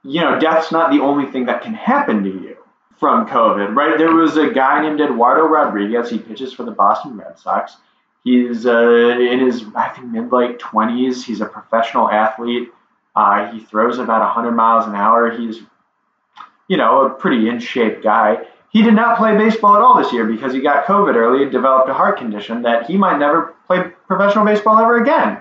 you 0.04 0.20
know, 0.22 0.38
death's 0.40 0.72
not 0.72 0.92
the 0.92 1.00
only 1.00 1.32
thing 1.32 1.46
that 1.46 1.62
can 1.62 1.74
happen 1.74 2.24
to 2.24 2.30
you 2.30 2.58
from 3.00 3.28
COVID, 3.28 3.76
right? 3.76 3.98
There 3.98 4.14
was 4.14 4.36
a 4.38 4.50
guy 4.50 4.82
named 4.82 5.00
Eduardo 5.00 5.44
Rodriguez. 5.48 6.10
He 6.10 6.20
pitches 6.20 6.54
for 6.54 6.64
the 6.64 6.72
Boston 6.72 7.18
Red 7.18 7.40
Sox. 7.40 7.78
He's 8.24 8.66
uh, 8.66 9.18
in 9.20 9.40
his, 9.40 9.64
I 9.76 9.90
think, 9.90 10.08
mid 10.08 10.32
late 10.32 10.60
20s. 10.60 11.24
He's 11.24 11.42
a 11.42 11.46
professional 11.46 12.10
athlete. 12.10 12.70
Uh, 13.16 13.52
he 13.52 13.60
throws 13.60 13.98
about 13.98 14.22
100 14.22 14.52
miles 14.52 14.88
an 14.88 14.96
hour. 14.96 15.32
He's, 15.32 15.62
you 16.68 16.78
know, 16.78 17.06
a 17.06 17.10
pretty 17.10 17.48
in 17.48 17.60
shape 17.60 18.04
guy. 18.04 18.46
He 18.72 18.82
did 18.82 18.94
not 18.94 19.18
play 19.18 19.38
baseball 19.38 19.76
at 19.76 19.82
all 19.82 19.98
this 19.98 20.12
year 20.12 20.26
because 20.26 20.54
he 20.54 20.60
got 20.60 20.86
COVID 20.86 21.16
early 21.16 21.44
and 21.44 21.52
developed 21.52 21.90
a 21.90 21.94
heart 21.94 22.18
condition 22.18 22.64
that 22.64 22.88
he 22.88 22.98
might 22.98 23.18
never 23.18 23.56
play 23.68 23.84
professional 24.08 24.44
baseball 24.44 24.78
ever 24.78 25.02
again. 25.02 25.40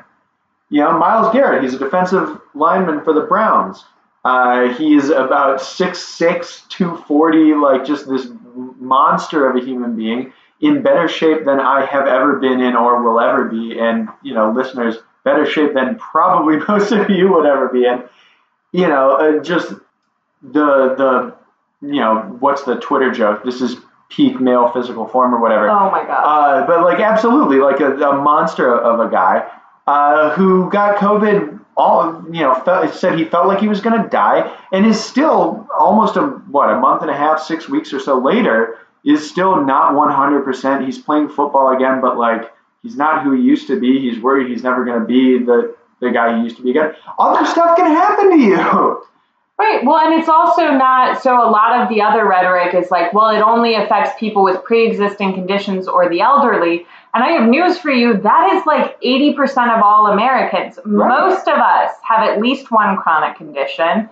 You 0.71 0.81
know, 0.81 0.99
Myles 0.99 1.33
Garrett, 1.33 1.63
he's 1.63 1.75
a 1.75 1.79
defensive 1.79 2.41
lineman 2.55 3.03
for 3.03 3.13
the 3.13 3.23
Browns. 3.23 3.85
Uh, 4.25 4.73
he's 4.75 5.11
about 5.11 5.61
6'6, 5.61 6.69
240, 6.69 7.55
like 7.55 7.85
just 7.85 8.09
this 8.09 8.29
monster 8.79 9.49
of 9.49 9.57
a 9.57 9.65
human 9.65 9.97
being, 9.97 10.33
in 10.61 10.83
better 10.83 11.09
shape 11.09 11.45
than 11.45 11.61
I 11.61 11.85
have 11.85 12.07
ever 12.07 12.39
been 12.39 12.61
in 12.61 12.75
or 12.75 13.03
will 13.03 13.21
ever 13.21 13.45
be. 13.45 13.79
And, 13.79 14.09
you 14.23 14.33
know, 14.33 14.51
listeners, 14.51 14.97
better 15.25 15.47
shape 15.47 15.75
than 15.75 15.97
probably 15.97 16.57
most 16.69 16.93
of 16.93 17.11
you 17.11 17.33
would 17.33 17.47
ever 17.47 17.69
be 17.69 17.87
in. 17.87 18.05
You 18.73 18.89
know, 18.89 19.13
uh, 19.13 19.43
just 19.43 19.71
the 20.43 20.95
the 20.95 21.35
you 21.81 22.01
know, 22.01 22.37
what's 22.41 22.65
the 22.65 22.77
Twitter 22.77 23.11
joke? 23.11 23.45
This 23.45 23.61
is 23.61 23.77
peak 24.09 24.41
male 24.41 24.71
physical 24.71 25.07
form 25.07 25.35
or 25.35 25.41
whatever. 25.41 25.69
Oh 25.69 25.91
my 25.91 26.05
god. 26.05 26.23
Uh, 26.23 26.67
but 26.67 26.83
like 26.83 27.01
absolutely, 27.01 27.59
like 27.59 27.81
a, 27.81 27.95
a 27.97 28.17
monster 28.17 28.77
of 28.77 29.01
a 29.01 29.11
guy 29.11 29.49
uh, 29.87 30.31
who 30.31 30.71
got 30.71 30.97
COVID. 30.97 31.61
All 31.77 32.23
you 32.31 32.43
know, 32.43 32.55
felt, 32.55 32.95
said 32.95 33.19
he 33.19 33.25
felt 33.25 33.49
like 33.49 33.59
he 33.59 33.67
was 33.67 33.81
going 33.81 34.01
to 34.01 34.09
die, 34.09 34.57
and 34.71 34.87
is 34.87 35.03
still 35.03 35.67
almost 35.77 36.15
a 36.15 36.23
what 36.23 36.71
a 36.71 36.79
month 36.79 37.03
and 37.03 37.11
a 37.11 37.17
half, 37.17 37.43
six 37.43 37.69
weeks 37.69 37.93
or 37.93 37.99
so 37.99 38.17
later, 38.17 38.79
is 39.05 39.29
still 39.29 39.65
not 39.65 39.95
100%. 39.95 40.85
He's 40.85 40.99
playing 40.99 41.31
football 41.31 41.75
again, 41.75 42.01
but 42.01 42.17
like 42.17 42.54
he's 42.85 42.97
not 42.97 43.25
who 43.25 43.33
he 43.33 43.43
used 43.43 43.67
to 43.67 43.81
be. 43.81 43.99
He's 43.99 44.21
worried 44.21 44.49
he's 44.49 44.63
never 44.63 44.85
going 44.85 45.01
to 45.01 45.07
be 45.07 45.45
the 45.45 45.75
the 46.01 46.11
guy 46.11 46.37
he 46.37 46.45
used 46.45 46.57
to 46.59 46.63
be 46.63 46.71
again. 46.71 46.95
Other 47.19 47.45
stuff 47.47 47.77
can 47.77 47.87
happen 47.87 48.31
to 48.31 48.39
you. 48.39 49.03
Right. 49.57 49.85
Well, 49.85 49.99
and 49.99 50.19
it's 50.19 50.29
also 50.29 50.73
not 50.73 51.23
so 51.23 51.33
a 51.37 51.49
lot 51.49 51.81
of 51.81 51.89
the 51.89 52.03
other 52.03 52.27
rhetoric 52.29 52.75
is 52.75 52.91
like, 52.91 53.13
well, 53.13 53.31
it 53.31 53.41
only 53.41 53.75
affects 53.75 54.19
people 54.19 54.43
with 54.43 54.63
pre 54.65 54.87
existing 54.87 55.33
conditions 55.35 55.87
or 55.87 56.09
the 56.09 56.21
elderly. 56.21 56.87
And 57.15 57.23
I 57.23 57.29
have 57.31 57.49
news 57.49 57.79
for 57.79 57.91
you 57.91 58.17
that 58.21 58.53
is 58.55 58.67
like 58.67 59.01
80% 59.01 59.77
of 59.77 59.83
all 59.83 60.09
Americans. 60.09 60.79
Right. 60.85 61.09
Most 61.09 61.47
of 61.47 61.57
us 61.59 61.93
have 62.03 62.29
at 62.29 62.41
least 62.41 62.73
one 62.73 62.97
chronic 62.97 63.37
condition. 63.37 64.11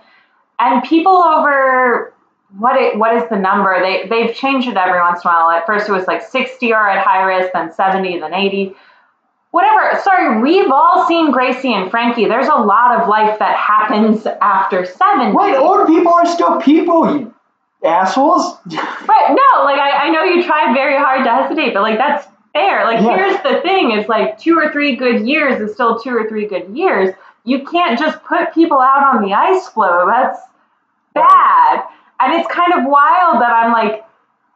And 0.59 0.81
people 0.83 1.17
over 1.17 2.12
what 2.57 2.79
it, 2.79 2.97
what 2.97 3.15
is 3.15 3.27
the 3.29 3.37
number? 3.37 3.79
They 3.81 4.07
they've 4.07 4.35
changed 4.35 4.67
it 4.67 4.77
every 4.77 4.99
once 4.99 5.23
in 5.23 5.29
a 5.29 5.33
while. 5.33 5.49
At 5.49 5.65
first 5.65 5.89
it 5.89 5.91
was 5.91 6.07
like 6.07 6.21
60 6.21 6.73
are 6.73 6.89
at 6.89 7.05
high 7.05 7.23
risk, 7.23 7.53
then 7.53 7.73
70, 7.73 8.19
then 8.19 8.33
80 8.33 8.75
whatever. 9.51 10.01
Sorry, 10.01 10.41
we've 10.41 10.71
all 10.71 11.07
seen 11.07 11.31
Gracie 11.31 11.73
and 11.73 11.91
Frankie. 11.91 12.25
There's 12.25 12.47
a 12.47 12.55
lot 12.55 12.99
of 12.99 13.07
life 13.07 13.37
that 13.37 13.55
happens 13.55 14.25
after 14.41 14.83
70. 14.83 15.31
Wait, 15.35 15.55
old 15.55 15.87
people 15.87 16.11
are 16.11 16.25
still 16.25 16.59
people, 16.59 17.19
you 17.19 17.33
assholes. 17.83 18.57
right, 18.65 19.29
no, 19.29 19.63
like 19.63 19.79
I, 19.79 20.05
I 20.05 20.09
know 20.09 20.23
you 20.23 20.43
tried 20.43 20.73
very 20.73 20.97
hard 20.97 21.23
to 21.25 21.29
hesitate, 21.29 21.73
but 21.73 21.81
like 21.83 21.97
that's 21.97 22.27
fair. 22.53 22.85
Like 22.85 23.01
yeah. 23.01 23.15
here's 23.15 23.43
the 23.43 23.61
thing 23.61 23.91
is 23.91 24.07
like 24.07 24.39
two 24.39 24.57
or 24.57 24.71
three 24.71 24.95
good 24.95 25.27
years 25.27 25.61
is 25.61 25.73
still 25.73 25.99
two 25.99 26.15
or 26.15 26.27
three 26.27 26.47
good 26.47 26.75
years. 26.75 27.13
You 27.45 27.65
can't 27.65 27.99
just 27.99 28.23
put 28.23 28.53
people 28.53 28.79
out 28.79 29.15
on 29.15 29.21
the 29.21 29.33
ice 29.33 29.67
floe. 29.69 30.05
That's 30.07 30.39
bad. 31.13 31.83
And 32.25 32.39
it's 32.39 32.51
kind 32.51 32.73
of 32.73 32.85
wild 32.85 33.41
that 33.41 33.51
I'm 33.51 33.71
like, 33.71 34.03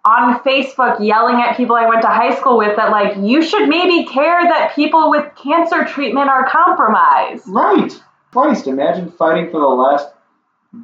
on 0.07 0.39
Facebook 0.39 1.05
yelling 1.05 1.35
at 1.41 1.57
people 1.57 1.75
I 1.75 1.85
went 1.85 2.01
to 2.03 2.07
high 2.07 2.33
school 2.33 2.57
with 2.57 2.77
that 2.77 2.91
like 2.91 3.17
you 3.17 3.41
should 3.41 3.67
maybe 3.67 4.05
care 4.05 4.41
that 4.41 4.73
people 4.73 5.09
with 5.09 5.29
cancer 5.35 5.83
treatment 5.83 6.29
are 6.29 6.47
compromised. 6.47 7.43
Right. 7.47 7.91
Christ, 8.31 8.67
imagine 8.67 9.11
fighting 9.11 9.51
for 9.51 9.59
the 9.59 9.67
last 9.67 10.07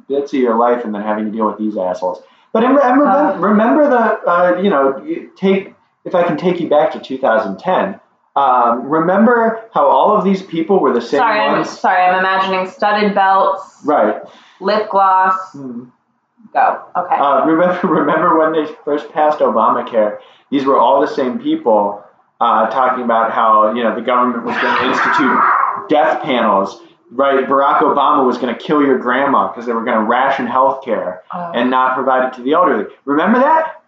bits 0.08 0.34
of 0.34 0.40
your 0.40 0.58
life 0.58 0.84
and 0.84 0.94
then 0.94 1.02
having 1.02 1.24
to 1.24 1.30
deal 1.30 1.46
with 1.46 1.58
these 1.58 1.76
assholes. 1.76 2.22
But 2.52 2.64
remember, 2.64 3.06
uh, 3.06 3.38
remember 3.38 3.88
the 3.88 4.30
uh, 4.30 4.60
you 4.60 4.68
know 4.68 5.30
take 5.36 5.74
if 6.04 6.14
I 6.14 6.22
can 6.24 6.36
take 6.36 6.60
you 6.60 6.68
back 6.68 6.92
to 6.92 7.00
2010. 7.00 8.00
Um, 8.36 8.88
remember 8.88 9.62
how 9.72 9.86
all 9.86 10.16
of 10.16 10.24
these 10.24 10.42
people 10.42 10.80
were 10.80 10.92
the 10.92 11.00
same 11.00 11.18
sorry, 11.18 11.38
ones? 11.52 11.68
I'm, 11.68 11.76
sorry, 11.76 12.02
I'm 12.02 12.18
imagining 12.18 12.68
studded 12.68 13.14
belts, 13.14 13.80
right? 13.84 14.22
Lip 14.60 14.90
gloss. 14.90 15.34
Mm 15.54 15.92
go. 16.54 16.84
Okay. 16.96 17.16
Uh, 17.16 17.44
remember, 17.44 17.86
remember 17.88 18.38
when 18.38 18.52
they 18.52 18.72
first 18.84 19.10
passed 19.12 19.40
Obamacare? 19.40 20.18
These 20.50 20.64
were 20.64 20.78
all 20.78 21.00
the 21.00 21.08
same 21.08 21.38
people 21.38 22.02
uh, 22.40 22.70
talking 22.70 23.04
about 23.04 23.32
how 23.32 23.74
you 23.74 23.82
know 23.82 23.94
the 23.94 24.00
government 24.00 24.44
was 24.44 24.56
going 24.56 24.76
to 24.78 24.88
institute 24.88 25.88
death 25.90 26.22
panels. 26.22 26.80
Right, 27.10 27.46
Barack 27.46 27.80
Obama 27.80 28.26
was 28.26 28.38
going 28.38 28.52
to 28.52 28.60
kill 28.60 28.82
your 28.82 28.98
grandma 28.98 29.48
because 29.48 29.66
they 29.66 29.72
were 29.72 29.84
going 29.84 29.98
to 29.98 30.04
ration 30.04 30.46
health 30.46 30.84
care 30.84 31.22
uh, 31.30 31.52
and 31.54 31.70
not 31.70 31.94
provide 31.94 32.26
it 32.26 32.36
to 32.36 32.42
the 32.42 32.54
elderly. 32.54 32.86
Remember 33.04 33.38
that? 33.38 33.84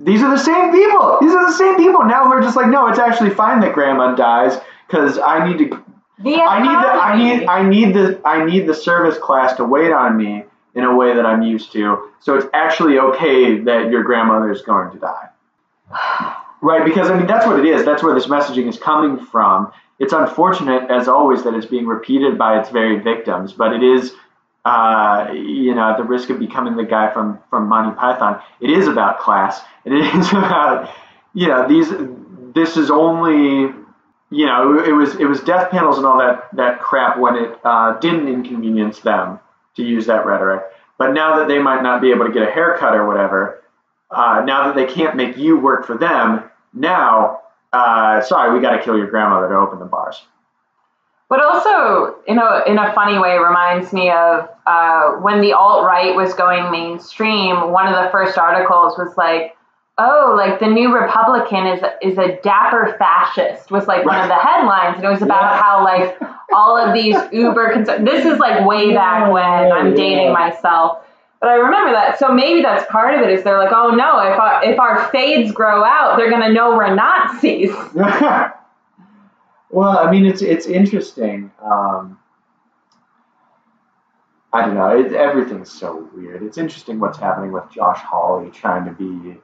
These 0.00 0.22
are 0.22 0.30
the 0.30 0.42
same 0.42 0.72
people. 0.72 1.18
These 1.20 1.32
are 1.32 1.46
the 1.46 1.56
same 1.56 1.76
people 1.76 2.04
now 2.04 2.24
who 2.24 2.32
are 2.32 2.40
just 2.40 2.56
like, 2.56 2.68
no, 2.68 2.88
it's 2.88 2.98
actually 2.98 3.30
fine 3.30 3.60
that 3.60 3.74
grandma 3.74 4.14
dies 4.14 4.58
because 4.88 5.18
I 5.18 5.46
need 5.46 5.58
to. 5.58 5.84
I 6.18 6.62
need 6.62 6.70
the 6.70 6.90
I 6.90 7.16
need 7.18 7.46
I 7.46 7.68
need 7.68 7.94
the 7.94 8.20
I 8.24 8.44
need 8.44 8.66
the 8.66 8.74
service 8.74 9.18
class 9.18 9.52
to 9.58 9.64
wait 9.64 9.92
on 9.92 10.16
me 10.16 10.45
in 10.76 10.84
a 10.84 10.94
way 10.94 11.14
that 11.14 11.26
I'm 11.26 11.42
used 11.42 11.72
to. 11.72 12.10
So 12.20 12.36
it's 12.36 12.46
actually 12.52 12.98
okay 12.98 13.58
that 13.60 13.90
your 13.90 14.04
grandmother 14.04 14.52
is 14.52 14.62
going 14.62 14.92
to 14.92 14.98
die. 14.98 15.30
Right, 16.62 16.84
because 16.84 17.10
I 17.10 17.16
mean 17.16 17.26
that's 17.26 17.46
what 17.46 17.58
it 17.58 17.66
is. 17.66 17.84
That's 17.84 18.02
where 18.02 18.14
this 18.14 18.26
messaging 18.26 18.68
is 18.68 18.78
coming 18.78 19.24
from. 19.26 19.72
It's 19.98 20.12
unfortunate, 20.12 20.90
as 20.90 21.08
always, 21.08 21.44
that 21.44 21.54
it's 21.54 21.66
being 21.66 21.86
repeated 21.86 22.38
by 22.38 22.58
its 22.58 22.70
very 22.70 22.98
victims, 22.98 23.52
but 23.52 23.72
it 23.72 23.82
is, 23.82 24.12
uh, 24.64 25.28
you 25.32 25.74
know, 25.74 25.90
at 25.90 25.96
the 25.96 26.02
risk 26.02 26.28
of 26.30 26.38
becoming 26.38 26.76
the 26.76 26.84
guy 26.84 27.12
from 27.12 27.38
from 27.50 27.68
Monty 27.68 27.96
Python. 27.96 28.40
It 28.60 28.70
is 28.70 28.88
about 28.88 29.20
class. 29.20 29.60
It 29.84 29.92
is 30.16 30.30
about, 30.30 30.90
you 31.34 31.48
know, 31.48 31.68
these. 31.68 31.90
This 32.54 32.78
is 32.78 32.90
only, 32.90 33.72
you 34.30 34.46
know, 34.46 34.82
it 34.82 34.92
was 34.92 35.14
it 35.16 35.26
was 35.26 35.40
death 35.42 35.70
panels 35.70 35.98
and 35.98 36.06
all 36.06 36.18
that 36.18 36.48
that 36.54 36.80
crap 36.80 37.18
when 37.18 37.36
it 37.36 37.58
uh, 37.64 37.98
didn't 38.00 38.28
inconvenience 38.28 39.00
them 39.00 39.38
to 39.76 39.84
use 39.84 40.06
that 40.06 40.26
rhetoric. 40.26 40.62
But 40.98 41.12
now 41.12 41.38
that 41.38 41.48
they 41.48 41.58
might 41.58 41.82
not 41.82 42.00
be 42.00 42.10
able 42.10 42.26
to 42.26 42.32
get 42.32 42.42
a 42.42 42.50
haircut 42.50 42.94
or 42.94 43.06
whatever, 43.06 43.62
uh, 44.10 44.42
now 44.46 44.66
that 44.66 44.74
they 44.74 44.92
can't 44.92 45.16
make 45.16 45.36
you 45.36 45.58
work 45.58 45.86
for 45.86 45.96
them, 45.96 46.44
now, 46.72 47.40
uh, 47.72 48.20
sorry, 48.22 48.54
we 48.54 48.60
got 48.60 48.76
to 48.76 48.82
kill 48.82 48.96
your 48.96 49.08
grandmother 49.08 49.48
to 49.48 49.54
open 49.54 49.78
the 49.78 49.84
bars. 49.84 50.22
But 51.28 51.42
also, 51.42 52.16
you 52.28 52.34
know, 52.34 52.62
in 52.66 52.78
a 52.78 52.92
funny 52.94 53.18
way, 53.18 53.36
reminds 53.36 53.92
me 53.92 54.10
of 54.10 54.48
uh, 54.66 55.12
when 55.22 55.40
the 55.40 55.54
alt 55.54 55.84
right 55.84 56.14
was 56.14 56.34
going 56.34 56.70
mainstream. 56.70 57.72
One 57.72 57.92
of 57.92 58.04
the 58.04 58.10
first 58.10 58.38
articles 58.38 58.96
was 58.96 59.16
like, 59.16 59.56
"Oh, 59.98 60.34
like 60.36 60.60
the 60.60 60.66
new 60.66 60.94
Republican 60.94 61.66
is 61.66 61.82
is 62.02 62.18
a 62.18 62.36
dapper 62.42 62.96
fascist." 62.98 63.70
Was 63.70 63.86
like 63.86 64.04
right. 64.04 64.06
one 64.06 64.20
of 64.20 64.28
the 64.28 64.34
headlines, 64.34 64.96
and 64.96 65.04
it 65.04 65.10
was 65.10 65.22
about 65.22 65.42
yeah. 65.42 65.62
how 65.62 65.84
like 65.84 66.18
all 66.52 66.76
of 66.76 66.94
these 66.94 67.16
uber 67.32 67.72
cons- 67.72 68.04
this 68.04 68.24
is 68.24 68.38
like 68.38 68.66
way 68.66 68.94
back 68.94 69.30
when. 69.30 69.72
I'm 69.72 69.94
dating 69.94 70.32
myself. 70.32 71.02
But 71.40 71.50
i 71.50 71.54
remember 71.54 71.92
that. 71.92 72.18
So 72.18 72.32
maybe 72.32 72.62
that's 72.62 72.90
part 72.90 73.14
of 73.14 73.20
it 73.20 73.30
is 73.30 73.44
they're 73.44 73.58
like 73.58 73.72
oh 73.72 73.90
no 73.90 74.18
if 74.20 74.38
our, 74.38 74.64
if 74.64 74.78
our 74.78 75.08
fades 75.08 75.52
grow 75.52 75.84
out 75.84 76.16
they're 76.16 76.30
going 76.30 76.42
to 76.42 76.52
know 76.52 76.76
we're 76.76 76.94
nazis. 76.94 77.70
Well 79.68 79.98
i 79.98 80.10
mean 80.10 80.24
it's 80.24 80.42
it's 80.42 80.66
interesting 80.66 81.50
um, 81.62 82.18
i 84.52 84.64
don't 84.64 84.74
know. 84.74 84.88
It, 84.98 85.12
everything's 85.12 85.72
so 85.72 86.08
weird. 86.14 86.42
It's 86.44 86.56
interesting 86.56 87.00
what's 87.00 87.18
happening 87.18 87.52
with 87.52 87.64
josh 87.70 87.98
hawley 87.98 88.50
trying 88.50 88.84
to 88.84 88.92
be 88.92 89.36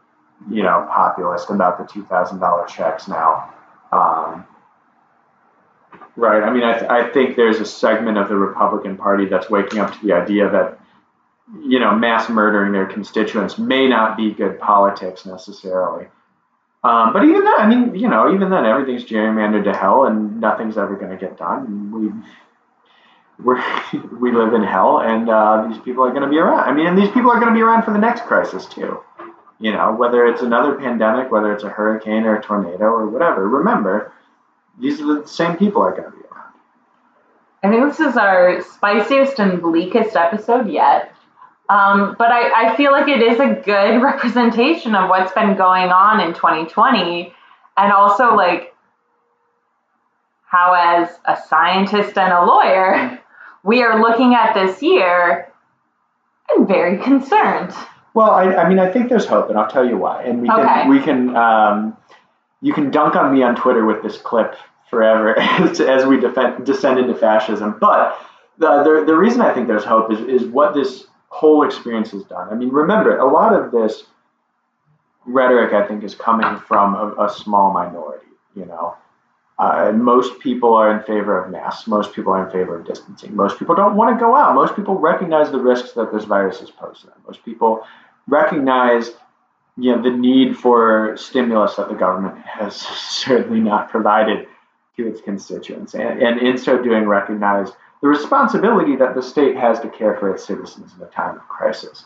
you 0.51 0.63
know 0.63 0.87
populist 0.91 1.51
about 1.51 1.79
the 1.79 1.85
$2000 1.85 2.69
checks 2.69 3.09
now 3.09 3.53
um, 3.93 4.47
Right. 6.15 6.43
I 6.43 6.53
mean, 6.53 6.63
I, 6.63 6.79
th- 6.79 6.91
I 6.91 7.09
think 7.11 7.37
there's 7.37 7.59
a 7.59 7.65
segment 7.65 8.19
of 8.19 8.29
the 8.29 8.37
Republican 8.37 8.97
Party 8.97 9.27
that's 9.27 9.49
waking 9.49 9.79
up 9.79 9.99
to 9.99 10.07
the 10.07 10.13
idea 10.13 10.51
that, 10.51 10.79
you 11.63 11.79
know, 11.79 11.95
mass 11.95 12.29
murdering 12.29 12.73
their 12.73 12.87
constituents 12.87 13.57
may 13.59 13.89
not 13.89 14.17
be 14.17 14.33
good 14.33 14.59
politics 14.59 15.25
necessarily. 15.25 16.07
Um, 16.85 17.13
but 17.13 17.25
even 17.25 17.45
then, 17.45 17.55
I 17.59 17.67
mean, 17.67 17.95
you 17.95 18.09
know, 18.09 18.35
even 18.35 18.51
then, 18.51 18.67
everything's 18.67 19.05
gerrymandered 19.05 19.65
to 19.65 19.77
hell, 19.77 20.05
and 20.05 20.41
nothing's 20.41 20.77
ever 20.77 20.97
going 20.97 21.13
to 21.13 21.17
get 21.17 21.39
done. 21.39 21.93
We 21.93 22.09
we 23.45 23.61
we 24.21 24.33
live 24.33 24.53
in 24.53 24.65
hell, 24.65 24.99
and 24.99 25.31
uh, 25.31 25.69
these 25.69 25.79
people 25.79 26.05
are 26.05 26.11
going 26.11 26.23
to 26.23 26.29
be 26.29 26.39
around. 26.39 26.69
I 26.69 26.73
mean, 26.73 26.89
and 26.89 26.99
these 26.99 27.11
people 27.11 27.31
are 27.31 27.39
going 27.39 27.53
to 27.53 27.55
be 27.55 27.63
around 27.63 27.85
for 27.85 27.93
the 27.93 28.01
next 28.01 28.25
crisis 28.25 28.67
too. 28.67 28.99
You 29.63 29.71
know, 29.71 29.95
whether 29.95 30.27
it's 30.27 30.43
another 30.43 30.75
pandemic, 30.75 31.31
whether 31.31 31.53
it's 31.53 31.63
a 31.63 31.69
hurricane 31.69 32.25
or 32.25 32.37
a 32.37 32.43
tornado 32.43 32.87
or 32.87 33.09
whatever. 33.09 33.49
Remember, 33.49 34.13
these 34.81 35.01
are 35.01 35.21
the 35.21 35.29
same 35.29 35.57
people 35.57 35.81
are 35.83 35.93
going 35.93 36.11
to 36.11 36.11
be 36.11 36.25
around. 36.33 36.53
I 37.63 37.71
think 37.71 37.89
this 37.89 38.01
is 38.01 38.17
our 38.17 38.61
spiciest 38.61 39.39
and 39.39 39.63
bleakest 39.63 40.17
episode 40.17 40.69
yet. 40.69 41.15
Um, 41.69 42.17
but 42.19 42.33
I, 42.33 42.73
I 42.73 42.77
feel 42.77 42.91
like 42.91 43.07
it 43.07 43.23
is 43.23 43.39
a 43.39 43.55
good 43.65 44.03
representation 44.03 44.97
of 44.97 45.09
what's 45.09 45.31
been 45.33 45.57
going 45.57 45.91
on 45.91 46.19
in 46.19 46.35
2020 46.35 47.33
and 47.77 47.93
also 47.93 48.35
like 48.35 48.75
how 50.45 50.75
as 50.75 51.09
a 51.25 51.41
scientist 51.49 52.19
and 52.19 52.33
a 52.33 52.45
lawyer 52.45 53.17
we 53.63 53.85
are 53.85 54.01
looking 54.01 54.35
at 54.35 54.55
this 54.55 54.83
year 54.83 55.53
and 56.51 56.67
very 56.67 56.99
concerned 56.99 57.73
well 58.15 58.31
I, 58.31 58.55
I 58.55 58.69
mean 58.69 58.79
i 58.79 58.91
think 58.91 59.09
there's 59.09 59.27
hope 59.27 59.49
and 59.49 59.59
i'll 59.59 59.71
tell 59.71 59.87
you 59.87 59.97
why. 59.97 60.23
And 60.25 60.43
we 60.43 60.49
can 60.49 60.61
Okay. 60.61 60.89
we 60.89 61.01
can 61.01 61.37
um, 61.37 61.97
you 62.61 62.73
can 62.73 62.91
dunk 62.91 63.17
on 63.17 63.33
me 63.33 63.43
on 63.43 63.55
twitter 63.57 63.85
with 63.85 64.03
this 64.03 64.19
clip 64.19 64.55
forever 64.91 65.39
as, 65.41 65.81
as 65.81 66.05
we 66.07 66.21
defend, 66.21 66.67
descend 66.67 66.99
into 66.99 67.15
fascism. 67.15 67.77
But 67.81 68.19
the, 68.59 68.83
the, 68.83 69.05
the 69.07 69.17
reason 69.17 69.41
i 69.41 69.53
think 69.53 69.67
there's 69.67 69.85
hope 69.85 70.13
is, 70.13 70.21
is 70.21 70.47
what 70.49 70.75
this 70.75 71.07
whole 71.29 71.65
experience 71.65 72.11
has 72.11 72.25
done. 72.25 72.49
I 72.51 72.55
mean 72.55 72.69
remember 72.69 73.19
a 73.19 73.31
lot 73.33 73.55
of 73.55 73.73
this 73.73 74.05
rhetoric 75.25 75.73
i 75.73 75.87
think 75.87 76.03
is 76.03 76.15
coming 76.15 76.59
from 76.67 76.95
a, 76.95 77.25
a 77.27 77.31
small 77.31 77.73
minority 77.73 78.27
you 78.57 78.65
know 78.67 78.95
uh, 79.59 79.93
most 79.93 80.41
people 80.41 80.75
are 80.75 80.97
in 80.97 81.03
favor 81.05 81.43
of 81.43 81.51
masks. 81.51 81.87
Most 81.87 82.13
people 82.15 82.33
are 82.33 82.45
in 82.45 82.51
favor 82.51 82.79
of 82.79 82.87
distancing. 82.87 83.37
Most 83.37 83.59
people 83.59 83.75
don't 83.75 83.97
want 83.97 84.17
to 84.17 84.21
go 84.21 84.35
out. 84.35 84.55
Most 84.55 84.75
people 84.75 84.99
recognize 84.99 85.51
the 85.51 85.61
risks 85.61 85.93
that 85.93 86.13
this 86.13 86.25
virus 86.25 86.59
to 86.59 86.67
them. 86.67 87.15
Most 87.27 87.45
people 87.45 87.85
recognize 88.27 89.13
you 89.77 89.95
know, 89.95 90.03
the 90.03 90.11
need 90.11 90.57
for 90.57 91.17
stimulus 91.17 91.77
that 91.77 91.89
the 91.89 91.95
government 91.95 92.39
has 92.45 92.77
certainly 92.77 93.61
not 93.61 93.91
provided 93.91 94.47
to 94.97 95.07
its 95.07 95.21
constituents. 95.21 95.95
And, 95.95 96.23
and 96.23 96.41
in 96.41 96.59
so 96.59 96.83
doing, 96.83 97.07
recognize 97.07 97.71
the 98.03 98.09
responsibility 98.09 98.97
that 98.97 99.15
the 99.15 99.23
state 99.23 99.57
has 99.57 99.81
to 99.81 99.89
care 99.89 100.17
for 100.19 100.35
its 100.35 100.45
citizens 100.45 100.93
in 100.97 101.03
a 101.03 101.11
time 101.11 101.37
of 101.37 101.49
crisis. 101.49 102.05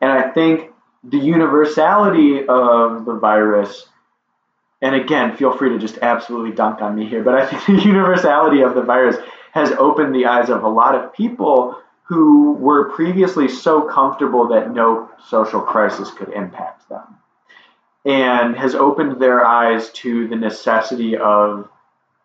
And 0.00 0.12
I 0.12 0.30
think 0.30 0.70
the 1.02 1.18
universality 1.18 2.46
of 2.46 3.04
the 3.04 3.14
virus 3.14 3.88
and 4.80 4.94
again, 4.94 5.36
feel 5.36 5.56
free 5.56 5.70
to 5.70 5.78
just 5.78 5.98
absolutely 5.98 6.52
dunk 6.52 6.80
on 6.80 6.94
me 6.94 7.08
here, 7.08 7.22
but 7.22 7.34
I 7.34 7.46
think 7.46 7.66
the 7.66 7.84
universality 7.88 8.62
of 8.62 8.74
the 8.74 8.82
virus 8.82 9.16
has 9.52 9.72
opened 9.72 10.14
the 10.14 10.26
eyes 10.26 10.50
of 10.50 10.62
a 10.62 10.68
lot 10.68 10.94
of 10.94 11.12
people 11.12 11.76
who 12.04 12.52
were 12.52 12.90
previously 12.90 13.48
so 13.48 13.82
comfortable 13.82 14.48
that 14.48 14.72
no 14.72 15.10
social 15.28 15.60
crisis 15.60 16.10
could 16.10 16.30
impact 16.30 16.88
them, 16.88 17.18
and 18.04 18.56
has 18.56 18.74
opened 18.74 19.20
their 19.20 19.44
eyes 19.44 19.90
to 19.90 20.28
the 20.28 20.36
necessity 20.36 21.16
of, 21.16 21.68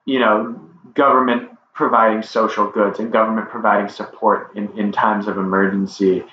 you 0.05 0.19
know, 0.19 0.59
government 0.93 1.49
providing 1.73 2.21
social 2.21 2.69
goods 2.69 2.99
and 2.99 3.11
government 3.11 3.49
providing 3.49 3.89
support 3.89 4.55
in, 4.55 4.71
in 4.77 4.91
times 4.91 5.27
of 5.27 5.37
emergency 5.37 6.23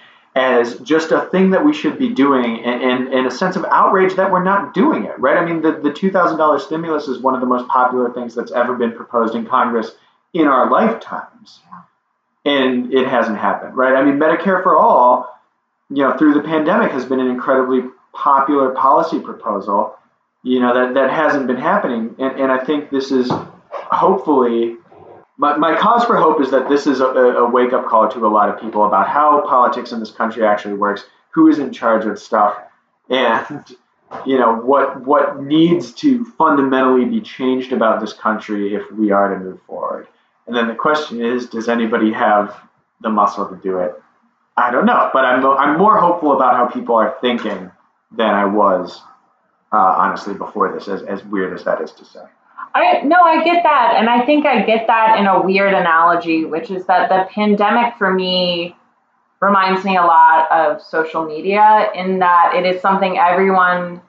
as 0.41 0.79
just 0.79 1.13
a 1.13 1.27
thing 1.27 1.51
that 1.51 1.63
we 1.63 1.75
should 1.75 1.99
be 1.99 2.09
doing 2.09 2.65
and, 2.65 2.83
and, 2.83 3.13
and, 3.13 3.27
a 3.27 3.31
sense 3.31 3.57
of 3.57 3.65
outrage 3.67 4.15
that 4.15 4.33
we're 4.33 4.43
not 4.43 4.73
doing 4.73 5.05
it, 5.05 5.19
right? 5.19 5.37
I 5.37 5.45
mean, 5.45 5.61
the, 5.61 5.73
the 5.73 5.91
$2,000 5.91 6.61
stimulus 6.61 7.09
is 7.09 7.19
one 7.19 7.35
of 7.35 7.43
the 7.43 7.47
most 7.47 7.69
popular 7.69 8.11
things 8.15 8.35
that's 8.35 8.51
ever 8.51 8.75
been 8.75 8.93
proposed 8.93 9.35
in 9.35 9.45
Congress 9.45 9.91
in 10.33 10.47
our 10.47 10.71
lifetimes. 10.71 11.61
And 12.47 12.95
it 12.95 13.07
hasn't 13.07 13.37
happened, 13.37 13.77
right? 13.77 13.95
I 13.95 14.03
mean, 14.03 14.19
Medicare 14.19 14.63
for 14.63 14.79
all, 14.79 15.39
you 15.91 16.03
know, 16.03 16.17
through 16.17 16.33
the 16.33 16.41
pandemic 16.41 16.91
has 16.93 17.05
been 17.05 17.21
an 17.21 17.29
incredibly 17.29 17.91
popular 18.15 18.71
policy 18.71 19.21
proposal, 19.21 19.95
you 20.43 20.59
know, 20.59 20.73
that, 20.73 20.95
that 20.95 21.11
hasn't 21.11 21.49
been 21.49 21.59
happening. 21.59 22.15
And, 22.19 22.41
and 22.41 22.51
I 22.51 22.65
think 22.65 22.89
this 22.89 23.13
is 23.13 23.31
hopefully 23.73 24.77
my, 25.41 25.57
my 25.57 25.75
cause 25.75 26.05
for 26.05 26.17
hope 26.17 26.39
is 26.43 26.51
that 26.51 26.69
this 26.69 26.87
is 26.87 27.01
a, 27.01 27.07
a 27.07 27.49
wake 27.49 27.73
up 27.73 27.87
call 27.87 28.09
to 28.11 28.27
a 28.27 28.29
lot 28.29 28.51
of 28.51 28.61
people 28.61 28.85
about 28.85 29.09
how 29.09 29.41
politics 29.49 29.91
in 29.91 29.99
this 29.99 30.11
country 30.11 30.45
actually 30.45 30.75
works, 30.75 31.07
who 31.31 31.49
is 31.49 31.59
in 31.59 31.73
charge 31.73 32.05
of 32.05 32.19
stuff, 32.19 32.59
and 33.09 33.65
you 34.27 34.39
know 34.39 34.57
what 34.57 35.01
what 35.07 35.43
needs 35.43 35.93
to 35.95 36.27
fundamentally 36.37 37.07
be 37.07 37.23
changed 37.23 37.73
about 37.73 38.01
this 38.01 38.13
country 38.13 38.75
if 38.75 38.93
we 38.93 39.13
are 39.13 39.33
to 39.33 39.41
move 39.41 39.63
forward. 39.63 40.07
And 40.47 40.55
then 40.55 40.69
the 40.69 40.75
question 40.75 41.25
is, 41.25 41.47
does 41.47 41.71
anybody 41.71 42.13
have 42.13 42.55
the 43.01 43.09
muscle 43.09 43.49
to 43.49 43.57
do 43.57 43.79
it? 43.79 43.95
I 44.59 44.71
don't 44.71 44.85
know, 44.85 45.09
but 45.15 45.25
I'm 45.25 45.45
I'm 45.47 45.79
more 45.79 45.97
hopeful 45.97 46.33
about 46.33 46.55
how 46.55 46.67
people 46.67 46.97
are 46.97 47.17
thinking 47.23 47.71
than 48.15 48.35
I 48.35 48.45
was 48.45 49.01
uh, 49.73 49.77
honestly 49.77 50.35
before 50.35 50.71
this, 50.71 50.87
as, 50.87 51.03
as 51.03 51.25
weird 51.25 51.55
as 51.55 51.65
that 51.65 51.81
is 51.81 51.93
to 51.93 52.05
say. 52.05 52.25
I 52.75 53.01
no, 53.03 53.17
I 53.23 53.43
get 53.45 53.63
that, 53.63 53.95
and 53.97 54.09
I 54.09 54.25
think 54.25 54.47
I 54.47 54.63
get 54.65 54.87
that 54.87 55.19
in 55.19 55.27
a 55.27 55.43
weird 55.43 55.75
analogy, 55.75 56.45
which 56.45 56.71
is 56.71 56.87
that 56.87 57.09
the 57.09 57.29
pandemic 57.33 57.97
for 57.97 58.13
me 58.13 58.77
reminds 59.41 59.85
me 59.85 59.97
a 59.97 60.03
lot 60.03 60.51
of 60.53 60.83
social 60.83 61.25
media 61.25 61.91
in 61.95 62.19
that 62.19 62.53
it 62.55 62.67
is 62.67 62.81
something 62.81 63.19
everyone 63.19 64.01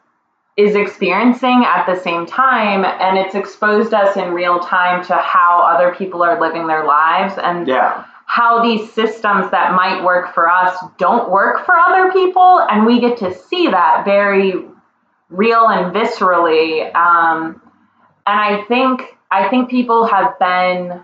is 0.57 0.75
experiencing 0.75 1.63
at 1.65 1.85
the 1.85 1.95
same 1.95 2.25
time 2.25 2.83
and 2.83 3.17
it's 3.17 3.35
exposed 3.35 3.93
us 3.93 4.17
in 4.17 4.33
real 4.33 4.59
time 4.59 5.03
to 5.05 5.15
how 5.15 5.61
other 5.61 5.95
people 5.95 6.21
are 6.21 6.39
living 6.39 6.67
their 6.67 6.85
lives 6.85 7.35
and 7.37 7.67
Yeah. 7.67 8.03
how 8.25 8.61
these 8.61 8.91
systems 8.91 9.49
that 9.51 9.73
might 9.73 10.03
work 10.03 10.33
for 10.33 10.49
us 10.49 10.77
don't 10.97 11.29
work 11.29 11.65
for 11.65 11.77
other 11.79 12.11
people 12.11 12.59
and 12.69 12.85
we 12.85 12.99
get 12.99 13.17
to 13.17 13.33
see 13.33 13.67
that 13.67 14.03
very 14.03 14.65
real 15.29 15.67
and 15.69 15.95
viscerally 15.95 16.93
um, 16.93 17.61
and 18.27 18.39
I 18.39 18.63
think 18.63 19.17
I 19.31 19.49
think 19.49 19.69
people 19.69 20.05
have 20.05 20.37
been 20.39 21.01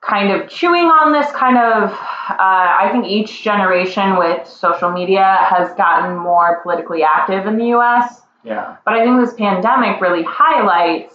kind 0.00 0.32
of 0.32 0.48
chewing 0.48 0.86
on 0.86 1.12
this 1.12 1.30
kind 1.32 1.58
of 1.58 1.90
uh, 1.92 2.36
I 2.38 2.88
think 2.92 3.06
each 3.06 3.42
generation 3.42 4.16
with 4.16 4.46
social 4.46 4.90
media 4.90 5.38
has 5.42 5.72
gotten 5.74 6.16
more 6.16 6.60
politically 6.62 7.02
active 7.02 7.46
in 7.46 7.58
the 7.58 7.66
US 7.76 8.22
Yeah. 8.42 8.76
but 8.84 8.94
I 8.94 9.04
think 9.04 9.20
this 9.20 9.34
pandemic 9.34 10.00
really 10.00 10.22
highlights 10.22 11.14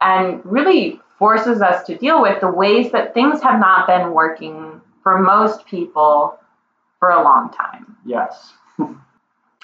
and 0.00 0.44
really 0.44 1.00
forces 1.18 1.60
us 1.62 1.84
to 1.86 1.96
deal 1.96 2.20
with 2.22 2.40
the 2.40 2.50
ways 2.50 2.90
that 2.92 3.14
things 3.14 3.42
have 3.42 3.60
not 3.60 3.86
been 3.86 4.12
working 4.12 4.80
for 5.02 5.18
most 5.18 5.66
people 5.66 6.38
for 6.98 7.10
a 7.10 7.22
long 7.22 7.50
time. 7.50 7.96
Yes. 8.04 8.52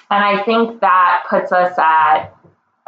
And 0.09 0.23
I 0.23 0.41
think 0.43 0.79
that 0.79 1.25
puts 1.29 1.51
us 1.51 1.77
at 1.77 2.33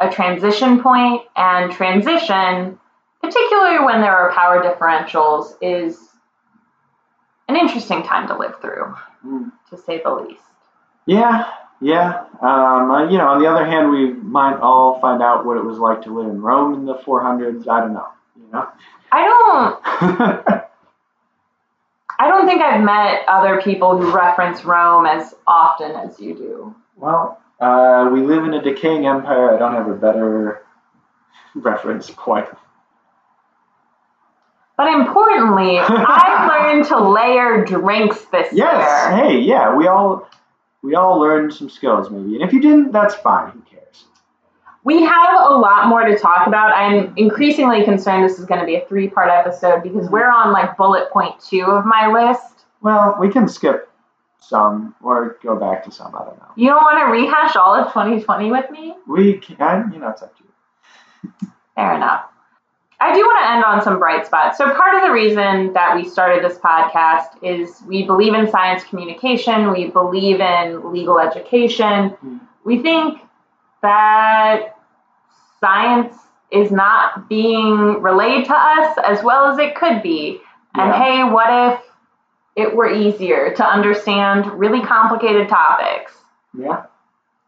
a 0.00 0.08
transition 0.10 0.80
point, 0.82 1.22
and 1.36 1.70
transition, 1.72 2.78
particularly 3.22 3.84
when 3.84 4.00
there 4.00 4.16
are 4.16 4.32
power 4.32 4.62
differentials, 4.62 5.52
is 5.60 5.98
an 7.48 7.56
interesting 7.56 8.02
time 8.02 8.26
to 8.28 8.36
live 8.36 8.54
through, 8.60 8.94
Mm. 9.26 9.52
to 9.70 9.76
say 9.76 10.00
the 10.02 10.10
least. 10.14 10.40
Yeah, 11.06 11.46
yeah. 11.80 12.24
Um, 12.40 12.90
uh, 12.90 13.08
you 13.10 13.18
know, 13.18 13.28
on 13.28 13.42
the 13.42 13.46
other 13.48 13.66
hand, 13.66 13.90
we 13.90 14.12
might 14.12 14.56
all 14.60 14.98
find 15.00 15.22
out 15.22 15.44
what 15.44 15.56
it 15.58 15.64
was 15.64 15.78
like 15.78 16.02
to 16.02 16.10
live 16.18 16.28
in 16.30 16.40
Rome 16.40 16.74
in 16.74 16.84
the 16.86 16.94
400s. 16.94 17.66
I 17.68 17.80
don't 17.80 17.92
know. 17.92 18.06
You 18.36 18.48
know. 18.52 18.68
I 19.12 19.24
don't 19.24 20.60
I 22.18 22.28
don't 22.28 22.46
think 22.46 22.62
I've 22.62 22.82
met 22.82 23.22
other 23.28 23.60
people 23.62 23.96
who 23.98 24.12
reference 24.14 24.64
Rome 24.64 25.06
as 25.06 25.34
often 25.46 25.92
as 25.92 26.20
you 26.20 26.34
do. 26.34 26.74
well, 26.96 27.40
uh, 27.60 28.08
we 28.12 28.20
live 28.22 28.44
in 28.44 28.54
a 28.54 28.62
decaying 28.62 29.06
empire. 29.06 29.54
I 29.54 29.58
don't 29.58 29.74
have 29.74 29.88
a 29.88 29.94
better 29.94 30.62
reference 31.54 32.10
point. 32.10 32.46
But 34.76 34.88
importantly, 34.94 35.78
I 35.80 36.46
learned 36.72 36.86
to 36.86 36.98
layer 36.98 37.64
drinks 37.64 38.24
this 38.26 38.48
Yes. 38.52 39.12
year. 39.12 39.16
Hey, 39.28 39.38
yeah. 39.40 39.74
We 39.74 39.86
all 39.88 40.28
we 40.82 40.94
all 40.94 41.18
learned 41.20 41.52
some 41.52 41.68
skills, 41.68 42.10
maybe. 42.10 42.34
And 42.36 42.42
if 42.42 42.52
you 42.54 42.60
didn't, 42.62 42.92
that's 42.92 43.14
fine. 43.16 43.50
Who 43.50 43.60
cares? 43.60 44.04
We 44.82 45.02
have 45.02 45.50
a 45.50 45.54
lot 45.54 45.88
more 45.88 46.04
to 46.06 46.18
talk 46.18 46.46
about. 46.46 46.72
I'm 46.72 47.12
increasingly 47.18 47.84
concerned 47.84 48.24
this 48.24 48.38
is 48.38 48.46
going 48.46 48.60
to 48.60 48.66
be 48.66 48.76
a 48.76 48.86
three 48.86 49.08
part 49.08 49.28
episode 49.28 49.82
because 49.82 50.08
we're 50.08 50.30
on 50.30 50.52
like 50.52 50.78
bullet 50.78 51.10
point 51.10 51.38
two 51.38 51.64
of 51.64 51.84
my 51.84 52.10
list. 52.10 52.64
Well, 52.80 53.16
we 53.20 53.28
can 53.30 53.46
skip 53.46 53.89
some 54.50 54.94
or 55.02 55.38
go 55.42 55.56
back 55.56 55.84
to 55.84 55.90
some. 55.92 56.14
I 56.14 56.24
don't 56.24 56.38
know. 56.38 56.50
You 56.56 56.68
don't 56.68 56.82
want 56.82 56.98
to 56.98 57.04
rehash 57.06 57.56
all 57.56 57.74
of 57.74 57.86
2020 57.88 58.50
with 58.50 58.70
me? 58.70 58.94
We 59.06 59.38
can, 59.38 59.90
you 59.94 60.00
know, 60.00 60.08
it's 60.08 60.22
up 60.22 60.36
to 60.36 60.44
you. 60.44 61.48
Fair 61.76 61.94
enough. 61.94 62.24
I 63.02 63.14
do 63.14 63.20
want 63.20 63.42
to 63.44 63.50
end 63.50 63.64
on 63.64 63.80
some 63.82 63.98
bright 63.98 64.26
spots. 64.26 64.58
So, 64.58 64.74
part 64.74 64.94
of 64.94 65.02
the 65.02 65.10
reason 65.10 65.72
that 65.72 65.96
we 65.96 66.06
started 66.06 66.44
this 66.44 66.58
podcast 66.58 67.42
is 67.42 67.80
we 67.86 68.04
believe 68.04 68.34
in 68.34 68.50
science 68.50 68.84
communication, 68.84 69.70
we 69.72 69.86
believe 69.86 70.40
in 70.40 70.92
legal 70.92 71.18
education. 71.18 72.10
Mm. 72.22 72.40
We 72.64 72.82
think 72.82 73.22
that 73.80 74.76
science 75.60 76.14
is 76.52 76.70
not 76.70 77.28
being 77.28 78.02
relayed 78.02 78.44
to 78.46 78.54
us 78.54 78.98
as 79.06 79.22
well 79.22 79.46
as 79.50 79.58
it 79.58 79.74
could 79.76 80.02
be. 80.02 80.40
And 80.74 80.90
Yeah. 80.90 81.02
hey, 81.02 81.24
what 81.24 81.48
if 81.72 81.80
it 82.56 82.74
were 82.74 82.90
easier 82.90 83.54
to 83.54 83.64
understand 83.64 84.46
really 84.58 84.82
complicated 84.82 85.48
topics? 85.48 86.12
Yeah. 86.56 86.84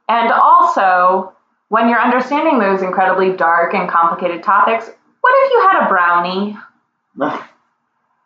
And 0.08 0.32
also, 0.32 1.32
when 1.68 1.88
you're 1.88 2.00
understanding 2.00 2.58
those 2.58 2.82
incredibly 2.82 3.36
dark 3.36 3.74
and 3.74 3.88
complicated 3.88 4.42
topics, 4.42 4.90
what 5.20 5.34
if 5.44 5.50
you 5.52 5.68
had 5.70 5.86
a 5.86 5.88
brownie? 5.88 6.56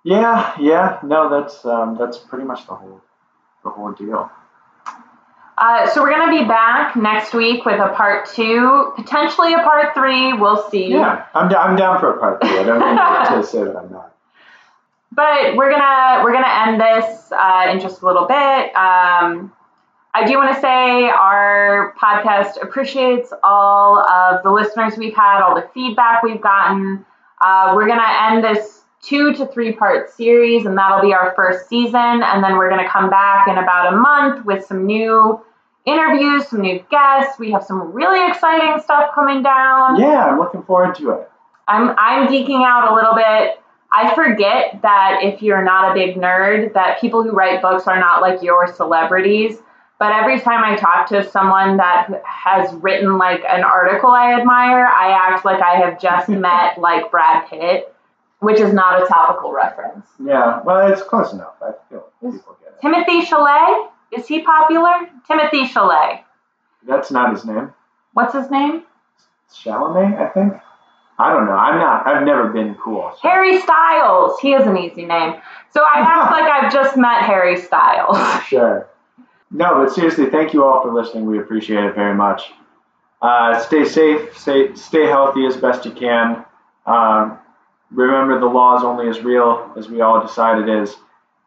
yeah, 0.04 0.54
yeah. 0.60 0.98
No, 1.02 1.28
that's 1.28 1.64
um, 1.64 1.96
that's 1.98 2.18
pretty 2.18 2.44
much 2.44 2.66
the 2.66 2.74
whole 2.74 3.00
the 3.64 3.70
whole 3.70 3.92
deal. 3.92 4.30
Uh, 5.58 5.88
so 5.88 6.02
we're 6.02 6.10
going 6.10 6.28
to 6.30 6.42
be 6.42 6.46
back 6.46 6.96
next 6.96 7.32
week 7.32 7.64
with 7.64 7.80
a 7.80 7.88
part 7.94 8.28
two, 8.28 8.92
potentially 8.94 9.54
a 9.54 9.58
part 9.58 9.94
three. 9.94 10.34
We'll 10.34 10.68
see. 10.70 10.88
Yeah, 10.88 11.24
I'm, 11.34 11.48
d- 11.48 11.56
I'm 11.56 11.76
down 11.76 11.98
for 11.98 12.14
a 12.14 12.20
part 12.20 12.42
three. 12.42 12.58
I 12.58 12.62
don't 12.62 12.80
mean 12.80 13.40
to 13.40 13.46
say 13.50 13.64
that 13.64 13.74
I'm 13.74 13.90
not. 13.90 14.14
But 15.16 15.56
we're 15.56 15.70
gonna 15.70 16.22
we're 16.22 16.34
gonna 16.34 16.66
end 16.66 16.78
this 16.80 17.32
uh, 17.32 17.70
in 17.70 17.80
just 17.80 18.02
a 18.02 18.06
little 18.06 18.26
bit. 18.26 18.76
Um, 18.76 19.50
I 20.14 20.26
do 20.26 20.36
want 20.36 20.54
to 20.54 20.60
say 20.60 21.08
our 21.08 21.94
podcast 21.98 22.62
appreciates 22.62 23.32
all 23.42 23.98
of 23.98 24.42
the 24.42 24.50
listeners 24.50 24.96
we've 24.98 25.16
had, 25.16 25.42
all 25.42 25.54
the 25.54 25.68
feedback 25.72 26.22
we've 26.22 26.40
gotten. 26.40 27.04
Uh, 27.40 27.72
we're 27.74 27.88
gonna 27.88 28.30
end 28.30 28.44
this 28.44 28.84
two 29.02 29.32
to 29.34 29.46
three 29.46 29.72
part 29.72 30.10
series, 30.10 30.66
and 30.66 30.76
that'll 30.76 31.00
be 31.00 31.14
our 31.14 31.32
first 31.34 31.68
season. 31.68 32.22
And 32.22 32.44
then 32.44 32.58
we're 32.58 32.68
gonna 32.68 32.88
come 32.88 33.08
back 33.08 33.48
in 33.48 33.56
about 33.56 33.94
a 33.94 33.96
month 33.96 34.44
with 34.44 34.66
some 34.66 34.84
new 34.84 35.40
interviews, 35.86 36.48
some 36.48 36.60
new 36.60 36.84
guests. 36.90 37.38
We 37.38 37.52
have 37.52 37.64
some 37.64 37.92
really 37.92 38.28
exciting 38.30 38.82
stuff 38.82 39.14
coming 39.14 39.42
down. 39.42 39.98
Yeah, 39.98 40.26
I'm 40.26 40.38
looking 40.38 40.62
forward 40.64 40.94
to 40.96 41.10
it. 41.12 41.30
I'm 41.68 41.94
I'm 41.96 42.28
geeking 42.28 42.66
out 42.66 42.92
a 42.92 42.94
little 42.94 43.14
bit. 43.14 43.60
I 43.96 44.14
forget 44.14 44.80
that 44.82 45.20
if 45.22 45.40
you're 45.40 45.64
not 45.64 45.90
a 45.90 45.94
big 45.94 46.16
nerd, 46.16 46.74
that 46.74 47.00
people 47.00 47.22
who 47.22 47.30
write 47.30 47.62
books 47.62 47.86
are 47.86 47.98
not 47.98 48.20
like 48.20 48.42
your 48.42 48.66
celebrities. 48.74 49.56
But 49.98 50.12
every 50.12 50.38
time 50.38 50.62
I 50.62 50.76
talk 50.76 51.08
to 51.08 51.28
someone 51.30 51.78
that 51.78 52.08
has 52.26 52.70
written 52.74 53.16
like 53.16 53.42
an 53.48 53.64
article 53.64 54.10
I 54.10 54.38
admire, 54.38 54.86
I 54.86 55.12
act 55.12 55.46
like 55.46 55.62
I 55.62 55.76
have 55.76 55.98
just 55.98 56.28
met 56.46 56.78
like 56.78 57.10
Brad 57.10 57.48
Pitt, 57.48 57.94
which 58.40 58.60
is 58.60 58.74
not 58.74 59.02
a 59.02 59.06
topical 59.06 59.52
reference. 59.52 60.06
Yeah, 60.22 60.60
well, 60.62 60.92
it's 60.92 61.02
close 61.02 61.32
enough. 61.32 61.54
I 61.62 61.72
feel 61.88 62.04
people 62.20 62.58
get 62.60 62.74
it. 62.74 62.80
Timothy 62.82 63.24
Chalet, 63.24 63.88
is 64.12 64.28
he 64.28 64.42
popular? 64.42 65.08
Timothy 65.26 65.66
Chalet. 65.66 66.22
That's 66.86 67.10
not 67.10 67.32
his 67.32 67.46
name. 67.46 67.72
What's 68.12 68.34
his 68.34 68.50
name? 68.50 68.82
Chalamet, 69.54 70.20
I 70.20 70.28
think. 70.28 70.52
I 71.18 71.32
don't 71.32 71.46
know. 71.46 71.52
I'm 71.52 71.78
not. 71.78 72.06
I've 72.06 72.24
never 72.24 72.48
been 72.50 72.74
cool. 72.74 73.10
so- 73.14 73.28
Harry 73.28 73.60
Styles. 73.60 74.38
He 74.40 74.52
is 74.52 74.66
an 74.66 74.76
easy 74.76 75.06
name. 75.06 75.34
So 75.70 75.82
I 75.82 76.00
act 76.00 76.30
like 76.32 76.44
I've 76.50 76.72
just 76.72 76.96
met 76.96 77.22
Harry 77.22 77.56
Styles. 77.56 78.16
Sure. 78.44 78.88
No, 79.50 79.74
but 79.84 79.92
seriously, 79.94 80.26
thank 80.26 80.52
you 80.52 80.64
all 80.64 80.82
for 80.82 80.92
listening. 80.92 81.24
We 81.26 81.38
appreciate 81.38 81.84
it 81.84 81.94
very 81.94 82.14
much. 82.14 82.50
Uh, 83.22 83.58
stay 83.60 83.84
safe, 83.84 84.36
stay, 84.36 84.74
stay 84.74 85.06
healthy 85.06 85.46
as 85.46 85.56
best 85.56 85.84
you 85.86 85.90
can. 85.92 86.44
Um, 86.84 87.38
remember, 87.90 88.38
the 88.38 88.46
law 88.46 88.76
is 88.76 88.84
only 88.84 89.08
as 89.08 89.22
real 89.22 89.72
as 89.78 89.88
we 89.88 90.00
all 90.02 90.20
decide 90.20 90.60
it 90.60 90.68
is. 90.68 90.96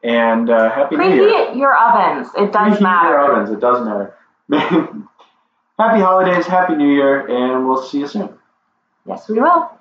And 0.03 0.49
uh, 0.49 0.71
happy 0.71 0.95
New 0.95 1.03
Year. 1.03 1.23
Preheat 1.29 1.57
your 1.57 1.77
ovens. 1.77 2.29
It 2.35 2.51
does 2.53 2.77
Preheat 2.77 2.81
matter. 2.81 3.09
Your 3.09 3.31
ovens. 3.31 3.49
It 3.51 3.59
does 3.59 3.85
matter. 3.85 4.15
happy 5.77 5.99
holidays, 6.01 6.47
happy 6.47 6.75
New 6.75 6.91
Year, 6.91 7.27
and 7.27 7.67
we'll 7.67 7.83
see 7.83 7.99
you 7.99 8.07
soon. 8.07 8.38
Yes, 9.05 9.29
we 9.29 9.39
will. 9.39 9.78